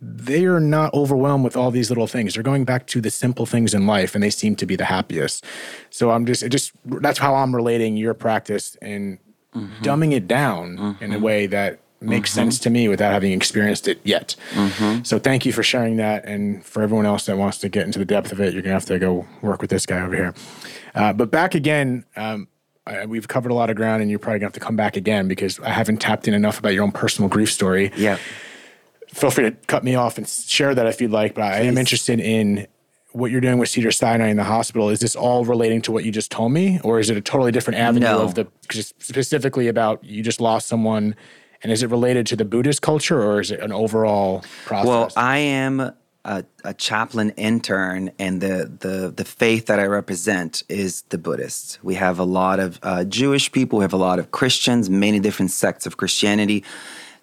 they 0.00 0.46
are 0.46 0.60
not 0.60 0.92
overwhelmed 0.94 1.44
with 1.44 1.56
all 1.56 1.70
these 1.70 1.88
little 1.88 2.08
things. 2.08 2.34
They're 2.34 2.42
going 2.42 2.64
back 2.64 2.86
to 2.88 3.00
the 3.00 3.10
simple 3.10 3.46
things 3.46 3.72
in 3.72 3.86
life, 3.86 4.14
and 4.14 4.22
they 4.22 4.30
seem 4.30 4.56
to 4.56 4.66
be 4.66 4.74
the 4.74 4.86
happiest. 4.86 5.44
So 5.90 6.10
I'm 6.10 6.26
just, 6.26 6.42
it 6.42 6.48
just 6.48 6.72
that's 6.84 7.18
how 7.18 7.36
I'm 7.36 7.54
relating 7.54 7.96
your 7.96 8.12
practice 8.12 8.76
and 8.82 9.18
mm-hmm. 9.54 9.82
dumbing 9.82 10.12
it 10.12 10.26
down 10.26 10.76
mm-hmm. 10.76 11.04
in 11.04 11.12
a 11.12 11.18
way 11.18 11.46
that 11.46 11.80
makes 12.00 12.30
mm-hmm. 12.30 12.40
sense 12.40 12.58
to 12.60 12.70
me 12.70 12.88
without 12.88 13.12
having 13.12 13.32
experienced 13.32 13.88
it 13.88 14.00
yet. 14.04 14.34
Mm-hmm. 14.52 15.04
So 15.04 15.18
thank 15.18 15.46
you 15.46 15.52
for 15.52 15.62
sharing 15.62 15.96
that. 15.96 16.24
And 16.24 16.64
for 16.64 16.82
everyone 16.82 17.06
else 17.06 17.26
that 17.26 17.36
wants 17.36 17.58
to 17.58 17.68
get 17.68 17.86
into 17.86 17.98
the 17.98 18.04
depth 18.04 18.32
of 18.32 18.40
it, 18.40 18.52
you're 18.52 18.62
going 18.62 18.70
to 18.70 18.74
have 18.74 18.86
to 18.86 18.98
go 18.98 19.26
work 19.40 19.60
with 19.60 19.70
this 19.70 19.86
guy 19.86 20.00
over 20.00 20.14
here. 20.14 20.34
Uh, 20.94 21.12
but 21.12 21.30
back 21.30 21.54
again, 21.54 22.04
um, 22.16 22.48
I, 22.86 23.06
we've 23.06 23.28
covered 23.28 23.52
a 23.52 23.54
lot 23.54 23.70
of 23.70 23.76
ground 23.76 24.02
and 24.02 24.10
you're 24.10 24.18
probably 24.18 24.40
going 24.40 24.52
to 24.52 24.56
have 24.56 24.60
to 24.60 24.66
come 24.66 24.76
back 24.76 24.96
again 24.96 25.28
because 25.28 25.60
I 25.60 25.70
haven't 25.70 25.98
tapped 25.98 26.26
in 26.26 26.34
enough 26.34 26.58
about 26.58 26.74
your 26.74 26.82
own 26.82 26.92
personal 26.92 27.28
grief 27.28 27.50
story. 27.52 27.92
Yeah. 27.96 28.18
feel 29.08 29.30
free 29.30 29.44
to 29.44 29.52
cut 29.66 29.84
me 29.84 29.94
off 29.94 30.18
and 30.18 30.28
share 30.28 30.74
that 30.74 30.86
if 30.86 31.00
you'd 31.00 31.12
like. 31.12 31.34
But 31.34 31.44
I 31.44 31.60
am 31.60 31.78
interested 31.78 32.18
in 32.18 32.66
what 33.12 33.30
you're 33.30 33.40
doing 33.40 33.58
with 33.58 33.68
Cedar 33.68 33.90
Sinai 33.90 34.28
in 34.28 34.36
the 34.36 34.44
hospital. 34.44 34.88
Is 34.88 35.00
this 35.00 35.14
all 35.16 35.44
relating 35.44 35.82
to 35.82 35.92
what 35.92 36.04
you 36.04 36.12
just 36.12 36.30
told 36.30 36.52
me, 36.52 36.80
or 36.82 36.98
is 36.98 37.10
it 37.10 37.16
a 37.16 37.20
totally 37.20 37.52
different 37.52 37.78
avenue 37.80 38.06
No. 38.06 38.22
of 38.22 38.34
the 38.34 38.46
specifically 38.98 39.68
about 39.68 40.02
you 40.04 40.22
just 40.22 40.40
lost 40.40 40.66
someone? 40.68 41.14
And 41.62 41.70
is 41.70 41.82
it 41.82 41.90
related 41.90 42.26
to 42.28 42.36
the 42.36 42.44
Buddhist 42.44 42.82
culture, 42.82 43.22
or 43.22 43.40
is 43.40 43.50
it 43.52 43.60
an 43.60 43.70
overall 43.72 44.44
process? 44.64 44.86
Well, 44.88 45.10
I 45.16 45.38
am 45.38 45.92
a, 46.24 46.44
a 46.64 46.74
chaplain 46.74 47.30
intern, 47.36 48.10
and 48.18 48.40
the, 48.40 48.70
the 48.80 49.12
the 49.14 49.24
faith 49.24 49.66
that 49.66 49.78
I 49.78 49.84
represent 49.86 50.64
is 50.68 51.02
the 51.10 51.18
Buddhists. 51.18 51.78
We 51.82 51.94
have 51.94 52.18
a 52.18 52.24
lot 52.24 52.58
of 52.58 52.80
uh, 52.82 53.04
Jewish 53.04 53.52
people, 53.52 53.78
we 53.78 53.84
have 53.84 53.92
a 53.92 53.96
lot 53.96 54.18
of 54.18 54.32
Christians, 54.32 54.90
many 54.90 55.20
different 55.20 55.52
sects 55.52 55.86
of 55.86 55.96
Christianity. 55.96 56.64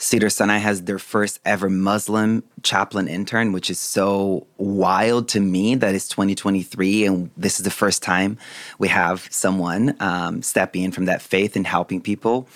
Cedar 0.02 0.30
Sinai 0.30 0.58
has 0.58 0.84
their 0.84 0.97
first 0.97 1.41
ever 1.43 1.70
Muslim 1.70 2.43
chaplain 2.64 3.10
intern, 3.10 3.52
which 3.52 3.70
is 3.70 3.80
so 3.80 4.47
wild 4.58 5.28
to 5.30 5.41
me 5.41 5.76
that 5.76 5.93
it's 5.93 6.08
2023 6.08 7.06
and 7.06 7.30
this 7.36 7.60
is 7.60 7.66
the 7.66 7.70
first 7.70 8.02
time 8.02 8.38
we 8.78 8.88
have 8.88 9.28
someone 9.30 9.95
um, 10.00 10.41
stepping 10.41 10.84
in 10.84 10.93
from 10.93 11.04
that 11.06 11.22
faith 11.22 11.58
and 11.58 11.68
helping 11.68 12.00
people. 12.00 12.47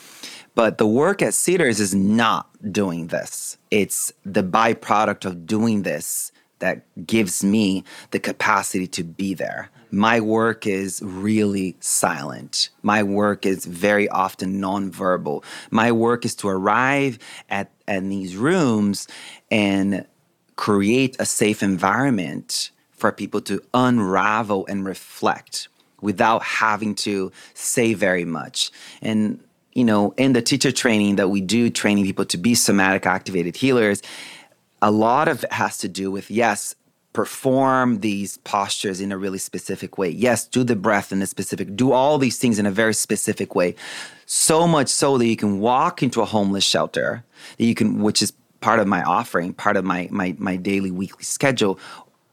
But 0.55 0.77
the 0.77 0.87
work 0.87 1.21
at 1.21 1.33
Cedars 1.33 1.81
is 1.81 1.93
not 1.93 2.49
doing 2.71 3.07
this. 3.07 3.57
It's 3.69 4.13
the 4.23 4.43
byproduct 4.43 5.25
of 5.25 5.45
doing 5.45 5.81
this 5.81 6.31
that 6.59 6.85
gives 7.05 7.43
me 7.43 7.83
the 8.11 8.19
capacity 8.19 8.87
to 8.87 9.03
be 9.03 9.33
there. 9.33 9.69
My 9.93 10.19
work 10.21 10.65
is 10.65 11.03
really 11.03 11.77
silent. 11.79 12.71
My 12.81 13.03
work 13.03 13.45
is 13.45 13.63
very 13.67 14.09
often 14.09 14.59
nonverbal. 14.59 15.43
My 15.69 15.91
work 15.91 16.25
is 16.25 16.33
to 16.37 16.47
arrive 16.47 17.19
at, 17.47 17.69
at 17.87 18.01
these 18.01 18.35
rooms 18.35 19.07
and 19.51 20.07
create 20.55 21.15
a 21.19 21.27
safe 21.27 21.61
environment 21.61 22.71
for 22.91 23.11
people 23.11 23.39
to 23.41 23.61
unravel 23.75 24.65
and 24.65 24.83
reflect 24.83 25.67
without 26.01 26.41
having 26.41 26.95
to 26.95 27.31
say 27.53 27.93
very 27.93 28.25
much. 28.25 28.71
And, 28.99 29.43
you 29.73 29.83
know, 29.83 30.15
in 30.17 30.33
the 30.33 30.41
teacher 30.41 30.71
training 30.71 31.17
that 31.17 31.29
we 31.29 31.39
do, 31.39 31.69
training 31.69 32.05
people 32.05 32.25
to 32.25 32.37
be 32.39 32.55
somatic 32.55 33.05
activated 33.05 33.57
healers, 33.57 34.01
a 34.81 34.89
lot 34.89 35.27
of 35.27 35.43
it 35.43 35.53
has 35.53 35.77
to 35.77 35.87
do 35.87 36.09
with, 36.09 36.31
yes, 36.31 36.73
perform 37.13 37.99
these 37.99 38.37
postures 38.37 38.99
in 38.99 39.11
a 39.11 39.17
really 39.17 39.37
specific 39.37 39.97
way. 39.97 40.09
Yes, 40.09 40.45
do 40.45 40.63
the 40.63 40.75
breath 40.75 41.11
in 41.11 41.21
a 41.21 41.27
specific, 41.27 41.75
do 41.75 41.91
all 41.91 42.17
these 42.17 42.37
things 42.37 42.59
in 42.59 42.65
a 42.65 42.71
very 42.71 42.93
specific 42.93 43.55
way. 43.55 43.75
So 44.25 44.67
much 44.67 44.89
so 44.89 45.17
that 45.17 45.27
you 45.27 45.35
can 45.35 45.59
walk 45.59 46.01
into 46.01 46.21
a 46.21 46.25
homeless 46.25 46.63
shelter, 46.63 47.23
that 47.57 47.63
you 47.63 47.75
can, 47.75 48.01
which 48.01 48.21
is 48.21 48.33
part 48.61 48.79
of 48.79 48.87
my 48.87 49.03
offering, 49.03 49.53
part 49.53 49.77
of 49.77 49.85
my 49.85 50.07
my 50.11 50.35
my 50.39 50.55
daily 50.55 50.91
weekly 50.91 51.23
schedule, 51.23 51.79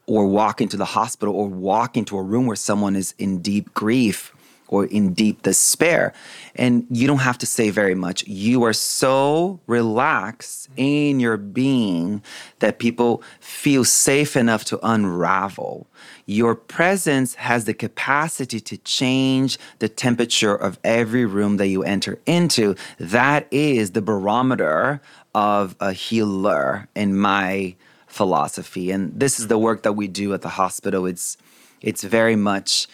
or 0.07 0.27
walk 0.27 0.61
into 0.61 0.77
the 0.77 0.85
hospital 0.85 1.33
or 1.35 1.47
walk 1.47 1.95
into 1.95 2.17
a 2.17 2.21
room 2.21 2.45
where 2.45 2.55
someone 2.55 2.95
is 2.95 3.13
in 3.17 3.41
deep 3.41 3.73
grief 3.73 4.33
or 4.71 4.85
in 4.85 5.13
deep 5.13 5.43
despair. 5.43 6.13
And 6.55 6.87
you 6.89 7.05
don't 7.05 7.19
have 7.19 7.37
to 7.39 7.45
say 7.45 7.69
very 7.69 7.93
much. 7.93 8.25
You 8.25 8.63
are 8.63 8.73
so 8.73 9.59
relaxed 9.67 10.69
in 10.75 11.19
your 11.19 11.37
being 11.37 12.23
that 12.59 12.79
people 12.79 13.21
feel 13.39 13.85
safe 13.85 14.35
enough 14.35 14.65
to 14.65 14.79
unravel. 14.81 15.87
Your 16.25 16.55
presence 16.55 17.35
has 17.35 17.65
the 17.65 17.73
capacity 17.73 18.59
to 18.61 18.77
change 18.77 19.59
the 19.79 19.89
temperature 19.89 20.55
of 20.55 20.79
every 20.83 21.25
room 21.25 21.57
that 21.57 21.67
you 21.67 21.83
enter 21.83 22.19
into. 22.25 22.75
That 22.97 23.47
is 23.51 23.91
the 23.91 24.01
barometer 24.01 25.01
of 25.35 25.75
a 25.79 25.91
healer 25.91 26.87
in 26.95 27.17
my 27.17 27.75
philosophy. 28.07 28.89
And 28.91 29.17
this 29.19 29.39
is 29.39 29.47
the 29.47 29.57
work 29.57 29.83
that 29.83 29.93
we 29.93 30.07
do 30.07 30.33
at 30.33 30.41
the 30.41 30.49
hospital. 30.49 31.05
It's 31.05 31.37
it's 31.81 32.03
very 32.03 32.35
much 32.35 32.87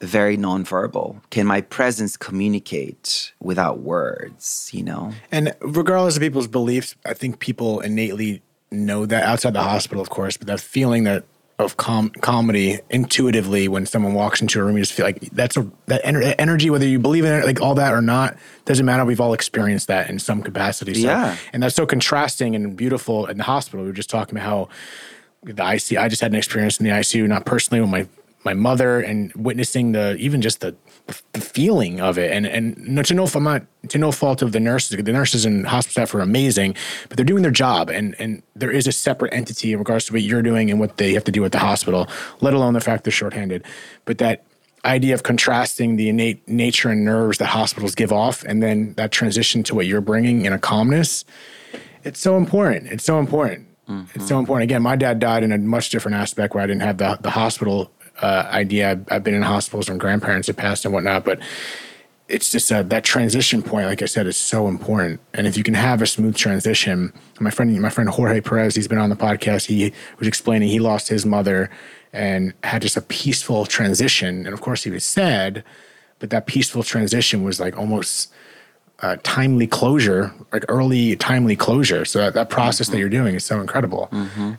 very 0.00 0.36
nonverbal. 0.36 1.20
Can 1.30 1.46
my 1.46 1.60
presence 1.60 2.16
communicate 2.16 3.32
without 3.40 3.80
words, 3.80 4.70
you 4.72 4.82
know? 4.82 5.12
And 5.32 5.54
regardless 5.60 6.16
of 6.16 6.22
people's 6.22 6.46
beliefs, 6.48 6.94
I 7.04 7.14
think 7.14 7.38
people 7.40 7.80
innately 7.80 8.42
know 8.70 9.06
that 9.06 9.24
outside 9.24 9.54
the 9.54 9.62
hospital, 9.62 10.00
of 10.00 10.10
course, 10.10 10.36
but 10.36 10.46
that 10.46 10.60
feeling 10.60 11.04
that 11.04 11.24
of 11.58 11.76
com- 11.76 12.10
comedy 12.20 12.78
intuitively 12.88 13.66
when 13.66 13.84
someone 13.84 14.14
walks 14.14 14.40
into 14.40 14.60
a 14.60 14.64
room, 14.64 14.76
you 14.76 14.82
just 14.82 14.92
feel 14.92 15.04
like 15.04 15.18
that's 15.32 15.56
a 15.56 15.68
that 15.86 16.04
ener- 16.04 16.32
energy, 16.38 16.70
whether 16.70 16.86
you 16.86 17.00
believe 17.00 17.24
in 17.24 17.32
it, 17.32 17.44
like 17.44 17.60
all 17.60 17.74
that 17.74 17.92
or 17.92 18.00
not, 18.00 18.36
doesn't 18.64 18.86
matter. 18.86 19.04
We've 19.04 19.20
all 19.20 19.32
experienced 19.32 19.88
that 19.88 20.08
in 20.08 20.20
some 20.20 20.40
capacity. 20.42 20.94
So, 20.94 21.08
Yeah. 21.08 21.36
and 21.52 21.60
that's 21.60 21.74
so 21.74 21.84
contrasting 21.84 22.54
and 22.54 22.76
beautiful 22.76 23.26
in 23.26 23.38
the 23.38 23.42
hospital. 23.44 23.80
We 23.80 23.88
were 23.90 23.92
just 23.96 24.08
talking 24.10 24.36
about 24.38 24.46
how 24.46 24.68
the 25.42 25.54
ICU. 25.64 25.98
I 26.00 26.08
just 26.08 26.22
had 26.22 26.30
an 26.30 26.36
experience 26.38 26.78
in 26.78 26.84
the 26.86 26.92
ICU, 26.92 27.26
not 27.26 27.44
personally 27.44 27.80
with 27.80 27.90
my 27.90 28.06
my 28.44 28.54
mother, 28.54 29.00
and 29.00 29.32
witnessing 29.34 29.92
the 29.92 30.16
even 30.16 30.40
just 30.40 30.60
the 30.60 30.74
the 31.32 31.40
feeling 31.40 32.00
of 32.00 32.18
it, 32.18 32.30
and 32.32 32.46
and 32.46 32.76
no, 32.78 33.02
to 33.02 33.14
no 33.14 33.26
I'm 33.26 33.42
not 33.42 33.66
to 33.88 33.98
no 33.98 34.12
fault 34.12 34.42
of 34.42 34.52
the 34.52 34.60
nurses. 34.60 35.02
The 35.02 35.12
nurses 35.12 35.44
and 35.44 35.66
hospital 35.66 35.92
staff 35.92 36.14
are 36.14 36.20
amazing, 36.20 36.74
but 37.08 37.16
they're 37.16 37.26
doing 37.26 37.42
their 37.42 37.50
job, 37.50 37.90
and 37.90 38.14
and 38.18 38.42
there 38.54 38.70
is 38.70 38.86
a 38.86 38.92
separate 38.92 39.32
entity 39.32 39.72
in 39.72 39.78
regards 39.78 40.06
to 40.06 40.12
what 40.12 40.22
you're 40.22 40.42
doing 40.42 40.70
and 40.70 40.78
what 40.78 40.96
they 40.96 41.14
have 41.14 41.24
to 41.24 41.32
do 41.32 41.44
at 41.44 41.52
the 41.52 41.58
hospital. 41.58 42.08
Let 42.40 42.54
alone 42.54 42.74
the 42.74 42.80
fact 42.80 43.04
they're 43.04 43.12
shorthanded, 43.12 43.64
but 44.04 44.18
that 44.18 44.44
idea 44.84 45.14
of 45.14 45.22
contrasting 45.22 45.96
the 45.96 46.08
innate 46.08 46.46
nature 46.48 46.88
and 46.88 47.04
nerves 47.04 47.38
that 47.38 47.46
hospitals 47.46 47.94
give 47.94 48.12
off, 48.12 48.44
and 48.44 48.62
then 48.62 48.94
that 48.94 49.10
transition 49.10 49.62
to 49.64 49.74
what 49.74 49.86
you're 49.86 50.00
bringing 50.00 50.44
in 50.44 50.52
a 50.52 50.58
calmness. 50.58 51.24
It's 52.04 52.20
so 52.20 52.36
important. 52.36 52.86
It's 52.92 53.04
so 53.04 53.18
important. 53.18 53.66
It's 54.14 54.28
so 54.28 54.34
mm-hmm. 54.34 54.40
important. 54.40 54.64
Again, 54.64 54.82
my 54.82 54.96
dad 54.96 55.18
died 55.18 55.42
in 55.42 55.50
a 55.50 55.56
much 55.56 55.88
different 55.88 56.16
aspect 56.16 56.54
where 56.54 56.62
I 56.62 56.66
didn't 56.66 56.82
have 56.82 56.98
the, 56.98 57.18
the 57.22 57.30
hospital 57.30 57.90
uh, 58.20 58.48
idea. 58.50 58.90
I've, 58.90 59.04
I've 59.10 59.24
been 59.24 59.34
in 59.34 59.42
hospitals 59.42 59.88
when 59.88 59.98
grandparents 59.98 60.46
had 60.46 60.56
passed 60.56 60.84
and 60.84 60.94
whatnot, 60.94 61.24
but 61.24 61.40
it's 62.28 62.50
just 62.50 62.70
uh, 62.70 62.82
that 62.82 63.04
transition 63.04 63.62
point, 63.62 63.86
like 63.86 64.02
I 64.02 64.06
said, 64.06 64.26
is 64.26 64.36
so 64.36 64.68
important. 64.68 65.20
And 65.32 65.46
if 65.46 65.56
you 65.56 65.64
can 65.64 65.74
have 65.74 66.02
a 66.02 66.06
smooth 66.06 66.36
transition, 66.36 67.12
my 67.40 67.50
friend, 67.50 67.80
my 67.80 67.88
friend 67.88 68.10
Jorge 68.10 68.40
Perez, 68.42 68.74
he's 68.74 68.88
been 68.88 68.98
on 68.98 69.08
the 69.08 69.16
podcast. 69.16 69.66
He 69.66 69.92
was 70.18 70.28
explaining 70.28 70.68
he 70.68 70.78
lost 70.78 71.08
his 71.08 71.24
mother 71.24 71.70
and 72.12 72.52
had 72.64 72.82
just 72.82 72.96
a 72.96 73.02
peaceful 73.02 73.64
transition. 73.64 74.44
And 74.44 74.52
of 74.52 74.60
course, 74.60 74.84
he 74.84 74.90
was 74.90 75.04
sad, 75.04 75.64
but 76.18 76.30
that 76.30 76.46
peaceful 76.46 76.82
transition 76.82 77.42
was 77.42 77.60
like 77.60 77.78
almost 77.78 78.30
uh, 79.00 79.16
timely 79.22 79.66
closure, 79.66 80.34
like 80.52 80.64
early 80.68 81.16
timely 81.16 81.56
closure. 81.56 82.04
So 82.04 82.18
that, 82.18 82.34
that 82.34 82.50
process 82.50 82.88
that 82.88 82.98
you're 82.98 83.08
doing 83.08 83.36
is 83.36 83.44
so 83.44 83.60
incredible. 83.60 84.08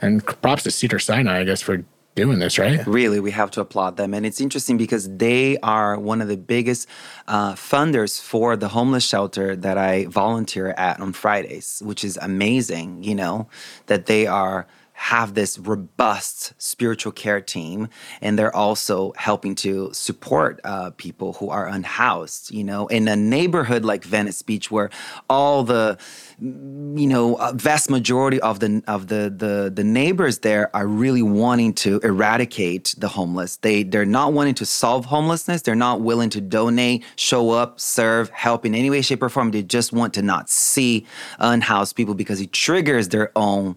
And 0.01 0.25
props 0.25 0.63
to 0.63 0.71
Cedar 0.71 0.97
Sinai, 0.99 1.39
I 1.39 1.43
guess, 1.43 1.61
for 1.61 1.83
doing 2.19 2.39
this, 2.39 2.59
right? 2.59 2.85
Really, 2.85 3.19
we 3.19 3.31
have 3.31 3.51
to 3.51 3.61
applaud 3.61 3.97
them. 3.97 4.13
And 4.13 4.25
it's 4.25 4.41
interesting 4.41 4.77
because 4.77 5.09
they 5.17 5.57
are 5.59 5.97
one 5.97 6.21
of 6.21 6.27
the 6.27 6.37
biggest 6.37 6.87
uh, 7.27 7.53
funders 7.53 8.21
for 8.21 8.55
the 8.55 8.67
homeless 8.67 9.05
shelter 9.05 9.55
that 9.55 9.77
I 9.77 10.05
volunteer 10.05 10.67
at 10.77 10.99
on 10.99 11.13
Fridays, 11.13 11.81
which 11.85 12.03
is 12.03 12.17
amazing, 12.21 13.03
you 13.03 13.15
know, 13.15 13.47
that 13.87 14.05
they 14.05 14.27
are 14.27 14.67
have 14.99 15.33
this 15.33 15.57
robust 15.57 16.53
spiritual 16.57 17.13
care 17.13 17.39
team 17.39 17.87
and 18.19 18.37
they're 18.37 18.53
also 18.53 19.13
helping 19.15 19.55
to 19.55 19.89
support 19.93 20.59
uh, 20.65 20.89
people 20.97 21.31
who 21.33 21.49
are 21.49 21.67
unhoused 21.67 22.51
you 22.51 22.65
know 22.65 22.85
in 22.87 23.07
a 23.07 23.15
neighborhood 23.15 23.85
like 23.85 24.03
venice 24.03 24.41
beach 24.41 24.69
where 24.69 24.89
all 25.29 25.63
the 25.63 25.97
you 26.41 27.07
know, 27.07 27.35
vast 27.53 27.89
majority 27.89 28.39
of 28.39 28.59
the 28.59 28.81
of 28.87 29.07
the 29.07 29.33
the 29.35 29.71
the 29.73 29.83
neighbors 29.83 30.39
there 30.39 30.73
are 30.75 30.87
really 30.87 31.21
wanting 31.21 31.73
to 31.73 31.99
eradicate 31.99 32.95
the 32.97 33.09
homeless. 33.09 33.57
They 33.57 33.83
they're 33.83 34.05
not 34.05 34.31
wanting 34.31 34.53
to 34.55 34.65
solve 34.65 35.05
homelessness. 35.05 35.63
They're 35.63 35.75
not 35.75 35.99
willing 35.99 36.29
to 36.31 36.41
donate, 36.41 37.03
show 37.17 37.51
up, 37.51 37.79
serve, 37.79 38.29
help 38.29 38.65
in 38.65 38.73
any 38.73 38.89
way, 38.89 39.01
shape, 39.01 39.21
or 39.21 39.29
form. 39.29 39.51
They 39.51 39.63
just 39.63 39.91
want 39.91 40.13
to 40.13 40.21
not 40.21 40.49
see 40.49 41.05
unhoused 41.39 41.95
people 41.95 42.13
because 42.13 42.39
it 42.39 42.53
triggers 42.53 43.09
their 43.09 43.31
own 43.35 43.75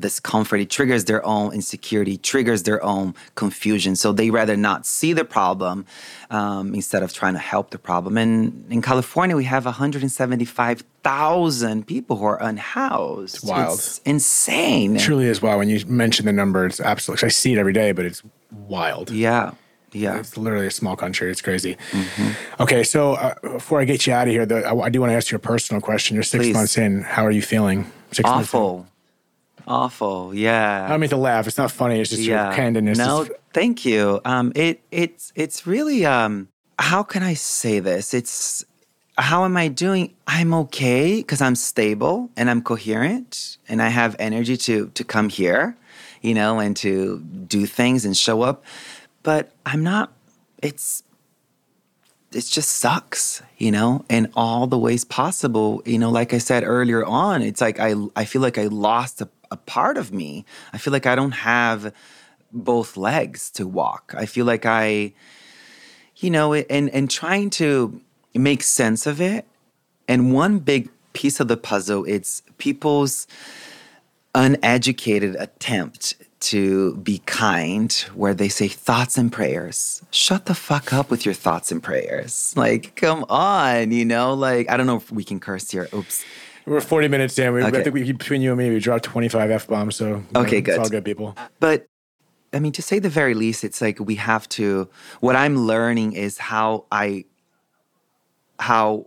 discomfort. 0.00 0.60
It 0.60 0.70
triggers 0.70 1.04
their 1.04 1.24
own 1.24 1.52
insecurity, 1.52 2.16
triggers 2.16 2.64
their 2.64 2.82
own 2.82 3.14
confusion. 3.34 3.94
So 3.96 4.12
they 4.12 4.30
rather 4.30 4.56
not 4.56 4.86
see 4.86 5.12
the 5.12 5.24
problem 5.24 5.84
um, 6.30 6.74
instead 6.74 7.02
of 7.02 7.12
trying 7.12 7.34
to 7.34 7.40
help 7.40 7.70
the 7.70 7.78
problem. 7.78 8.16
And 8.16 8.64
in 8.70 8.80
California, 8.82 9.34
we 9.36 9.44
have 9.44 9.64
175,000 9.64 11.86
people 11.86 12.16
who 12.16 12.24
are 12.24 12.42
unhoused. 12.42 13.36
It's 13.36 13.44
wild. 13.44 13.78
It's 13.78 14.00
insane. 14.04 14.96
It 14.96 15.00
truly 15.00 15.26
is 15.26 15.40
wild. 15.42 15.58
When 15.58 15.68
you 15.68 15.84
mention 15.86 16.26
the 16.26 16.32
number, 16.32 16.66
it's 16.66 16.80
absolutely. 16.80 17.26
I 17.26 17.30
see 17.30 17.52
it 17.52 17.58
every 17.58 17.72
day, 17.72 17.92
but 17.92 18.04
it's 18.04 18.22
wild. 18.50 19.10
Yeah. 19.10 19.52
Yeah. 19.92 20.18
It's 20.18 20.36
literally 20.36 20.66
a 20.66 20.70
small 20.70 20.96
country. 20.96 21.30
It's 21.30 21.40
crazy. 21.40 21.76
Mm-hmm. 21.92 22.62
Okay, 22.62 22.84
so 22.84 23.14
uh, 23.14 23.34
before 23.40 23.80
I 23.80 23.84
get 23.84 24.06
you 24.06 24.12
out 24.12 24.28
of 24.28 24.34
here, 24.34 24.44
the, 24.44 24.66
I, 24.66 24.78
I 24.78 24.90
do 24.90 25.00
want 25.00 25.10
to 25.10 25.16
ask 25.16 25.30
you 25.30 25.36
a 25.36 25.40
personal 25.40 25.80
question. 25.80 26.14
You're 26.14 26.24
six 26.24 26.44
Please. 26.44 26.54
months 26.54 26.76
in. 26.76 27.02
How 27.02 27.24
are 27.24 27.30
you 27.30 27.42
feeling? 27.42 27.90
Six 28.12 28.28
months 28.28 28.52
in. 28.52 28.58
Awful. 29.68 30.34
Yeah. 30.34 30.86
I 30.86 30.88
don't 30.88 31.00
mean 31.00 31.10
to 31.10 31.16
laugh. 31.18 31.46
It's 31.46 31.58
not 31.58 31.70
funny. 31.70 32.00
It's 32.00 32.08
just 32.08 32.22
your 32.22 32.38
candidness. 32.38 32.96
No, 32.96 33.28
thank 33.52 33.84
you. 33.84 34.20
Um, 34.24 34.50
it 34.54 34.80
it's 34.90 35.30
it's 35.34 35.66
really 35.66 36.06
um, 36.06 36.48
how 36.78 37.02
can 37.02 37.22
I 37.22 37.34
say 37.34 37.78
this? 37.78 38.14
It's 38.14 38.64
how 39.18 39.44
am 39.44 39.58
I 39.58 39.68
doing? 39.68 40.14
I'm 40.26 40.54
okay 40.54 41.16
because 41.16 41.42
I'm 41.42 41.54
stable 41.54 42.30
and 42.34 42.48
I'm 42.48 42.62
coherent 42.62 43.58
and 43.68 43.82
I 43.82 43.88
have 43.88 44.16
energy 44.18 44.56
to 44.56 44.90
to 44.94 45.04
come 45.04 45.28
here, 45.28 45.76
you 46.22 46.32
know, 46.32 46.60
and 46.60 46.74
to 46.78 47.20
do 47.20 47.66
things 47.66 48.06
and 48.06 48.16
show 48.16 48.40
up. 48.40 48.64
But 49.22 49.52
I'm 49.66 49.82
not. 49.82 50.12
It's 50.62 51.02
it 52.32 52.44
just 52.44 52.76
sucks, 52.76 53.42
you 53.56 53.70
know, 53.70 54.04
in 54.08 54.30
all 54.34 54.66
the 54.66 54.78
ways 54.78 55.04
possible. 55.04 55.82
You 55.84 55.98
know, 55.98 56.10
like 56.10 56.32
I 56.32 56.38
said 56.38 56.62
earlier 56.64 57.04
on, 57.04 57.42
it's 57.42 57.60
like 57.60 57.78
I 57.80 57.94
I 58.16 58.24
feel 58.24 58.40
like 58.40 58.56
I 58.56 58.66
lost 58.66 59.20
a, 59.20 59.28
a 59.50 59.56
part 59.56 59.96
of 59.96 60.12
me. 60.12 60.44
I 60.72 60.78
feel 60.78 60.92
like 60.92 61.06
I 61.06 61.14
don't 61.14 61.32
have 61.32 61.92
both 62.52 62.96
legs 62.96 63.50
to 63.52 63.66
walk. 63.66 64.14
I 64.16 64.26
feel 64.26 64.46
like 64.46 64.66
I, 64.66 65.12
you 66.16 66.30
know, 66.30 66.54
and 66.54 66.90
and 66.90 67.10
trying 67.10 67.50
to 67.50 68.00
make 68.34 68.62
sense 68.62 69.06
of 69.06 69.20
it. 69.20 69.46
And 70.06 70.32
one 70.32 70.58
big 70.58 70.88
piece 71.12 71.40
of 71.40 71.48
the 71.48 71.56
puzzle, 71.56 72.04
it's 72.04 72.42
people's 72.58 73.26
uneducated 74.34 75.34
attempt 75.36 76.14
to 76.40 76.96
be 76.98 77.18
kind, 77.26 77.92
where 78.14 78.32
they 78.32 78.48
say 78.48 78.68
thoughts 78.68 79.18
and 79.18 79.32
prayers. 79.32 80.02
Shut 80.10 80.46
the 80.46 80.54
fuck 80.54 80.92
up 80.92 81.10
with 81.10 81.24
your 81.24 81.34
thoughts 81.34 81.72
and 81.72 81.82
prayers. 81.82 82.54
Like, 82.56 82.94
come 82.94 83.24
on, 83.28 83.90
you 83.90 84.04
know? 84.04 84.34
Like, 84.34 84.70
I 84.70 84.76
don't 84.76 84.86
know 84.86 84.96
if 84.96 85.10
we 85.10 85.24
can 85.24 85.40
curse 85.40 85.70
here. 85.70 85.88
Oops. 85.92 86.24
We're 86.68 86.80
40 86.80 87.08
minutes 87.08 87.38
in. 87.38 87.52
We, 87.52 87.62
okay. 87.62 87.78
I 87.78 87.82
think 87.82 87.94
we, 87.94 88.12
between 88.12 88.42
you 88.42 88.50
and 88.50 88.58
me, 88.58 88.70
we 88.70 88.78
dropped 88.78 89.04
25 89.04 89.50
F 89.50 89.66
bombs. 89.66 89.96
So, 89.96 90.24
okay, 90.36 90.56
know, 90.56 90.62
good. 90.62 90.68
It's 90.68 90.78
all 90.78 90.88
good, 90.88 91.04
people. 91.04 91.36
But 91.60 91.86
I 92.52 92.58
mean, 92.60 92.72
to 92.72 92.82
say 92.82 92.98
the 92.98 93.08
very 93.08 93.34
least, 93.34 93.64
it's 93.64 93.80
like 93.80 93.98
we 93.98 94.16
have 94.16 94.48
to. 94.50 94.88
What 95.20 95.36
I'm 95.36 95.56
learning 95.56 96.12
is 96.12 96.38
how 96.38 96.84
I, 96.92 97.24
how 98.58 99.06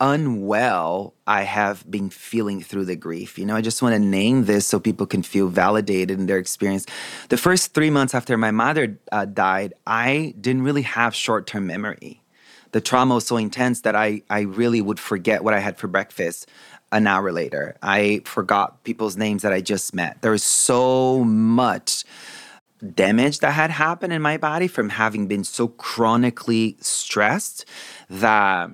unwell 0.00 1.14
I 1.26 1.42
have 1.42 1.88
been 1.90 2.10
feeling 2.10 2.62
through 2.62 2.86
the 2.86 2.96
grief. 2.96 3.38
You 3.38 3.44
know, 3.44 3.54
I 3.54 3.60
just 3.60 3.82
want 3.82 3.94
to 3.94 3.98
name 3.98 4.46
this 4.46 4.66
so 4.66 4.80
people 4.80 5.06
can 5.06 5.22
feel 5.22 5.48
validated 5.48 6.18
in 6.18 6.26
their 6.26 6.38
experience. 6.38 6.86
The 7.28 7.36
first 7.36 7.74
three 7.74 7.90
months 7.90 8.14
after 8.14 8.36
my 8.38 8.50
mother 8.50 8.98
uh, 9.12 9.26
died, 9.26 9.74
I 9.86 10.34
didn't 10.40 10.62
really 10.62 10.82
have 10.82 11.14
short 11.14 11.46
term 11.46 11.66
memory. 11.66 12.22
The 12.72 12.80
trauma 12.80 13.16
was 13.16 13.26
so 13.26 13.36
intense 13.36 13.80
that 13.80 13.96
I, 13.96 14.22
I 14.30 14.42
really 14.42 14.80
would 14.80 15.00
forget 15.00 15.42
what 15.42 15.54
I 15.54 15.58
had 15.58 15.76
for 15.76 15.88
breakfast 15.88 16.48
an 16.92 17.06
hour 17.06 17.32
later. 17.32 17.76
I 17.82 18.22
forgot 18.24 18.82
people's 18.84 19.16
names 19.16 19.42
that 19.42 19.52
I 19.52 19.60
just 19.60 19.94
met. 19.94 20.22
There 20.22 20.32
was 20.32 20.42
so 20.42 21.24
much 21.24 22.04
damage 22.94 23.40
that 23.40 23.52
had 23.52 23.70
happened 23.70 24.12
in 24.12 24.22
my 24.22 24.36
body 24.36 24.66
from 24.66 24.88
having 24.88 25.26
been 25.26 25.44
so 25.44 25.68
chronically 25.68 26.76
stressed 26.80 27.64
that 28.08 28.70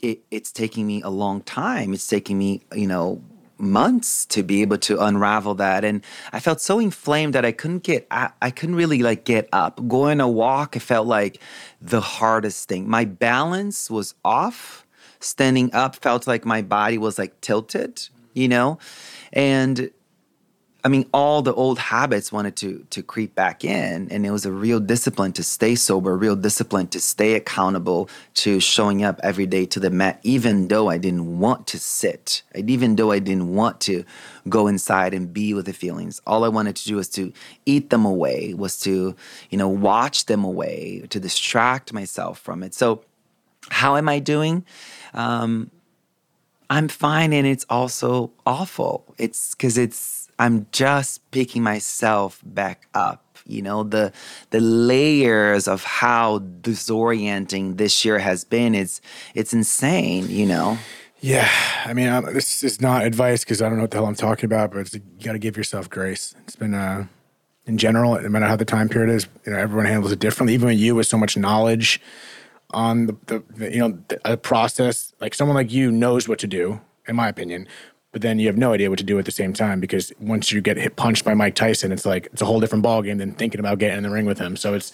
it, 0.00 0.20
it's 0.30 0.52
taking 0.52 0.86
me 0.86 1.00
a 1.02 1.08
long 1.08 1.40
time. 1.42 1.94
It's 1.94 2.06
taking 2.06 2.38
me, 2.38 2.62
you 2.74 2.86
know, 2.86 3.22
months 3.58 4.26
to 4.26 4.42
be 4.42 4.60
able 4.60 4.76
to 4.76 4.98
unravel 4.98 5.54
that 5.54 5.84
and 5.84 6.04
i 6.32 6.40
felt 6.40 6.60
so 6.60 6.80
inflamed 6.80 7.32
that 7.32 7.44
i 7.44 7.52
couldn't 7.52 7.84
get 7.84 8.04
I, 8.10 8.30
I 8.42 8.50
couldn't 8.50 8.74
really 8.74 9.04
like 9.04 9.24
get 9.24 9.48
up 9.52 9.86
going 9.86 10.20
a 10.20 10.26
walk 10.26 10.74
it 10.74 10.80
felt 10.80 11.06
like 11.06 11.38
the 11.80 12.00
hardest 12.00 12.68
thing 12.68 12.90
my 12.90 13.04
balance 13.04 13.88
was 13.88 14.16
off 14.24 14.84
standing 15.22 15.72
up 15.74 15.96
felt 15.96 16.26
like 16.26 16.44
my 16.44 16.62
body 16.62 16.98
was 16.98 17.18
like 17.18 17.40
tilted 17.40 18.08
you 18.34 18.48
know 18.48 18.78
and 19.32 19.90
I 20.84 20.88
mean, 20.88 21.08
all 21.14 21.42
the 21.42 21.54
old 21.54 21.78
habits 21.78 22.32
wanted 22.32 22.56
to 22.56 22.84
to 22.90 23.02
creep 23.04 23.36
back 23.36 23.64
in, 23.64 24.08
and 24.10 24.26
it 24.26 24.30
was 24.32 24.44
a 24.44 24.50
real 24.50 24.80
discipline 24.80 25.32
to 25.34 25.44
stay 25.44 25.76
sober, 25.76 26.16
real 26.16 26.34
discipline 26.34 26.88
to 26.88 27.00
stay 27.00 27.34
accountable 27.34 28.10
to 28.34 28.58
showing 28.58 29.04
up 29.04 29.20
every 29.22 29.46
day 29.46 29.64
to 29.66 29.78
the 29.78 29.90
mat, 29.90 30.18
even 30.24 30.66
though 30.66 30.88
I 30.88 30.98
didn't 30.98 31.38
want 31.38 31.68
to 31.68 31.78
sit, 31.78 32.42
even 32.56 32.96
though 32.96 33.12
I 33.12 33.20
didn't 33.20 33.54
want 33.54 33.80
to 33.82 34.04
go 34.48 34.66
inside 34.66 35.14
and 35.14 35.32
be 35.32 35.54
with 35.54 35.66
the 35.66 35.72
feelings. 35.72 36.20
All 36.26 36.42
I 36.42 36.48
wanted 36.48 36.74
to 36.76 36.84
do 36.84 36.96
was 36.96 37.08
to 37.10 37.32
eat 37.64 37.90
them 37.90 38.04
away, 38.04 38.52
was 38.52 38.80
to 38.80 39.14
you 39.50 39.58
know 39.58 39.68
watch 39.68 40.26
them 40.26 40.42
away, 40.42 41.06
to 41.10 41.20
distract 41.20 41.92
myself 41.92 42.40
from 42.40 42.64
it. 42.64 42.74
So, 42.74 43.04
how 43.70 43.94
am 43.94 44.08
I 44.08 44.18
doing? 44.18 44.64
Um, 45.14 45.70
I'm 46.70 46.88
fine, 46.88 47.32
and 47.32 47.46
it's 47.46 47.66
also 47.68 48.32
awful. 48.46 49.14
It's 49.18 49.54
because 49.54 49.76
it's 49.76 50.28
I'm 50.38 50.66
just 50.72 51.30
picking 51.30 51.62
myself 51.62 52.40
back 52.44 52.88
up. 52.94 53.38
You 53.46 53.60
know, 53.60 53.82
the 53.82 54.12
the 54.50 54.60
layers 54.60 55.68
of 55.68 55.84
how 55.84 56.38
disorienting 56.38 57.76
this 57.76 58.04
year 58.04 58.18
has 58.18 58.44
been, 58.44 58.74
it's 58.74 59.00
it's 59.34 59.52
insane, 59.52 60.28
you 60.30 60.46
know. 60.46 60.78
Yeah, 61.20 61.48
I 61.84 61.92
mean, 61.92 62.08
I'm, 62.08 62.24
this 62.34 62.64
is 62.64 62.80
not 62.80 63.04
advice 63.04 63.44
because 63.44 63.62
I 63.62 63.68
don't 63.68 63.76
know 63.76 63.84
what 63.84 63.92
the 63.92 63.98
hell 63.98 64.06
I'm 64.06 64.16
talking 64.16 64.44
about, 64.44 64.72
but 64.72 64.92
you 64.92 65.00
got 65.22 65.32
to 65.32 65.38
give 65.38 65.56
yourself 65.56 65.88
grace. 65.88 66.34
It's 66.42 66.56
been, 66.56 66.74
uh, 66.74 67.06
in 67.64 67.78
general, 67.78 68.20
no 68.20 68.28
matter 68.28 68.46
how 68.46 68.56
the 68.56 68.64
time 68.64 68.88
period 68.88 69.14
is, 69.14 69.28
you 69.46 69.52
know, 69.52 69.58
everyone 69.58 69.86
handles 69.86 70.10
it 70.10 70.18
differently. 70.18 70.54
Even 70.54 70.66
with 70.66 70.78
you, 70.78 70.96
with 70.96 71.06
so 71.06 71.16
much 71.16 71.36
knowledge 71.36 72.00
on 72.72 73.06
the, 73.06 73.16
the, 73.26 73.42
the 73.56 73.72
you 73.72 73.78
know, 73.78 73.98
the, 74.08 74.20
a 74.24 74.36
process, 74.36 75.12
like 75.20 75.34
someone 75.34 75.54
like 75.54 75.72
you 75.72 75.90
knows 75.90 76.28
what 76.28 76.38
to 76.40 76.46
do, 76.46 76.80
in 77.06 77.16
my 77.16 77.28
opinion 77.28 77.66
but 78.12 78.20
then 78.20 78.38
you 78.38 78.46
have 78.46 78.58
no 78.58 78.74
idea 78.74 78.90
what 78.90 78.98
to 78.98 79.04
do 79.04 79.18
at 79.18 79.24
the 79.24 79.32
same 79.32 79.54
time 79.54 79.80
because 79.80 80.12
once 80.20 80.52
you 80.52 80.60
get 80.60 80.76
hit 80.76 80.96
punched 80.96 81.24
by 81.24 81.32
Mike 81.32 81.54
Tyson, 81.54 81.90
it's 81.90 82.04
like 82.04 82.28
it's 82.32 82.42
a 82.42 82.44
whole 82.44 82.60
different 82.60 82.84
ballgame 82.84 83.18
than 83.18 83.32
thinking 83.32 83.58
about 83.58 83.78
getting 83.78 83.96
in 83.96 84.02
the 84.02 84.10
ring 84.10 84.26
with 84.26 84.38
him. 84.38 84.54
So 84.54 84.74
it's 84.74 84.92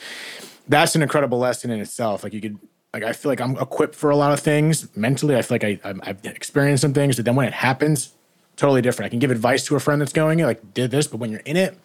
that's 0.68 0.94
an 0.94 1.02
incredible 1.02 1.38
lesson 1.38 1.70
in 1.70 1.80
itself. 1.80 2.22
Like 2.22 2.32
you 2.32 2.40
could 2.40 2.58
like 2.94 3.02
I 3.02 3.12
feel 3.12 3.30
like 3.30 3.40
I'm 3.40 3.56
equipped 3.58 3.96
for 3.96 4.10
a 4.10 4.16
lot 4.16 4.32
of 4.32 4.38
things 4.38 4.94
mentally. 4.96 5.36
I 5.36 5.42
feel 5.42 5.56
like 5.56 5.64
I 5.64 5.80
I've 5.84 6.24
experienced 6.24 6.82
some 6.82 6.94
things, 6.94 7.16
but 7.16 7.24
then 7.24 7.34
when 7.34 7.46
it 7.46 7.54
happens, 7.54 8.14
totally 8.56 8.82
different. 8.82 9.06
I 9.06 9.10
can 9.10 9.18
give 9.18 9.32
advice 9.32 9.64
to 9.66 9.74
a 9.74 9.80
friend 9.80 10.00
that's 10.00 10.12
going 10.12 10.38
like 10.38 10.72
did 10.72 10.92
this, 10.92 11.08
but 11.08 11.16
when 11.16 11.32
you're 11.32 11.40
in 11.40 11.56
it, 11.56 11.76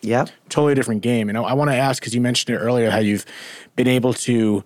yeah, 0.00 0.26
totally 0.48 0.74
different 0.74 1.02
game. 1.02 1.28
And 1.28 1.38
I, 1.38 1.42
I 1.42 1.52
want 1.52 1.70
to 1.70 1.76
ask 1.76 2.02
because 2.02 2.16
you 2.16 2.20
mentioned 2.20 2.56
it 2.56 2.58
earlier 2.58 2.90
how 2.90 2.98
you've 2.98 3.26
been 3.76 3.88
able 3.88 4.12
to 4.14 4.64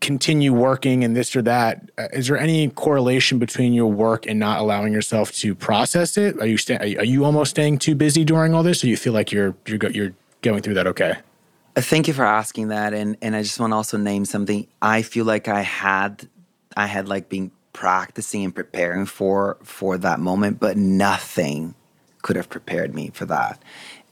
continue 0.00 0.52
working 0.52 1.04
and 1.04 1.16
this 1.16 1.34
or 1.34 1.42
that. 1.42 1.90
Uh, 1.98 2.08
is 2.12 2.28
there 2.28 2.38
any 2.38 2.68
correlation 2.70 3.38
between 3.38 3.72
your 3.72 3.90
work 3.90 4.26
and 4.26 4.38
not 4.38 4.60
allowing 4.60 4.92
yourself 4.92 5.32
to 5.32 5.54
process 5.54 6.16
it? 6.16 6.38
Are 6.40 6.46
you 6.46 6.56
sta- 6.56 6.78
are 6.78 7.04
you 7.04 7.24
almost 7.24 7.50
staying 7.50 7.78
too 7.78 7.94
busy 7.94 8.24
during 8.24 8.54
all 8.54 8.62
this, 8.62 8.82
or 8.82 8.88
you 8.88 8.96
feel 8.96 9.12
like 9.12 9.32
you're 9.32 9.54
you're 9.66 9.78
go- 9.78 9.88
you're 9.88 10.12
going 10.42 10.62
through 10.62 10.74
that 10.74 10.86
okay? 10.86 11.14
Uh, 11.74 11.80
thank 11.80 12.08
you 12.08 12.14
for 12.14 12.24
asking 12.24 12.68
that, 12.68 12.92
and 12.94 13.16
and 13.22 13.34
I 13.36 13.42
just 13.42 13.58
want 13.58 13.72
to 13.72 13.76
also 13.76 13.96
name 13.96 14.24
something. 14.24 14.66
I 14.80 15.02
feel 15.02 15.24
like 15.24 15.48
I 15.48 15.62
had 15.62 16.28
I 16.76 16.86
had 16.86 17.08
like 17.08 17.28
been 17.28 17.50
practicing 17.72 18.44
and 18.44 18.54
preparing 18.54 19.06
for 19.06 19.56
for 19.62 19.98
that 19.98 20.20
moment, 20.20 20.60
but 20.60 20.76
nothing 20.76 21.74
could 22.22 22.36
have 22.36 22.48
prepared 22.48 22.94
me 22.94 23.10
for 23.12 23.26
that 23.26 23.60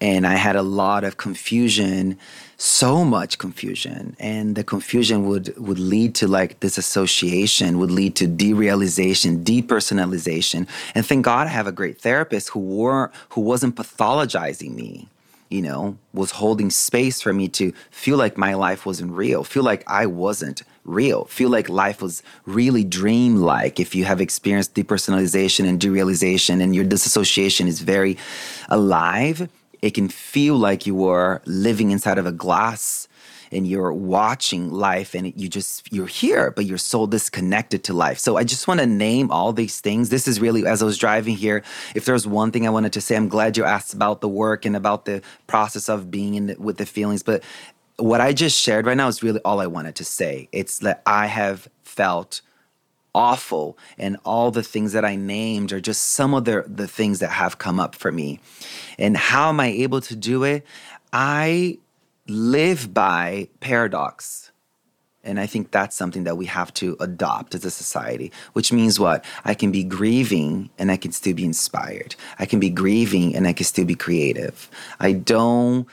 and 0.01 0.27
I 0.27 0.35
had 0.35 0.57
a 0.57 0.63
lot 0.63 1.05
of 1.05 1.19
confusion, 1.19 2.19
so 2.57 3.05
much 3.05 3.37
confusion, 3.39 4.17
and 4.19 4.57
the 4.57 4.65
confusion 4.65 5.27
would 5.27 5.57
would 5.59 5.79
lead 5.79 6.15
to 6.17 6.29
like 6.29 6.59
disassociation, 6.61 7.79
would 7.79 7.91
lead 7.91 8.17
to 8.17 8.27
derealization, 8.27 9.45
depersonalization. 9.45 10.67
And 10.95 11.05
thank 11.05 11.25
God 11.25 11.47
I 11.47 11.51
have 11.51 11.67
a 11.67 11.73
great 11.73 12.01
therapist 12.01 12.51
who 12.51 12.61
were 12.61 13.11
who 13.31 13.43
wasn't 13.43 13.77
pathologizing 13.77 14.75
me, 14.75 15.09
you 15.51 15.61
know, 15.61 15.99
was 16.15 16.31
holding 16.33 16.71
space 16.71 17.21
for 17.21 17.35
me 17.35 17.49
to 17.49 17.73
feel 17.91 18.17
like 18.17 18.39
my 18.39 18.55
life 18.55 18.87
wasn't 18.87 19.13
real, 19.13 19.45
feel 19.45 19.65
like 19.65 19.85
I 19.87 20.07
wasn't 20.07 20.63
real, 20.87 21.27
feel 21.27 21.51
like 21.51 21.69
life 21.69 22.01
was 22.01 22.23
really 22.47 22.85
dreamlike. 22.85 23.79
If 23.79 23.95
you 23.95 24.07
have 24.07 24.21
experienced 24.23 24.75
depersonalization 24.75 25.69
and 25.69 25.79
derealization, 25.79 26.63
and 26.63 26.75
your 26.75 26.85
disassociation 26.85 27.69
is 27.69 27.81
very 27.81 28.17
alive 28.71 29.49
it 29.83 29.91
can 29.91 30.09
feel 30.09 30.57
like 30.57 30.87
you 30.87 31.07
are 31.09 31.43
living 31.47 31.91
inside 31.91 32.19
of 32.19 32.27
a 32.27 32.33
glass 32.33 33.09
and 33.53 33.67
you're 33.67 33.93
watching 33.93 34.71
life 34.71 35.15
and 35.15 35.33
you 35.37 35.49
just 35.49 35.93
you're 35.93 36.07
here 36.07 36.51
but 36.53 36.67
you're 36.67 36.79
so 36.79 37.07
disconnected 37.07 37.85
to 37.85 37.93
life. 37.93 38.19
So 38.19 38.37
i 38.37 38.45
just 38.45 38.69
want 38.69 38.81
to 38.81 38.87
name 38.87 39.31
all 39.31 39.53
these 39.53 39.81
things. 39.81 40.09
This 40.09 40.29
is 40.29 40.41
really 40.41 40.67
as 40.67 40.83
i 40.83 40.85
was 40.85 40.99
driving 40.99 41.37
here 41.37 41.63
if 41.95 42.05
there's 42.05 42.27
one 42.27 42.51
thing 42.51 42.67
i 42.67 42.71
wanted 42.71 42.93
to 42.93 43.01
say 43.01 43.17
i'm 43.17 43.29
glad 43.29 43.57
you 43.57 43.65
asked 43.65 43.93
about 43.95 44.21
the 44.21 44.29
work 44.29 44.65
and 44.65 44.77
about 44.77 45.05
the 45.05 45.23
process 45.47 45.89
of 45.89 46.11
being 46.11 46.35
in 46.35 46.47
the, 46.47 46.57
with 46.59 46.77
the 46.77 46.87
feelings 46.87 47.23
but 47.23 47.43
what 47.97 48.21
i 48.21 48.33
just 48.33 48.61
shared 48.61 48.87
right 48.87 48.97
now 48.97 49.09
is 49.09 49.23
really 49.23 49.41
all 49.45 49.61
i 49.61 49.67
wanted 49.67 49.95
to 49.97 50.05
say. 50.05 50.49
It's 50.53 50.79
that 50.79 51.03
i 51.07 51.27
have 51.27 51.69
felt 51.83 52.41
awful 53.15 53.77
and 53.99 54.17
all 54.25 54.51
the 54.51 54.63
things 54.63 54.93
that 54.93 55.05
I 55.05 55.17
named 55.17 55.73
are 55.73 55.81
just 55.81 56.11
some 56.11 56.35
of 56.35 56.45
the 56.45 56.65
the 56.67 56.89
things 56.89 57.19
that 57.21 57.31
have 57.31 57.59
come 57.59 57.81
up 57.81 57.95
for 57.95 58.13
me. 58.13 58.41
And 58.99 59.17
how 59.17 59.49
am 59.49 59.61
I 59.61 59.69
able 59.69 60.01
to 60.03 60.17
do 60.17 60.45
it? 60.45 60.65
I 61.13 61.79
live 62.27 62.95
by 62.95 63.49
paradox. 63.61 64.53
And 65.23 65.39
I 65.39 65.47
think 65.47 65.71
that's 65.71 65.97
something 65.97 66.25
that 66.25 66.39
we 66.39 66.47
have 66.47 66.73
to 66.75 66.97
adopt 66.99 67.55
as 67.55 67.65
a 67.67 67.71
society, 67.71 68.33
which 68.55 68.73
means 68.73 68.99
what? 68.99 69.23
I 69.45 69.53
can 69.53 69.71
be 69.71 69.85
grieving 69.85 70.71
and 70.79 70.91
I 70.91 70.97
can 70.97 71.13
still 71.13 71.35
be 71.35 71.45
inspired. 71.45 72.15
I 72.39 72.47
can 72.47 72.59
be 72.59 72.71
grieving 72.71 73.37
and 73.37 73.47
I 73.47 73.53
can 73.53 73.67
still 73.67 73.85
be 73.85 73.95
creative. 73.95 74.71
I 74.99 75.13
don't 75.13 75.87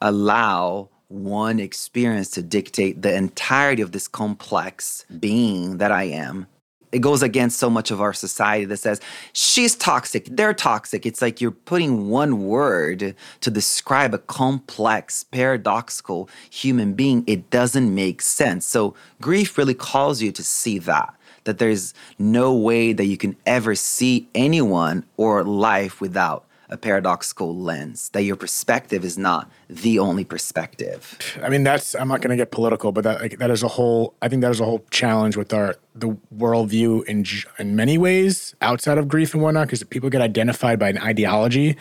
allow 0.00 0.88
one 1.06 1.60
experience 1.60 2.30
to 2.30 2.42
dictate 2.42 3.02
the 3.02 3.14
entirety 3.14 3.82
of 3.82 3.92
this 3.92 4.08
complex 4.08 5.04
being 5.20 5.76
that 5.76 5.92
I 5.92 6.04
am. 6.04 6.46
It 6.92 7.00
goes 7.00 7.22
against 7.22 7.58
so 7.58 7.70
much 7.70 7.90
of 7.90 8.00
our 8.00 8.12
society 8.12 8.66
that 8.66 8.76
says 8.76 9.00
she's 9.32 9.74
toxic, 9.74 10.28
they're 10.30 10.54
toxic. 10.54 11.06
It's 11.06 11.22
like 11.22 11.40
you're 11.40 11.50
putting 11.50 12.10
one 12.10 12.44
word 12.44 13.16
to 13.40 13.50
describe 13.50 14.14
a 14.14 14.18
complex, 14.18 15.24
paradoxical 15.24 16.28
human 16.50 16.92
being. 16.92 17.24
It 17.26 17.50
doesn't 17.50 17.94
make 17.94 18.20
sense. 18.22 18.66
So, 18.66 18.94
grief 19.20 19.56
really 19.56 19.74
calls 19.74 20.22
you 20.22 20.32
to 20.32 20.44
see 20.44 20.78
that 20.80 21.14
that 21.44 21.58
there's 21.58 21.92
no 22.18 22.54
way 22.54 22.92
that 22.92 23.06
you 23.06 23.16
can 23.16 23.36
ever 23.46 23.74
see 23.74 24.28
anyone 24.34 25.04
or 25.16 25.42
life 25.42 26.00
without 26.00 26.44
a 26.72 26.76
paradoxical 26.78 27.56
lens, 27.56 28.08
that 28.10 28.22
your 28.22 28.36
perspective 28.36 29.04
is 29.04 29.18
not 29.18 29.50
the 29.68 29.98
only 29.98 30.24
perspective. 30.24 31.38
I 31.42 31.48
mean, 31.48 31.64
that's 31.64 31.94
I'm 31.94 32.08
not 32.08 32.22
going 32.22 32.30
to 32.30 32.36
get 32.36 32.50
political, 32.50 32.90
but 32.92 33.04
that 33.04 33.20
like, 33.20 33.38
that 33.38 33.50
is 33.50 33.62
a 33.62 33.68
whole. 33.68 34.14
I 34.22 34.28
think 34.28 34.40
that 34.42 34.50
is 34.50 34.60
a 34.60 34.64
whole 34.64 34.84
challenge 34.90 35.36
with 35.36 35.52
our 35.52 35.76
the 35.94 36.16
worldview 36.34 37.04
in 37.04 37.24
in 37.58 37.76
many 37.76 37.98
ways 37.98 38.54
outside 38.62 38.98
of 38.98 39.06
grief 39.06 39.34
and 39.34 39.42
whatnot, 39.42 39.66
because 39.66 39.84
people 39.84 40.10
get 40.10 40.22
identified 40.22 40.78
by 40.78 40.88
an 40.88 40.98
ideology, 40.98 41.76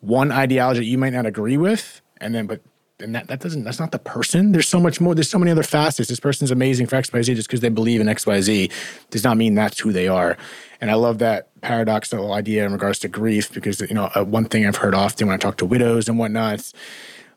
one 0.00 0.32
ideology 0.32 0.86
you 0.86 0.98
might 0.98 1.12
not 1.12 1.26
agree 1.26 1.58
with, 1.58 2.00
and 2.20 2.34
then 2.34 2.46
but 2.46 2.62
and 3.00 3.14
that, 3.14 3.28
that 3.28 3.40
doesn't 3.40 3.64
that's 3.64 3.80
not 3.80 3.92
the 3.92 3.98
person. 3.98 4.52
There's 4.52 4.68
so 4.68 4.80
much 4.80 5.00
more 5.00 5.14
there's 5.14 5.30
so 5.30 5.38
many 5.38 5.50
other 5.50 5.62
facets. 5.62 6.08
This 6.08 6.20
person's 6.20 6.50
amazing 6.50 6.86
for 6.86 6.96
xyz 6.96 7.24
just 7.24 7.48
because 7.48 7.60
they 7.60 7.68
believe 7.68 8.00
in 8.00 8.06
xyz 8.06 8.70
does 9.10 9.24
not 9.24 9.36
mean 9.36 9.54
that's 9.54 9.78
who 9.78 9.92
they 9.92 10.08
are. 10.08 10.36
And 10.80 10.90
i 10.90 10.94
love 10.94 11.18
that 11.18 11.48
paradoxical 11.60 12.32
idea 12.32 12.64
in 12.64 12.72
regards 12.72 12.98
to 13.00 13.08
grief 13.08 13.52
because 13.52 13.80
you 13.80 13.94
know 13.94 14.10
uh, 14.14 14.24
one 14.24 14.46
thing 14.46 14.66
i've 14.66 14.76
heard 14.76 14.94
often 14.94 15.26
when 15.26 15.34
i 15.34 15.36
talk 15.36 15.56
to 15.58 15.66
widows 15.66 16.08
and 16.08 16.18
whatnot 16.18 16.72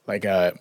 like 0.08 0.26
uh 0.26 0.52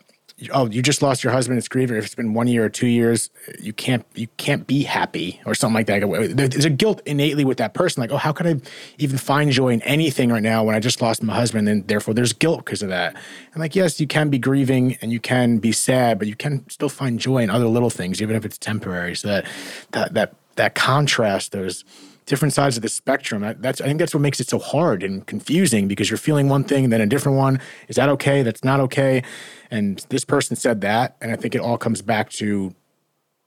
oh, 0.52 0.68
you 0.68 0.82
just 0.82 1.02
lost 1.02 1.22
your 1.22 1.32
husband. 1.32 1.58
It's 1.58 1.68
grieving. 1.68 1.96
If 1.96 2.04
it's 2.04 2.14
been 2.14 2.34
one 2.34 2.46
year 2.46 2.64
or 2.64 2.68
two 2.68 2.86
years, 2.86 3.30
you 3.60 3.72
can't 3.72 4.04
you 4.14 4.28
can't 4.36 4.66
be 4.66 4.82
happy 4.82 5.40
or 5.46 5.54
something 5.54 5.74
like 5.74 5.86
that. 5.86 6.36
There's 6.36 6.64
a 6.64 6.70
guilt 6.70 7.02
innately 7.06 7.44
with 7.44 7.58
that 7.58 7.74
person. 7.74 8.00
Like, 8.00 8.10
oh, 8.10 8.16
how 8.16 8.32
could 8.32 8.46
I 8.46 8.60
even 8.98 9.18
find 9.18 9.50
joy 9.50 9.68
in 9.68 9.82
anything 9.82 10.30
right 10.30 10.42
now 10.42 10.64
when 10.64 10.74
I 10.74 10.80
just 10.80 11.00
lost 11.00 11.22
my 11.22 11.34
husband? 11.34 11.68
And 11.68 11.86
therefore, 11.86 12.14
there's 12.14 12.32
guilt 12.32 12.64
because 12.64 12.82
of 12.82 12.88
that. 12.88 13.14
And 13.52 13.60
like, 13.60 13.76
yes, 13.76 14.00
you 14.00 14.06
can 14.06 14.30
be 14.30 14.38
grieving 14.38 14.96
and 15.00 15.12
you 15.12 15.20
can 15.20 15.58
be 15.58 15.72
sad, 15.72 16.18
but 16.18 16.28
you 16.28 16.36
can 16.36 16.68
still 16.68 16.88
find 16.88 17.18
joy 17.18 17.38
in 17.38 17.50
other 17.50 17.66
little 17.66 17.90
things, 17.90 18.22
even 18.22 18.36
if 18.36 18.44
it's 18.44 18.58
temporary. 18.58 19.14
So 19.14 19.28
that 19.28 19.46
that 19.92 20.14
that 20.14 20.34
that 20.56 20.74
contrast, 20.74 21.52
those 21.52 21.84
different 22.26 22.54
sides 22.54 22.76
of 22.76 22.82
the 22.82 22.88
spectrum. 22.88 23.42
That's 23.58 23.80
I 23.80 23.86
think 23.86 23.98
that's 23.98 24.14
what 24.14 24.20
makes 24.20 24.40
it 24.40 24.48
so 24.48 24.58
hard 24.58 25.02
and 25.02 25.26
confusing 25.26 25.88
because 25.88 26.10
you're 26.10 26.18
feeling 26.18 26.48
one 26.48 26.64
thing 26.64 26.84
and 26.84 26.92
then 26.92 27.00
a 27.00 27.06
different 27.06 27.38
one. 27.38 27.60
Is 27.88 27.96
that 27.96 28.08
okay? 28.10 28.42
That's 28.42 28.64
not 28.64 28.80
okay. 28.80 29.22
And 29.70 30.04
this 30.08 30.24
person 30.24 30.56
said 30.56 30.80
that, 30.82 31.16
and 31.20 31.32
I 31.32 31.36
think 31.36 31.54
it 31.54 31.60
all 31.60 31.78
comes 31.78 32.02
back 32.02 32.30
to 32.30 32.74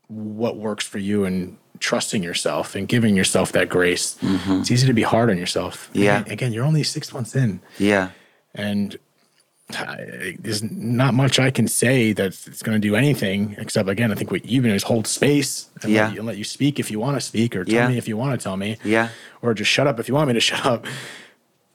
what 0.08 0.58
works 0.58 0.86
for 0.86 1.00
you 1.00 1.26
and 1.26 1.58
trusting 1.80 2.24
yourself 2.24 2.76
and 2.76 2.88
giving 2.88 3.16
yourself 3.16 3.52
that 3.54 3.70
grace. 3.70 4.18
Mm-hmm. 4.22 4.62
It's 4.62 4.72
easy 4.72 4.88
to 4.88 4.94
be 4.94 5.02
hard 5.02 5.30
on 5.30 5.38
yourself. 5.38 5.90
Yeah. 5.94 6.24
again, 6.28 6.54
you're 6.54 6.66
only 6.66 6.84
six 6.84 7.14
months 7.14 7.36
in. 7.36 7.62
Yeah. 7.78 8.12
And 8.54 8.98
there's 10.40 10.62
not 10.64 11.14
much 11.16 11.40
I 11.40 11.50
can 11.50 11.68
say 11.68 12.14
that's 12.14 12.62
going 12.62 12.80
to 12.80 12.88
do 12.88 12.96
anything 12.96 13.56
except 13.58 13.90
again 13.90 14.12
I 14.12 14.16
think 14.16 14.30
what 14.30 14.46
you've 14.46 14.66
is 14.66 14.84
hold 14.84 15.08
space 15.08 15.70
and 15.82 15.92
yeah. 15.92 16.06
let, 16.06 16.14
you, 16.14 16.22
let 16.22 16.38
you 16.38 16.44
speak 16.44 16.80
if 16.80 16.92
you 16.92 17.00
want 17.00 17.18
to 17.18 17.22
speak 17.22 17.56
or 17.56 17.66
tell 17.66 17.74
yeah. 17.74 17.88
me 17.88 17.98
if 17.98 18.08
you 18.08 18.16
want 18.16 18.40
to 18.40 18.44
tell 18.44 18.58
me. 18.58 18.78
Yeah. 18.84 19.10
Or 19.42 19.54
just 19.54 19.72
shut 19.72 19.88
up 19.88 20.00
if 20.00 20.08
you 20.08 20.14
want 20.14 20.28
me 20.28 20.34
to 20.36 20.40
shut 20.52 20.66
up. 20.66 20.86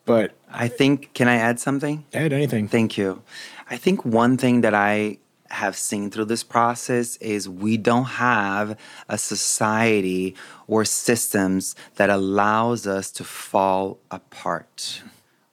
But 0.05 0.33
I 0.49 0.69
think 0.69 1.13
can 1.15 1.29
I 1.29 1.37
add 1.37 1.59
something? 1.59 2.05
Add 2.13 2.33
anything. 2.33 2.69
Thank 2.69 2.97
you. 2.97 3.23
I 3.69 3.77
think 3.77 4.05
one 4.05 4.37
thing 4.37 4.61
that 4.63 4.75
I 4.75 5.19
have 5.51 5.77
seen 5.77 6.11
through 6.11 6.27
this 6.27 6.45
process 6.45 7.17
is 7.17 7.49
we 7.49 7.77
don't 7.77 8.05
have 8.05 8.79
a 9.09 9.19
society 9.19 10.37
or 10.69 10.85
systems 10.85 11.75
that 11.97 12.09
allows 12.09 12.87
us 12.87 13.11
to 13.11 13.25
fall 13.25 13.99
apart 14.13 15.03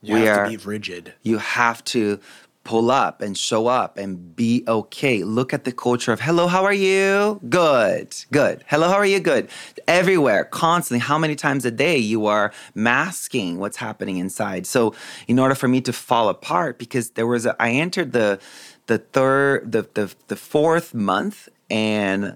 you 0.01 0.15
we 0.15 0.21
have 0.21 0.37
are, 0.37 0.43
to 0.45 0.49
be 0.49 0.57
rigid. 0.57 1.13
You 1.23 1.37
have 1.37 1.83
to 1.85 2.19
pull 2.67 2.91
up 2.91 3.21
and 3.21 3.37
show 3.37 3.67
up 3.67 3.97
and 3.97 4.35
be 4.35 4.61
okay. 4.67 5.23
Look 5.23 5.53
at 5.53 5.63
the 5.63 5.71
culture 5.71 6.11
of 6.11 6.19
hello, 6.19 6.47
how 6.47 6.65
are 6.65 6.73
you? 6.73 7.39
Good, 7.47 8.13
good. 8.29 8.65
Hello, 8.67 8.89
how 8.89 8.95
are 8.95 9.05
you? 9.05 9.21
Good. 9.21 9.49
Everywhere, 9.87 10.43
constantly, 10.43 10.99
how 10.99 11.17
many 11.17 11.35
times 11.35 11.63
a 11.63 11.71
day 11.71 11.97
you 11.97 12.25
are 12.25 12.51
masking 12.75 13.57
what's 13.57 13.77
happening 13.77 14.17
inside. 14.17 14.67
So, 14.67 14.93
in 15.29 15.39
order 15.39 15.55
for 15.55 15.69
me 15.69 15.79
to 15.79 15.93
fall 15.93 16.27
apart, 16.27 16.77
because 16.77 17.11
there 17.11 17.25
was 17.25 17.45
a, 17.45 17.55
I 17.57 17.71
entered 17.71 18.11
the 18.11 18.39
the 18.87 18.97
third, 18.97 19.71
the 19.71 19.87
the, 19.93 20.13
the 20.27 20.35
fourth 20.35 20.93
month, 20.93 21.47
and 21.69 22.35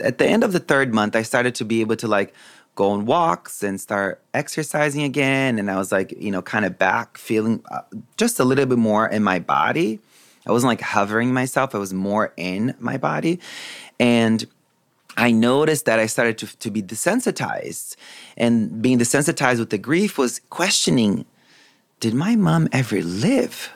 at 0.00 0.18
the 0.18 0.26
end 0.26 0.42
of 0.42 0.52
the 0.52 0.58
third 0.58 0.92
month, 0.92 1.14
I 1.14 1.22
started 1.22 1.54
to 1.56 1.64
be 1.64 1.80
able 1.80 1.94
to 1.96 2.08
like 2.08 2.34
go 2.74 2.90
on 2.90 3.06
walks 3.06 3.62
and 3.62 3.80
start 3.80 4.22
exercising 4.32 5.02
again. 5.02 5.58
And 5.58 5.70
I 5.70 5.76
was 5.76 5.92
like, 5.92 6.12
you 6.12 6.30
know, 6.30 6.42
kind 6.42 6.64
of 6.64 6.78
back 6.78 7.18
feeling 7.18 7.62
uh, 7.70 7.82
just 8.16 8.40
a 8.40 8.44
little 8.44 8.66
bit 8.66 8.78
more 8.78 9.06
in 9.06 9.22
my 9.22 9.38
body. 9.38 10.00
I 10.46 10.52
wasn't 10.52 10.68
like 10.68 10.80
hovering 10.80 11.32
myself, 11.34 11.74
I 11.74 11.78
was 11.78 11.92
more 11.92 12.32
in 12.36 12.74
my 12.78 12.96
body. 12.96 13.40
And 13.98 14.46
I 15.16 15.32
noticed 15.32 15.84
that 15.84 15.98
I 15.98 16.06
started 16.06 16.38
to, 16.38 16.56
to 16.58 16.70
be 16.70 16.82
desensitized. 16.82 17.96
And 18.36 18.80
being 18.80 18.98
desensitized 18.98 19.58
with 19.58 19.70
the 19.70 19.78
grief 19.78 20.16
was 20.16 20.40
questioning 20.50 21.26
did 21.98 22.14
my 22.14 22.34
mom 22.34 22.66
ever 22.72 23.02
live? 23.02 23.70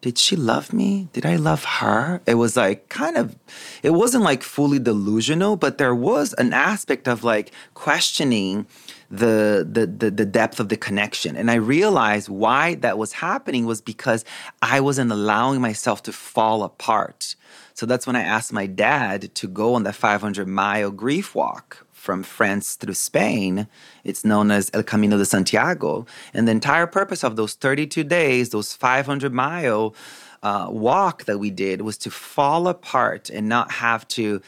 Did 0.00 0.16
she 0.16 0.36
love 0.36 0.72
me? 0.72 1.08
Did 1.12 1.26
I 1.26 1.34
love 1.34 1.64
her? 1.64 2.20
It 2.24 2.34
was 2.34 2.56
like 2.56 2.88
kind 2.88 3.16
of, 3.16 3.36
it 3.82 3.90
wasn't 3.90 4.22
like 4.22 4.44
fully 4.44 4.78
delusional, 4.78 5.56
but 5.56 5.78
there 5.78 5.94
was 5.94 6.34
an 6.34 6.52
aspect 6.52 7.08
of 7.08 7.24
like 7.24 7.50
questioning 7.74 8.66
the, 9.10 9.66
the 9.68 9.86
the 9.86 10.10
the 10.10 10.26
depth 10.26 10.60
of 10.60 10.68
the 10.68 10.76
connection. 10.76 11.34
And 11.34 11.50
I 11.50 11.54
realized 11.54 12.28
why 12.28 12.74
that 12.76 12.98
was 12.98 13.14
happening 13.14 13.66
was 13.66 13.80
because 13.80 14.24
I 14.62 14.80
wasn't 14.80 15.10
allowing 15.10 15.60
myself 15.60 16.02
to 16.04 16.12
fall 16.12 16.62
apart. 16.62 17.34
So 17.74 17.86
that's 17.86 18.06
when 18.06 18.16
I 18.16 18.22
asked 18.22 18.52
my 18.52 18.66
dad 18.66 19.34
to 19.36 19.48
go 19.48 19.74
on 19.74 19.84
the 19.84 19.92
500 19.92 20.46
mile 20.46 20.90
grief 20.90 21.34
walk 21.34 21.86
from 22.08 22.22
France 22.22 22.76
through 22.76 22.94
Spain. 22.94 23.66
It's 24.02 24.24
known 24.24 24.50
as 24.50 24.70
El 24.72 24.82
Camino 24.82 25.18
de 25.18 25.26
Santiago. 25.26 26.06
And 26.32 26.48
the 26.48 26.52
entire 26.52 26.86
purpose 26.86 27.22
of 27.22 27.36
those 27.36 27.52
32 27.52 28.02
days, 28.02 28.48
those 28.48 28.72
500 28.72 29.30
mile 29.30 29.94
uh, 30.42 30.68
walk 30.70 31.26
that 31.26 31.36
we 31.36 31.50
did, 31.50 31.82
was 31.82 31.98
to 31.98 32.10
fall 32.10 32.66
apart 32.66 33.28
and 33.28 33.46
not 33.46 33.72
have 33.72 34.08
to 34.08 34.40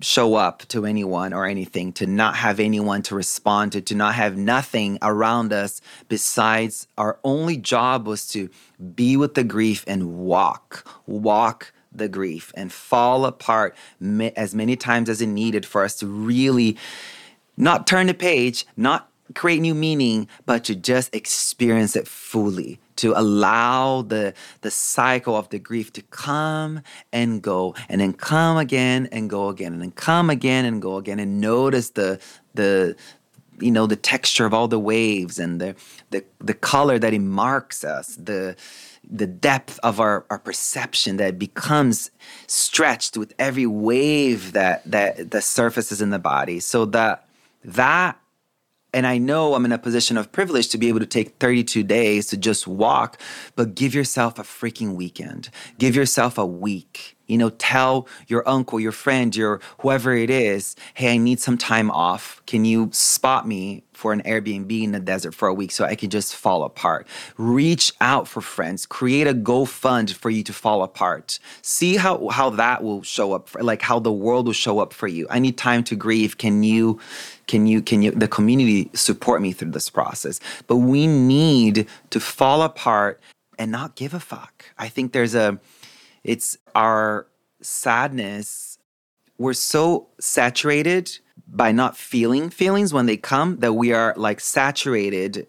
show 0.00 0.34
up 0.34 0.66
to 0.70 0.84
anyone 0.84 1.32
or 1.32 1.46
anything, 1.46 1.92
to 1.92 2.06
not 2.08 2.34
have 2.34 2.58
anyone 2.58 3.02
to 3.02 3.14
respond 3.14 3.70
to, 3.70 3.80
to 3.80 3.94
not 3.94 4.16
have 4.16 4.36
nothing 4.36 4.98
around 5.00 5.52
us 5.52 5.80
besides 6.08 6.88
our 6.98 7.20
only 7.22 7.56
job 7.56 8.08
was 8.08 8.26
to 8.30 8.50
be 8.96 9.16
with 9.16 9.34
the 9.34 9.44
grief 9.44 9.84
and 9.86 10.16
walk, 10.18 10.84
walk 11.06 11.72
the 11.98 12.08
grief 12.08 12.52
and 12.54 12.72
fall 12.72 13.24
apart 13.24 13.76
as 14.36 14.54
many 14.54 14.76
times 14.76 15.08
as 15.08 15.20
it 15.20 15.26
needed 15.26 15.66
for 15.66 15.84
us 15.84 15.96
to 15.96 16.06
really 16.06 16.76
not 17.56 17.86
turn 17.86 18.06
the 18.06 18.14
page, 18.14 18.66
not 18.76 19.10
create 19.34 19.60
new 19.60 19.74
meaning, 19.74 20.28
but 20.46 20.64
to 20.64 20.74
just 20.74 21.14
experience 21.14 21.96
it 21.96 22.08
fully, 22.08 22.78
to 22.96 23.12
allow 23.18 24.02
the 24.02 24.34
the 24.62 24.70
cycle 24.70 25.36
of 25.36 25.48
the 25.50 25.58
grief 25.58 25.92
to 25.92 26.02
come 26.02 26.80
and 27.12 27.42
go, 27.42 27.74
and 27.88 28.00
then 28.00 28.12
come 28.12 28.56
again 28.56 29.08
and 29.12 29.28
go 29.28 29.48
again, 29.48 29.72
and 29.72 29.82
then 29.82 29.90
come 29.92 30.30
again 30.30 30.64
and 30.64 30.80
go 30.80 30.96
again, 30.96 31.18
and 31.18 31.40
notice 31.40 31.90
the 31.90 32.20
the 32.54 32.96
you 33.60 33.70
know 33.70 33.86
the 33.86 33.96
texture 33.96 34.46
of 34.46 34.54
all 34.54 34.68
the 34.68 34.78
waves 34.78 35.38
and 35.38 35.60
the 35.60 35.74
the 36.10 36.24
the 36.38 36.54
color 36.54 36.98
that 36.98 37.12
it 37.12 37.20
marks 37.20 37.84
us, 37.84 38.16
the 38.16 38.56
the 39.10 39.26
depth 39.26 39.78
of 39.82 40.00
our, 40.00 40.26
our 40.30 40.38
perception 40.38 41.16
that 41.16 41.38
becomes 41.38 42.10
stretched 42.46 43.16
with 43.16 43.34
every 43.38 43.66
wave 43.66 44.52
that 44.52 44.84
that 44.90 45.30
that 45.30 45.44
surfaces 45.44 46.02
in 46.02 46.10
the 46.10 46.18
body 46.18 46.60
so 46.60 46.84
that 46.84 47.26
that 47.64 48.20
and 48.94 49.06
I 49.06 49.18
know 49.18 49.54
I'm 49.54 49.64
in 49.64 49.72
a 49.72 49.78
position 49.78 50.16
of 50.16 50.32
privilege 50.32 50.68
to 50.68 50.78
be 50.78 50.88
able 50.88 51.00
to 51.00 51.06
take 51.06 51.36
32 51.38 51.82
days 51.82 52.26
to 52.28 52.38
just 52.38 52.66
walk, 52.66 53.20
but 53.54 53.74
give 53.74 53.94
yourself 53.94 54.38
a 54.38 54.42
freaking 54.42 54.94
weekend. 54.94 55.50
Give 55.78 55.94
yourself 55.94 56.38
a 56.38 56.46
week. 56.46 57.17
You 57.28 57.38
know, 57.38 57.50
tell 57.50 58.08
your 58.26 58.46
uncle, 58.48 58.80
your 58.80 58.92
friend, 58.92 59.36
your 59.36 59.60
whoever 59.80 60.14
it 60.14 60.30
is, 60.30 60.74
hey, 60.94 61.12
I 61.12 61.16
need 61.18 61.40
some 61.40 61.58
time 61.58 61.90
off. 61.90 62.42
Can 62.46 62.64
you 62.64 62.88
spot 62.92 63.46
me 63.46 63.84
for 63.92 64.12
an 64.12 64.22
Airbnb 64.22 64.82
in 64.82 64.92
the 64.92 65.00
desert 65.00 65.34
for 65.34 65.46
a 65.46 65.54
week 65.54 65.70
so 65.70 65.84
I 65.84 65.94
can 65.94 66.08
just 66.08 66.34
fall 66.34 66.64
apart? 66.64 67.06
Reach 67.36 67.92
out 68.00 68.26
for 68.26 68.40
friends. 68.40 68.86
Create 68.86 69.26
a 69.26 69.34
GoFund 69.34 70.14
for 70.14 70.30
you 70.30 70.42
to 70.44 70.52
fall 70.52 70.82
apart. 70.82 71.38
See 71.62 71.96
how 71.96 72.28
how 72.28 72.50
that 72.50 72.82
will 72.82 73.02
show 73.02 73.34
up, 73.34 73.50
for, 73.50 73.62
like 73.62 73.82
how 73.82 73.98
the 73.98 74.12
world 74.12 74.46
will 74.46 74.52
show 74.54 74.78
up 74.78 74.92
for 74.92 75.06
you. 75.06 75.26
I 75.28 75.38
need 75.38 75.58
time 75.58 75.84
to 75.84 75.96
grieve. 75.96 76.38
Can 76.38 76.62
you 76.62 76.98
can 77.46 77.66
you 77.66 77.82
can 77.82 78.02
you 78.02 78.10
the 78.10 78.28
community 78.28 78.90
support 78.94 79.42
me 79.42 79.52
through 79.52 79.72
this 79.72 79.90
process? 79.90 80.40
But 80.66 80.76
we 80.76 81.06
need 81.06 81.86
to 82.10 82.20
fall 82.20 82.62
apart 82.62 83.20
and 83.58 83.70
not 83.70 83.96
give 83.96 84.14
a 84.14 84.20
fuck. 84.20 84.66
I 84.78 84.88
think 84.88 85.12
there's 85.12 85.34
a 85.34 85.58
It's 86.28 86.58
our 86.74 87.26
sadness. 87.62 88.78
We're 89.38 89.54
so 89.54 90.08
saturated 90.20 91.20
by 91.50 91.72
not 91.72 91.96
feeling 91.96 92.50
feelings 92.50 92.92
when 92.92 93.06
they 93.06 93.16
come 93.16 93.60
that 93.60 93.72
we 93.72 93.94
are 93.94 94.12
like 94.14 94.40
saturated 94.40 95.46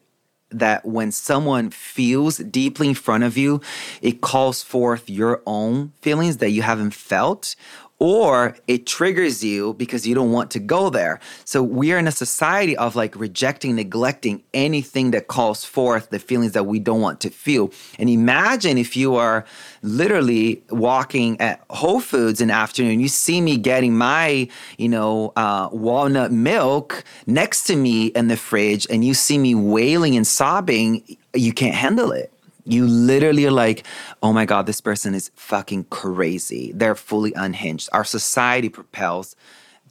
that 0.51 0.85
when 0.85 1.11
someone 1.11 1.69
feels 1.69 2.37
deeply 2.37 2.87
in 2.87 2.95
front 2.95 3.25
of 3.25 3.37
you, 3.37 3.59
it 4.01 4.21
calls 4.21 4.63
forth 4.63 5.09
your 5.09 5.41
own 5.45 5.91
feelings 6.01 6.37
that 6.37 6.51
you 6.51 6.61
haven't 6.61 6.93
felt 6.93 7.57
or 7.99 8.55
it 8.67 8.85
triggers 8.85 9.43
you 9.43 9.73
because 9.73 10.07
you 10.07 10.15
don't 10.15 10.31
want 10.31 10.49
to 10.51 10.59
go 10.59 10.89
there. 10.89 11.19
So 11.45 11.61
we 11.61 11.91
are 11.93 11.97
in 11.97 12.07
a 12.07 12.11
society 12.11 12.75
of 12.77 12.95
like 12.95 13.15
rejecting, 13.15 13.75
neglecting 13.75 14.41
anything 14.53 15.11
that 15.11 15.27
calls 15.27 15.65
forth 15.65 16.09
the 16.09 16.19
feelings 16.19 16.53
that 16.53 16.65
we 16.65 16.79
don't 16.79 17.01
want 17.01 17.19
to 17.21 17.29
feel. 17.29 17.71
And 17.97 18.09
imagine 18.09 18.77
if 18.77 18.95
you 18.95 19.15
are 19.15 19.45
literally 19.83 20.63
walking 20.69 21.39
at 21.41 21.61
Whole 21.69 21.99
Foods 21.99 22.39
in 22.39 22.47
the 22.47 22.53
afternoon, 22.53 23.01
you 23.01 23.09
see 23.09 23.41
me 23.41 23.57
getting 23.57 23.97
my, 23.97 24.47
you 24.77 24.89
know, 24.89 25.33
uh, 25.35 25.69
walnut 25.71 26.31
milk 26.31 27.03
next 27.27 27.63
to 27.63 27.75
me 27.75 28.07
in 28.07 28.29
the 28.29 28.37
fridge, 28.37 28.87
and 28.89 29.03
you 29.03 29.13
see 29.13 29.37
me 29.37 29.53
wailing 29.55 30.15
and 30.15 30.25
sobbing, 30.25 31.03
you 31.33 31.53
can't 31.53 31.75
handle 31.75 32.11
it 32.11 32.31
you 32.65 32.85
literally 32.85 33.45
are 33.45 33.51
like, 33.51 33.85
oh 34.21 34.33
my 34.33 34.45
God, 34.45 34.65
this 34.65 34.81
person 34.81 35.15
is 35.15 35.31
fucking 35.35 35.85
crazy. 35.85 36.71
They're 36.73 36.95
fully 36.95 37.33
unhinged. 37.33 37.89
Our 37.93 38.03
society 38.03 38.69
propels 38.69 39.35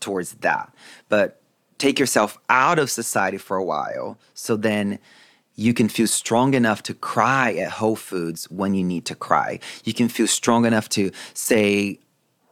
towards 0.00 0.34
that. 0.34 0.72
But 1.08 1.40
take 1.78 1.98
yourself 1.98 2.38
out 2.48 2.78
of 2.78 2.90
society 2.90 3.38
for 3.38 3.56
a 3.56 3.64
while 3.64 4.18
so 4.34 4.56
then 4.56 4.98
you 5.54 5.74
can 5.74 5.88
feel 5.88 6.06
strong 6.06 6.54
enough 6.54 6.82
to 6.84 6.94
cry 6.94 7.52
at 7.54 7.72
Whole 7.72 7.96
Foods 7.96 8.48
when 8.50 8.74
you 8.74 8.84
need 8.84 9.04
to 9.06 9.14
cry. 9.16 9.58
You 9.84 9.92
can 9.92 10.08
feel 10.08 10.28
strong 10.28 10.64
enough 10.64 10.88
to 10.90 11.10
say, 11.34 11.98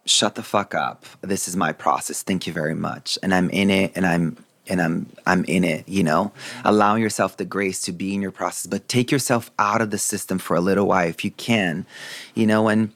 shut 0.06 0.34
the 0.34 0.42
fuck 0.42 0.74
up. 0.74 1.04
This 1.20 1.46
is 1.46 1.56
my 1.56 1.72
process. 1.72 2.22
Thank 2.22 2.46
you 2.46 2.52
very 2.52 2.74
much. 2.74 3.16
And 3.22 3.32
I'm 3.32 3.48
in 3.50 3.70
it 3.70 3.92
and 3.94 4.06
I'm 4.06 4.44
and 4.68 4.80
I'm 4.80 5.06
I'm 5.26 5.44
in 5.44 5.64
it, 5.64 5.88
you 5.88 6.02
know. 6.02 6.32
Allowing 6.64 7.02
yourself 7.02 7.36
the 7.36 7.44
grace 7.44 7.80
to 7.82 7.92
be 7.92 8.14
in 8.14 8.22
your 8.22 8.30
process, 8.30 8.66
but 8.66 8.88
take 8.88 9.10
yourself 9.10 9.50
out 9.58 9.80
of 9.80 9.90
the 9.90 9.98
system 9.98 10.38
for 10.38 10.56
a 10.56 10.60
little 10.60 10.86
while 10.86 11.08
if 11.08 11.24
you 11.24 11.30
can, 11.32 11.86
you 12.34 12.46
know, 12.46 12.68
and 12.68 12.92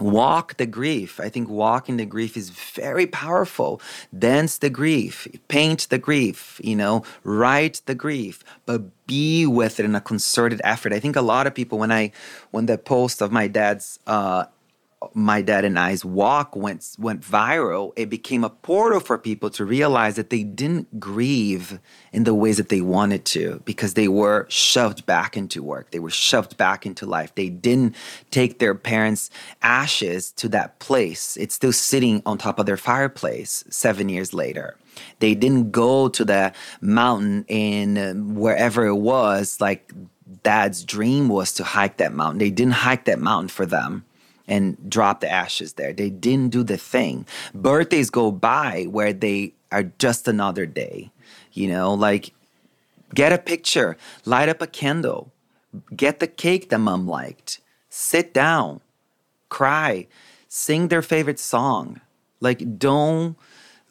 walk 0.00 0.56
the 0.56 0.66
grief. 0.66 1.20
I 1.20 1.28
think 1.28 1.48
walking 1.48 1.96
the 1.96 2.06
grief 2.06 2.36
is 2.36 2.50
very 2.50 3.06
powerful. 3.06 3.80
Dance 4.16 4.58
the 4.58 4.70
grief, 4.70 5.28
paint 5.48 5.88
the 5.90 5.98
grief, 5.98 6.60
you 6.64 6.74
know, 6.74 7.04
write 7.24 7.82
the 7.86 7.94
grief, 7.94 8.42
but 8.66 8.82
be 9.06 9.46
with 9.46 9.78
it 9.78 9.84
in 9.84 9.94
a 9.94 10.00
concerted 10.00 10.60
effort. 10.64 10.92
I 10.92 11.00
think 11.00 11.16
a 11.16 11.22
lot 11.22 11.46
of 11.46 11.54
people 11.54 11.78
when 11.78 11.92
I 11.92 12.12
when 12.50 12.66
the 12.66 12.78
post 12.78 13.20
of 13.20 13.30
my 13.32 13.48
dad's 13.48 13.98
uh 14.06 14.44
my 15.14 15.42
dad 15.42 15.64
and 15.64 15.78
I's 15.78 16.04
walk 16.04 16.54
went 16.54 16.96
went 16.98 17.20
viral, 17.20 17.92
it 17.96 18.10
became 18.10 18.44
a 18.44 18.50
portal 18.50 19.00
for 19.00 19.18
people 19.18 19.50
to 19.50 19.64
realize 19.64 20.16
that 20.16 20.30
they 20.30 20.42
didn't 20.42 21.00
grieve 21.00 21.78
in 22.12 22.24
the 22.24 22.34
ways 22.34 22.56
that 22.56 22.68
they 22.68 22.80
wanted 22.80 23.24
to 23.26 23.62
because 23.64 23.94
they 23.94 24.08
were 24.08 24.46
shoved 24.48 25.04
back 25.06 25.36
into 25.36 25.62
work. 25.62 25.90
They 25.90 25.98
were 25.98 26.10
shoved 26.10 26.56
back 26.56 26.86
into 26.86 27.06
life. 27.06 27.34
They 27.34 27.48
didn't 27.48 27.96
take 28.30 28.58
their 28.58 28.74
parents' 28.74 29.30
ashes 29.62 30.32
to 30.32 30.48
that 30.50 30.78
place. 30.78 31.36
It's 31.36 31.54
still 31.54 31.72
sitting 31.72 32.22
on 32.26 32.38
top 32.38 32.58
of 32.58 32.66
their 32.66 32.76
fireplace 32.76 33.64
7 33.70 34.08
years 34.08 34.32
later. 34.32 34.76
They 35.20 35.34
didn't 35.34 35.72
go 35.72 36.08
to 36.08 36.24
the 36.24 36.52
mountain 36.80 37.44
in 37.48 37.98
uh, 37.98 38.12
wherever 38.14 38.84
it 38.86 38.96
was 38.96 39.60
like 39.60 39.92
dad's 40.42 40.84
dream 40.84 41.28
was 41.28 41.52
to 41.54 41.64
hike 41.64 41.96
that 41.98 42.12
mountain. 42.12 42.38
They 42.38 42.50
didn't 42.50 42.74
hike 42.74 43.06
that 43.06 43.18
mountain 43.18 43.48
for 43.48 43.66
them 43.66 44.04
and 44.48 44.76
drop 44.90 45.20
the 45.20 45.30
ashes 45.30 45.74
there. 45.74 45.92
They 45.92 46.10
didn't 46.10 46.50
do 46.50 46.62
the 46.62 46.76
thing. 46.76 47.26
Birthdays 47.54 48.10
go 48.10 48.30
by 48.30 48.86
where 48.90 49.12
they 49.12 49.54
are 49.70 49.84
just 49.98 50.28
another 50.28 50.66
day. 50.66 51.10
You 51.52 51.68
know, 51.68 51.94
like 51.94 52.32
get 53.14 53.32
a 53.32 53.38
picture, 53.38 53.96
light 54.24 54.48
up 54.48 54.62
a 54.62 54.66
candle, 54.66 55.32
get 55.94 56.20
the 56.20 56.26
cake 56.26 56.70
that 56.70 56.78
mom 56.78 57.06
liked, 57.06 57.60
sit 57.88 58.32
down, 58.32 58.80
cry, 59.48 60.06
sing 60.48 60.88
their 60.88 61.02
favorite 61.02 61.38
song. 61.38 62.00
Like, 62.40 62.78
don't 62.78 63.36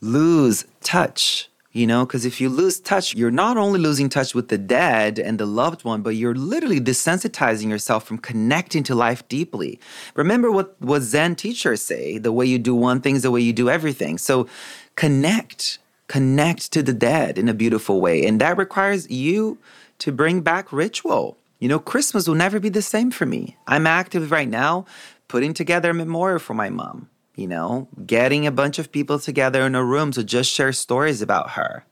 lose 0.01 0.65
touch 0.81 1.49
you 1.71 1.87
know 1.87 2.05
because 2.05 2.25
if 2.25 2.41
you 2.41 2.49
lose 2.49 2.79
touch 2.79 3.15
you're 3.15 3.31
not 3.31 3.57
only 3.57 3.79
losing 3.79 4.09
touch 4.09 4.35
with 4.35 4.49
the 4.49 4.57
dead 4.57 5.17
and 5.17 5.39
the 5.39 5.45
loved 5.45 5.83
one 5.83 6.01
but 6.01 6.15
you're 6.15 6.35
literally 6.35 6.79
desensitizing 6.79 7.69
yourself 7.69 8.03
from 8.03 8.17
connecting 8.17 8.83
to 8.83 8.95
life 8.95 9.27
deeply. 9.27 9.79
Remember 10.15 10.51
what 10.51 10.75
what 10.81 11.01
zen 11.01 11.35
teachers 11.35 11.81
say 11.81 12.17
the 12.17 12.31
way 12.31 12.45
you 12.45 12.59
do 12.59 12.75
one 12.75 13.01
thing 13.01 13.15
is 13.15 13.23
the 13.23 13.31
way 13.31 13.41
you 13.41 13.53
do 13.53 13.69
everything. 13.69 14.17
So 14.17 14.47
connect 14.95 15.79
connect 16.07 16.71
to 16.73 16.83
the 16.83 16.93
dead 16.93 17.37
in 17.37 17.47
a 17.47 17.53
beautiful 17.53 18.01
way. 18.01 18.25
And 18.25 18.41
that 18.41 18.57
requires 18.57 19.09
you 19.09 19.57
to 19.99 20.11
bring 20.11 20.41
back 20.41 20.73
ritual. 20.73 21.37
You 21.59 21.69
know 21.69 21.79
christmas 21.79 22.27
will 22.27 22.35
never 22.35 22.59
be 22.59 22.69
the 22.69 22.81
same 22.81 23.11
for 23.11 23.25
me. 23.25 23.57
I'm 23.67 23.87
active 23.87 24.31
right 24.31 24.49
now 24.49 24.85
putting 25.27 25.53
together 25.53 25.91
a 25.91 25.93
memorial 25.93 26.39
for 26.39 26.53
my 26.53 26.69
mom 26.69 27.07
you 27.41 27.47
know, 27.47 27.87
getting 28.05 28.45
a 28.45 28.51
bunch 28.51 28.77
of 28.77 28.91
people 28.91 29.17
together 29.17 29.63
in 29.65 29.73
a 29.73 29.83
room 29.83 30.11
to 30.11 30.23
just 30.23 30.51
share 30.51 30.71
stories 30.71 31.23
about 31.23 31.49
her, 31.51 31.83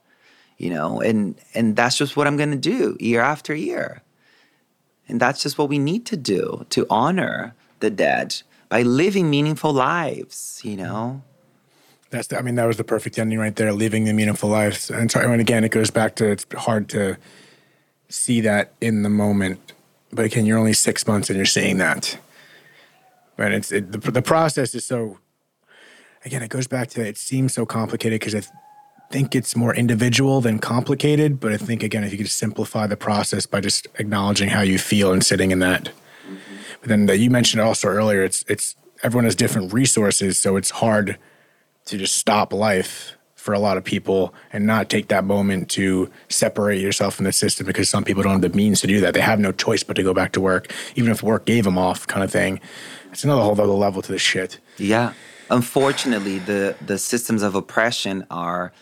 you 0.58 0.70
know, 0.70 1.00
and 1.00 1.34
and 1.54 1.74
that's 1.74 1.96
just 1.98 2.16
what 2.16 2.28
I'm 2.28 2.36
going 2.36 2.52
to 2.52 2.56
do 2.56 2.96
year 3.00 3.20
after 3.20 3.52
year. 3.52 4.02
And 5.08 5.18
that's 5.18 5.42
just 5.42 5.58
what 5.58 5.68
we 5.68 5.80
need 5.80 6.06
to 6.06 6.16
do 6.16 6.66
to 6.70 6.86
honor 6.88 7.56
the 7.80 7.90
dead 7.90 8.42
by 8.68 8.82
living 8.82 9.28
meaningful 9.28 9.72
lives, 9.72 10.60
you 10.62 10.76
know. 10.76 11.22
That's 12.10 12.28
the, 12.28 12.38
I 12.38 12.42
mean 12.42 12.54
that 12.54 12.66
was 12.66 12.76
the 12.76 12.84
perfect 12.84 13.18
ending 13.18 13.40
right 13.40 13.56
there, 13.56 13.72
living 13.72 14.04
the 14.04 14.12
meaningful 14.12 14.50
lives. 14.50 14.88
And 14.88 15.10
so 15.10 15.18
and 15.18 15.40
again 15.40 15.64
it 15.64 15.72
goes 15.72 15.90
back 15.90 16.14
to 16.16 16.30
it's 16.30 16.46
hard 16.58 16.88
to 16.90 17.16
see 18.08 18.40
that 18.42 18.72
in 18.80 19.02
the 19.02 19.10
moment. 19.10 19.72
But 20.12 20.26
again, 20.26 20.46
you're 20.46 20.58
only 20.58 20.74
6 20.74 21.06
months 21.08 21.28
and 21.28 21.36
you're 21.36 21.46
seeing 21.46 21.78
that. 21.78 22.18
But 23.36 23.52
it's 23.52 23.72
it, 23.72 23.90
the, 23.90 23.98
the 24.12 24.22
process 24.22 24.76
is 24.76 24.84
so 24.84 25.18
again, 26.24 26.42
it 26.42 26.48
goes 26.48 26.66
back 26.66 26.88
to 26.90 27.06
it 27.06 27.18
seems 27.18 27.54
so 27.54 27.66
complicated 27.66 28.20
because 28.20 28.34
I 28.34 28.42
think 29.10 29.34
it's 29.34 29.56
more 29.56 29.74
individual 29.74 30.40
than 30.40 30.58
complicated. 30.58 31.40
But 31.40 31.52
I 31.52 31.56
think 31.56 31.82
again, 31.82 32.04
if 32.04 32.12
you 32.12 32.18
could 32.18 32.28
simplify 32.28 32.86
the 32.86 32.96
process 32.96 33.46
by 33.46 33.60
just 33.60 33.86
acknowledging 33.98 34.50
how 34.50 34.60
you 34.60 34.78
feel 34.78 35.12
and 35.12 35.24
sitting 35.24 35.50
in 35.50 35.58
that. 35.60 35.90
But 36.80 36.88
then 36.88 37.06
the, 37.06 37.16
you 37.16 37.30
mentioned 37.30 37.60
also 37.60 37.88
earlier, 37.88 38.22
it's 38.22 38.44
it's 38.48 38.76
everyone 39.02 39.24
has 39.24 39.34
different 39.34 39.72
resources, 39.72 40.38
so 40.38 40.56
it's 40.56 40.70
hard 40.70 41.18
to 41.86 41.98
just 41.98 42.16
stop 42.16 42.52
life 42.52 43.16
for 43.34 43.54
a 43.54 43.58
lot 43.58 43.78
of 43.78 43.84
people 43.84 44.34
and 44.52 44.66
not 44.66 44.90
take 44.90 45.08
that 45.08 45.24
moment 45.24 45.70
to 45.70 46.10
separate 46.28 46.78
yourself 46.78 47.14
from 47.14 47.24
the 47.24 47.32
system 47.32 47.66
because 47.66 47.88
some 47.88 48.04
people 48.04 48.22
don't 48.22 48.32
have 48.32 48.42
the 48.42 48.50
means 48.50 48.82
to 48.82 48.86
do 48.86 49.00
that. 49.00 49.14
They 49.14 49.20
have 49.20 49.40
no 49.40 49.50
choice 49.50 49.82
but 49.82 49.96
to 49.96 50.02
go 50.02 50.12
back 50.12 50.32
to 50.32 50.42
work, 50.42 50.70
even 50.94 51.10
if 51.10 51.22
work 51.22 51.46
gave 51.46 51.64
them 51.64 51.78
off, 51.78 52.06
kind 52.06 52.22
of 52.22 52.30
thing. 52.30 52.60
It's 53.10 53.24
another 53.24 53.40
whole 53.40 53.52
other 53.52 53.66
level 53.66 54.02
to 54.02 54.12
this 54.12 54.20
shit. 54.20 54.58
Yeah 54.76 55.14
unfortunately, 55.50 56.38
the 56.38 56.76
the 56.84 56.98
systems 56.98 57.42
of 57.42 57.54
oppression 57.54 58.26
are 58.30 58.72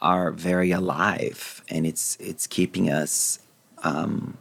are 0.00 0.32
very 0.32 0.70
alive, 0.70 1.62
and 1.68 1.86
it's 1.86 2.16
it's 2.20 2.46
keeping 2.46 2.90
us 2.90 3.38
um, 3.82 4.36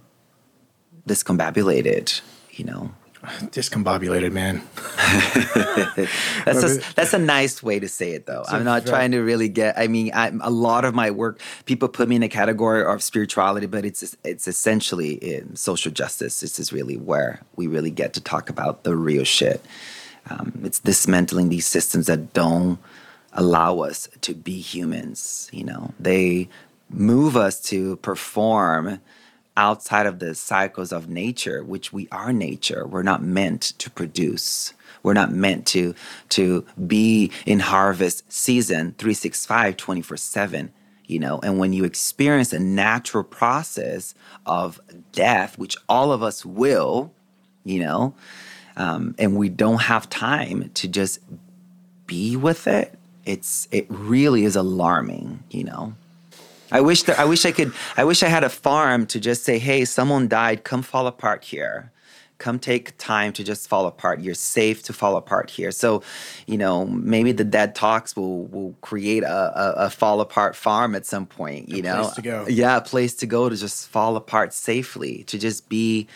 discombobulated. 1.07 2.21
You 2.51 2.65
know, 2.65 2.91
discombobulated, 3.23 4.31
man. 4.31 4.61
that's 6.45 6.63
a, 6.63 6.93
that's 6.95 7.13
a 7.13 7.19
nice 7.19 7.61
way 7.61 7.79
to 7.79 7.87
say 7.87 8.11
it, 8.11 8.25
though. 8.25 8.43
I'm 8.47 8.63
not 8.63 8.85
trying 8.85 9.11
to 9.11 9.19
really 9.19 9.49
get. 9.49 9.77
I 9.77 9.87
mean, 9.87 10.11
I, 10.13 10.31
a 10.41 10.49
lot 10.49 10.85
of 10.85 10.95
my 10.95 11.11
work, 11.11 11.39
people 11.65 11.87
put 11.87 12.09
me 12.09 12.15
in 12.15 12.23
a 12.23 12.29
category 12.29 12.83
of 12.83 13.03
spirituality, 13.03 13.67
but 13.67 13.85
it's 13.85 14.15
it's 14.23 14.47
essentially 14.47 15.13
in 15.13 15.55
social 15.55 15.91
justice. 15.91 16.39
This 16.39 16.59
is 16.59 16.73
really 16.73 16.97
where 16.97 17.41
we 17.55 17.67
really 17.67 17.91
get 17.91 18.13
to 18.13 18.21
talk 18.21 18.49
about 18.49 18.83
the 18.83 18.95
real 18.95 19.23
shit. 19.23 19.63
Um, 20.29 20.53
it's 20.63 20.79
dismantling 20.79 21.49
these 21.49 21.65
systems 21.65 22.07
that 22.07 22.33
don't 22.33 22.79
allow 23.33 23.79
us 23.79 24.07
to 24.21 24.33
be 24.33 24.59
humans. 24.59 25.49
You 25.51 25.65
know, 25.65 25.93
they 25.99 26.49
move 26.89 27.35
us 27.37 27.59
to 27.61 27.97
perform 27.97 28.99
outside 29.57 30.05
of 30.05 30.19
the 30.19 30.33
cycles 30.35 30.91
of 30.91 31.09
nature, 31.09 31.63
which 31.63 31.91
we 31.91 32.07
are 32.11 32.31
nature. 32.33 32.85
We're 32.87 33.03
not 33.03 33.23
meant 33.23 33.61
to 33.79 33.89
produce. 33.89 34.73
We're 35.03 35.13
not 35.13 35.31
meant 35.31 35.65
to 35.67 35.95
to 36.29 36.65
be 36.87 37.31
in 37.45 37.59
harvest 37.59 38.31
season 38.31 38.93
365 38.97 39.75
24/7 39.77 40.69
you 41.07 41.19
know 41.19 41.39
and 41.43 41.57
when 41.59 41.73
you 41.73 41.83
experience 41.83 42.53
a 42.53 42.59
natural 42.59 43.23
process 43.23 44.13
of 44.45 44.79
death 45.11 45.57
which 45.57 45.75
all 45.89 46.11
of 46.11 46.21
us 46.21 46.45
will 46.45 47.11
you 47.63 47.79
know 47.79 48.13
um, 48.77 49.15
and 49.17 49.35
we 49.35 49.49
don't 49.49 49.81
have 49.81 50.09
time 50.09 50.69
to 50.73 50.87
just 50.87 51.19
be 52.07 52.35
with 52.35 52.67
it 52.67 52.97
it's 53.25 53.67
it 53.71 53.85
really 53.89 54.43
is 54.43 54.55
alarming 54.55 55.43
you 55.49 55.63
know 55.63 55.93
i 56.71 56.81
wish 56.81 57.03
that 57.03 57.19
i 57.19 57.25
wish 57.25 57.45
i 57.45 57.51
could 57.51 57.71
i 57.95 58.03
wish 58.03 58.23
i 58.23 58.27
had 58.27 58.43
a 58.43 58.49
farm 58.49 59.05
to 59.05 59.19
just 59.19 59.43
say 59.43 59.59
hey 59.59 59.85
someone 59.85 60.27
died 60.27 60.63
come 60.63 60.81
fall 60.81 61.07
apart 61.07 61.43
here 61.43 61.91
come 62.41 62.57
take 62.57 62.97
time 62.97 63.31
to 63.31 63.43
just 63.43 63.69
fall 63.69 63.85
apart. 63.85 64.19
You're 64.19 64.33
safe 64.33 64.81
to 64.83 64.93
fall 64.93 65.15
apart 65.15 65.51
here. 65.51 65.71
So, 65.71 66.01
you 66.47 66.57
know, 66.57 66.87
maybe 66.87 67.31
the 67.31 67.43
dead 67.43 67.75
talks 67.75 68.15
will 68.15 68.45
will 68.47 68.75
create 68.81 69.23
a, 69.23 69.29
a, 69.29 69.85
a 69.85 69.89
fall 69.89 70.19
apart 70.19 70.55
farm 70.55 70.95
at 70.95 71.05
some 71.05 71.27
point. 71.27 71.69
You 71.69 71.83
know, 71.83 72.01
place 72.01 72.15
to 72.15 72.21
go. 72.21 72.45
yeah, 72.49 72.77
a 72.77 72.81
place 72.81 73.13
to 73.15 73.27
go 73.27 73.47
to 73.47 73.55
just 73.55 73.87
fall 73.87 74.15
apart 74.17 74.53
safely. 74.53 75.23
To 75.25 75.37
just 75.37 75.69
be, 75.69 76.07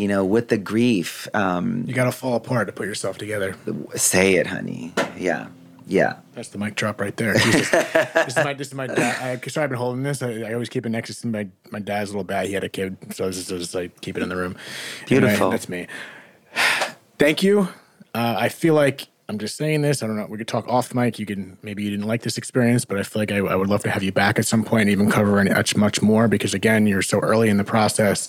you 0.00 0.08
know, 0.08 0.24
with 0.24 0.48
the 0.48 0.56
grief. 0.56 1.28
Um, 1.34 1.84
You 1.86 1.92
got 1.92 2.04
to 2.04 2.12
fall 2.12 2.34
apart 2.34 2.66
to 2.68 2.72
put 2.72 2.86
yourself 2.86 3.18
together. 3.18 3.54
say 3.94 4.36
it, 4.36 4.46
honey. 4.46 4.94
Yeah, 5.18 5.48
yeah. 5.86 6.16
That's 6.32 6.48
the 6.48 6.58
mic 6.58 6.74
drop 6.74 7.00
right 7.00 7.14
there. 7.16 7.34
Jesus. 7.34 7.70
this 7.70 8.36
is 8.36 8.44
my, 8.44 8.54
this 8.54 8.68
is 8.68 8.74
my 8.74 8.86
dad. 8.86 9.42
I, 9.44 9.48
sorry, 9.48 9.64
I've 9.64 9.70
been 9.70 9.78
holding 9.78 10.02
this. 10.02 10.22
I, 10.22 10.40
I 10.40 10.54
always 10.54 10.70
keep 10.70 10.86
it 10.86 10.88
next 10.88 11.20
to 11.20 11.26
my, 11.26 11.48
my 11.70 11.80
dad's 11.80 12.10
little 12.10 12.24
bag. 12.24 12.48
He 12.48 12.54
had 12.54 12.64
a 12.64 12.68
kid, 12.70 12.96
so 13.14 13.26
this 13.26 13.36
is 13.36 13.48
just 13.48 13.74
like 13.74 14.00
keep 14.00 14.16
it 14.16 14.22
in 14.22 14.30
the 14.30 14.36
room. 14.36 14.56
Beautiful. 15.06 15.28
Anyway, 15.28 15.50
that's 15.50 15.68
me. 15.68 15.86
Thank 17.18 17.42
you. 17.42 17.68
Uh, 18.14 18.36
I 18.38 18.48
feel 18.48 18.72
like 18.72 19.06
I'm 19.28 19.38
just 19.38 19.56
saying 19.56 19.82
this. 19.82 20.02
I 20.02 20.06
don't 20.06 20.16
know. 20.16 20.26
We 20.30 20.38
could 20.38 20.48
talk 20.48 20.66
off 20.66 20.88
the 20.88 20.94
mic. 20.94 21.18
You 21.18 21.26
can 21.26 21.58
maybe 21.62 21.82
you 21.84 21.90
didn't 21.90 22.06
like 22.06 22.22
this 22.22 22.38
experience, 22.38 22.86
but 22.86 22.98
I 22.98 23.02
feel 23.02 23.20
like 23.20 23.30
I, 23.30 23.36
I 23.36 23.54
would 23.54 23.68
love 23.68 23.82
to 23.82 23.90
have 23.90 24.02
you 24.02 24.12
back 24.12 24.38
at 24.38 24.46
some 24.46 24.64
point 24.64 24.82
and 24.82 24.90
even 24.90 25.10
cover 25.10 25.38
any, 25.38 25.50
much 25.50 25.76
much 25.76 26.00
more 26.00 26.26
because 26.26 26.54
again, 26.54 26.86
you're 26.86 27.02
so 27.02 27.18
early 27.20 27.50
in 27.50 27.58
the 27.58 27.64
process. 27.64 28.28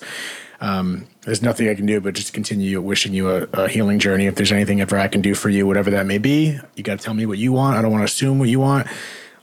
Um, 0.62 1.08
there's 1.22 1.42
nothing 1.42 1.68
I 1.70 1.76
can 1.76 1.88
do 1.88 2.00
but 2.00 2.14
just 2.14 2.34
continue 2.34 2.80
wishing 2.82 3.14
you 3.14 3.30
a, 3.32 3.44
a 3.54 3.68
healing 3.68 4.00
journey. 4.00 4.28
If 4.28 4.36
there's 4.36 4.52
anything 4.52 4.80
ever 4.80 4.98
I 4.98 5.08
can 5.08 5.22
do 5.22 5.34
for 5.34 5.50
you, 5.50 5.66
whatever 5.66 5.90
that 5.90 6.06
may 6.06 6.20
be, 6.20 6.60
you 6.76 6.84
got 6.84 7.00
to 7.00 7.04
tell 7.04 7.16
me 7.16 7.26
what 7.26 7.40
you 7.40 7.52
want. 7.52 7.78
I 7.78 7.82
don't 7.82 7.92
want 7.92 8.02
to 8.02 8.06
assume 8.06 8.38
what 8.40 8.50
you 8.50 8.60
want. 8.60 8.88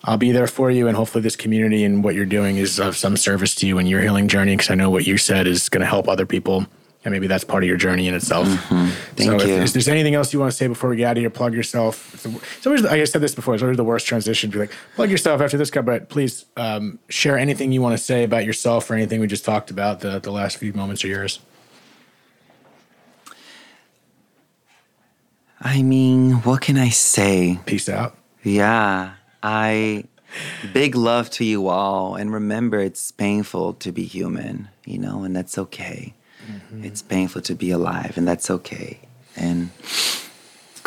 I'll 0.05 0.16
be 0.16 0.31
there 0.31 0.47
for 0.47 0.71
you, 0.71 0.87
and 0.87 0.97
hopefully, 0.97 1.23
this 1.23 1.35
community 1.35 1.85
and 1.85 2.05
what 2.05 2.14
you're 2.14 2.25
doing 2.25 2.57
is 2.57 2.79
of 2.79 2.97
some 2.97 3.16
service 3.16 3.55
to 3.57 3.66
you 3.66 3.79
in 3.79 3.87
your 3.87 4.01
healing 4.01 4.29
journey. 4.29 4.55
Because 4.55 4.71
I 4.71 4.77
know 4.77 4.91
what 4.91 5.09
you 5.09 5.19
said 5.19 5.49
is 5.49 5.69
going 5.69 5.81
to 5.81 5.87
help 5.89 6.09
other 6.09 6.25
people, 6.25 6.66
and 7.09 7.14
maybe 7.14 7.26
that's 7.26 7.44
part 7.44 7.62
of 7.62 7.68
your 7.68 7.78
journey 7.78 8.06
in 8.06 8.14
itself. 8.14 8.46
Thank 8.46 8.92
so, 9.16 9.46
you. 9.46 9.54
If, 9.54 9.64
if 9.64 9.72
there's 9.72 9.88
anything 9.88 10.14
else 10.14 10.32
you 10.32 10.38
want 10.38 10.52
to 10.52 10.56
say 10.56 10.66
before 10.66 10.90
we 10.90 10.96
get 10.96 11.06
out 11.06 11.16
of 11.16 11.22
here, 11.22 11.30
plug 11.30 11.54
yourself. 11.54 12.14
It's, 12.14 12.26
it's 12.26 12.66
always, 12.66 12.82
like 12.82 13.00
I 13.00 13.04
said 13.04 13.22
this 13.22 13.34
before, 13.34 13.54
it's 13.54 13.62
always 13.62 13.78
the 13.78 13.84
worst 13.84 14.06
transition. 14.06 14.50
To 14.50 14.56
be 14.56 14.61
like, 14.61 14.72
plug 14.94 15.11
yourself 15.11 15.40
after 15.40 15.56
this 15.56 15.70
guy, 15.70 15.80
but 15.80 16.11
please 16.11 16.44
um, 16.56 16.98
share 17.09 17.38
anything 17.38 17.72
you 17.72 17.80
want 17.80 17.96
to 17.96 18.02
say 18.02 18.24
about 18.24 18.44
yourself 18.44 18.90
or 18.90 18.94
anything 18.94 19.20
we 19.20 19.26
just 19.26 19.44
talked 19.44 19.70
about. 19.70 20.00
The 20.00 20.18
the 20.18 20.30
last 20.30 20.59
few 20.59 20.72
moments 20.74 21.02
are 21.04 21.09
yours. 21.09 21.40
I 25.61 25.82
mean, 25.82 26.34
what 26.42 26.61
can 26.61 26.76
I 26.76 26.90
say? 26.90 27.59
Peace 27.66 27.88
out. 27.88 28.16
Yeah, 28.44 29.14
I 29.42 30.04
big 30.72 30.94
love 30.94 31.30
to 31.30 31.44
you 31.44 31.68
all, 31.68 32.14
and 32.14 32.32
remember, 32.32 32.78
it's 32.78 33.11
painful 33.11 33.72
to 33.74 33.90
be 33.90 34.04
human, 34.04 34.68
you 34.84 34.98
know, 34.98 35.24
and 35.24 35.34
that's 35.34 35.59
okay. 35.59 36.14
Mm-hmm. 36.49 36.84
It's 36.84 37.03
painful 37.03 37.42
to 37.42 37.55
be 37.55 37.70
alive, 37.70 38.16
and 38.16 38.26
that's 38.26 38.51
okay. 38.51 39.01
And 39.36 39.70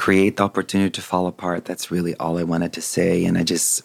create 0.01 0.37
the 0.37 0.43
opportunity 0.43 0.89
to 0.89 1.01
fall 1.01 1.27
apart. 1.27 1.65
That's 1.65 1.91
really 1.91 2.15
all 2.15 2.39
I 2.39 2.43
wanted 2.43 2.73
to 2.73 2.81
say. 2.81 3.23
And 3.23 3.37
I 3.37 3.43
just, 3.43 3.83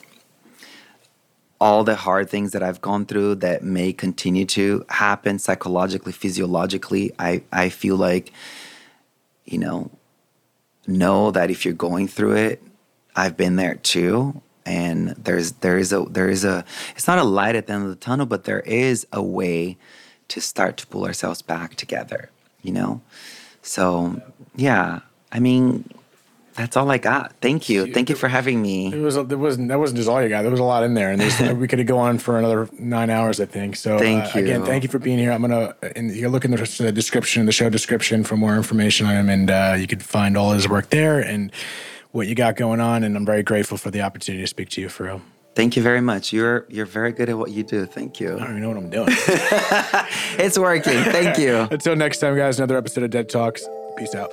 all 1.61 1.85
the 1.85 1.95
hard 1.95 2.31
things 2.31 2.53
that 2.53 2.63
I've 2.63 2.81
gone 2.81 3.05
through 3.05 3.35
that 3.37 3.63
may 3.63 3.93
continue 3.93 4.47
to 4.47 4.87
happen 4.89 5.39
psychologically, 5.39 6.13
physiologically, 6.13 7.13
I, 7.19 7.43
I 7.53 7.69
feel 7.69 7.97
like, 7.97 8.33
you 9.45 9.59
know, 9.59 9.91
know 10.87 11.31
that 11.33 11.51
if 11.51 11.67
you're 11.67 11.75
going 11.75 12.09
through 12.09 12.37
it, 12.37 12.63
I've 13.15 13.37
been 13.37 13.57
there 13.57 13.75
too. 13.75 14.41
And 14.65 15.11
there's 15.11 15.53
there 15.53 15.79
is 15.79 15.93
a 15.93 16.05
there 16.11 16.29
is 16.29 16.45
a 16.45 16.65
it's 16.97 17.07
not 17.07 17.19
a 17.19 17.25
light 17.25 17.55
at 17.55 17.67
the 17.69 17.75
end 17.75 17.85
of 17.85 17.91
the 17.91 17.95
tunnel, 17.95 18.27
but 18.27 18.45
there 18.45 18.61
is 18.61 19.07
a 19.13 19.23
way 19.23 19.77
to 20.29 20.41
start 20.41 20.77
to 20.79 20.87
pull 20.87 21.05
ourselves 21.05 21.43
back 21.43 21.77
together, 21.77 22.31
you 22.63 22.73
know? 22.73 23.01
So 23.63 24.21
yeah, 24.55 25.01
I 25.33 25.41
mean, 25.41 25.89
that's 26.57 26.77
all 26.77 26.91
I 26.91 26.97
got. 26.97 27.35
Thank 27.43 27.69
you. 27.69 27.93
Thank 27.93 28.09
you 28.09 28.17
for 28.17 28.29
having 28.29 28.63
me. 28.63 28.93
It 28.93 29.01
was 29.01 29.15
there 29.15 29.37
wasn't 29.37 29.69
that 29.69 29.79
wasn't 29.79 29.99
just 29.99 30.09
all 30.09 30.23
you 30.23 30.29
got. 30.29 30.43
There 30.43 30.51
was 30.51 30.61
a 30.61 30.65
lot 30.65 30.85
in 30.85 30.95
there, 30.95 31.11
and 31.11 31.59
we 31.61 31.69
could 31.69 31.87
go 31.87 31.99
on 31.99 32.19
for 32.19 32.39
another 32.39 32.69
nine 32.79 33.11
hours, 33.11 33.41
I 33.41 33.45
think. 33.45 33.77
So 33.77 33.99
Thank 33.99 34.35
uh, 34.35 34.39
again, 34.39 34.65
thank 34.65 34.83
you 34.83 34.89
for 34.89 34.99
being 34.99 35.19
here. 35.19 35.33
I'm 35.33 35.43
gonna 35.43 35.75
and 35.95 36.11
you 36.11 36.29
look 36.29 36.45
in 36.45 36.51
the 36.51 36.77
the 36.79 36.93
description, 36.93 37.45
the 37.45 37.53
show 37.53 37.69
description, 37.69 38.25
for 38.25 38.37
more 38.37 38.57
information 38.57 39.07
on 39.07 39.17
him, 39.17 39.29
and 39.29 39.51
uh, 39.51 39.77
you 39.79 39.87
can 39.87 40.01
find 40.01 40.37
all 40.37 40.53
his 40.53 40.67
work 40.67 40.89
there 40.89 41.21
and 41.21 41.53
what 42.13 42.27
you 42.27 42.35
got 42.35 42.57
going 42.57 42.81
on. 42.81 43.05
And 43.05 43.17
I'm 43.17 43.27
very 43.27 43.43
grateful 43.43 43.77
for 43.77 43.91
the 43.91 44.01
opportunity 44.01 44.43
to 44.43 44.49
speak 44.49 44.71
to 44.71 44.81
you, 44.81 44.89
for 44.89 45.05
real. 45.05 45.23
Thank 45.57 45.75
you 45.75 45.83
very 45.83 46.03
much. 46.03 46.33
You're 46.35 46.67
you're 46.69 46.87
very 46.87 47.13
good 47.13 47.31
at 47.31 47.39
what 47.39 47.51
you 47.51 47.63
do. 47.65 47.87
Thank 47.87 48.21
you. 48.21 48.37
I 48.37 48.41
don't 48.41 48.59
even 48.59 48.63
know 48.63 48.69
what 48.69 48.77
I'm 48.77 48.91
doing. 48.91 49.09
It's 50.39 50.59
working. 50.59 51.03
Thank 51.03 51.39
you. 51.39 51.67
Until 51.71 51.97
next 51.97 52.19
time, 52.19 52.37
guys. 52.37 52.59
Another 52.59 52.77
episode 52.77 53.05
of 53.05 53.11
Dead 53.11 53.29
Talks. 53.31 53.67
Peace 53.97 54.15
out. 54.15 54.31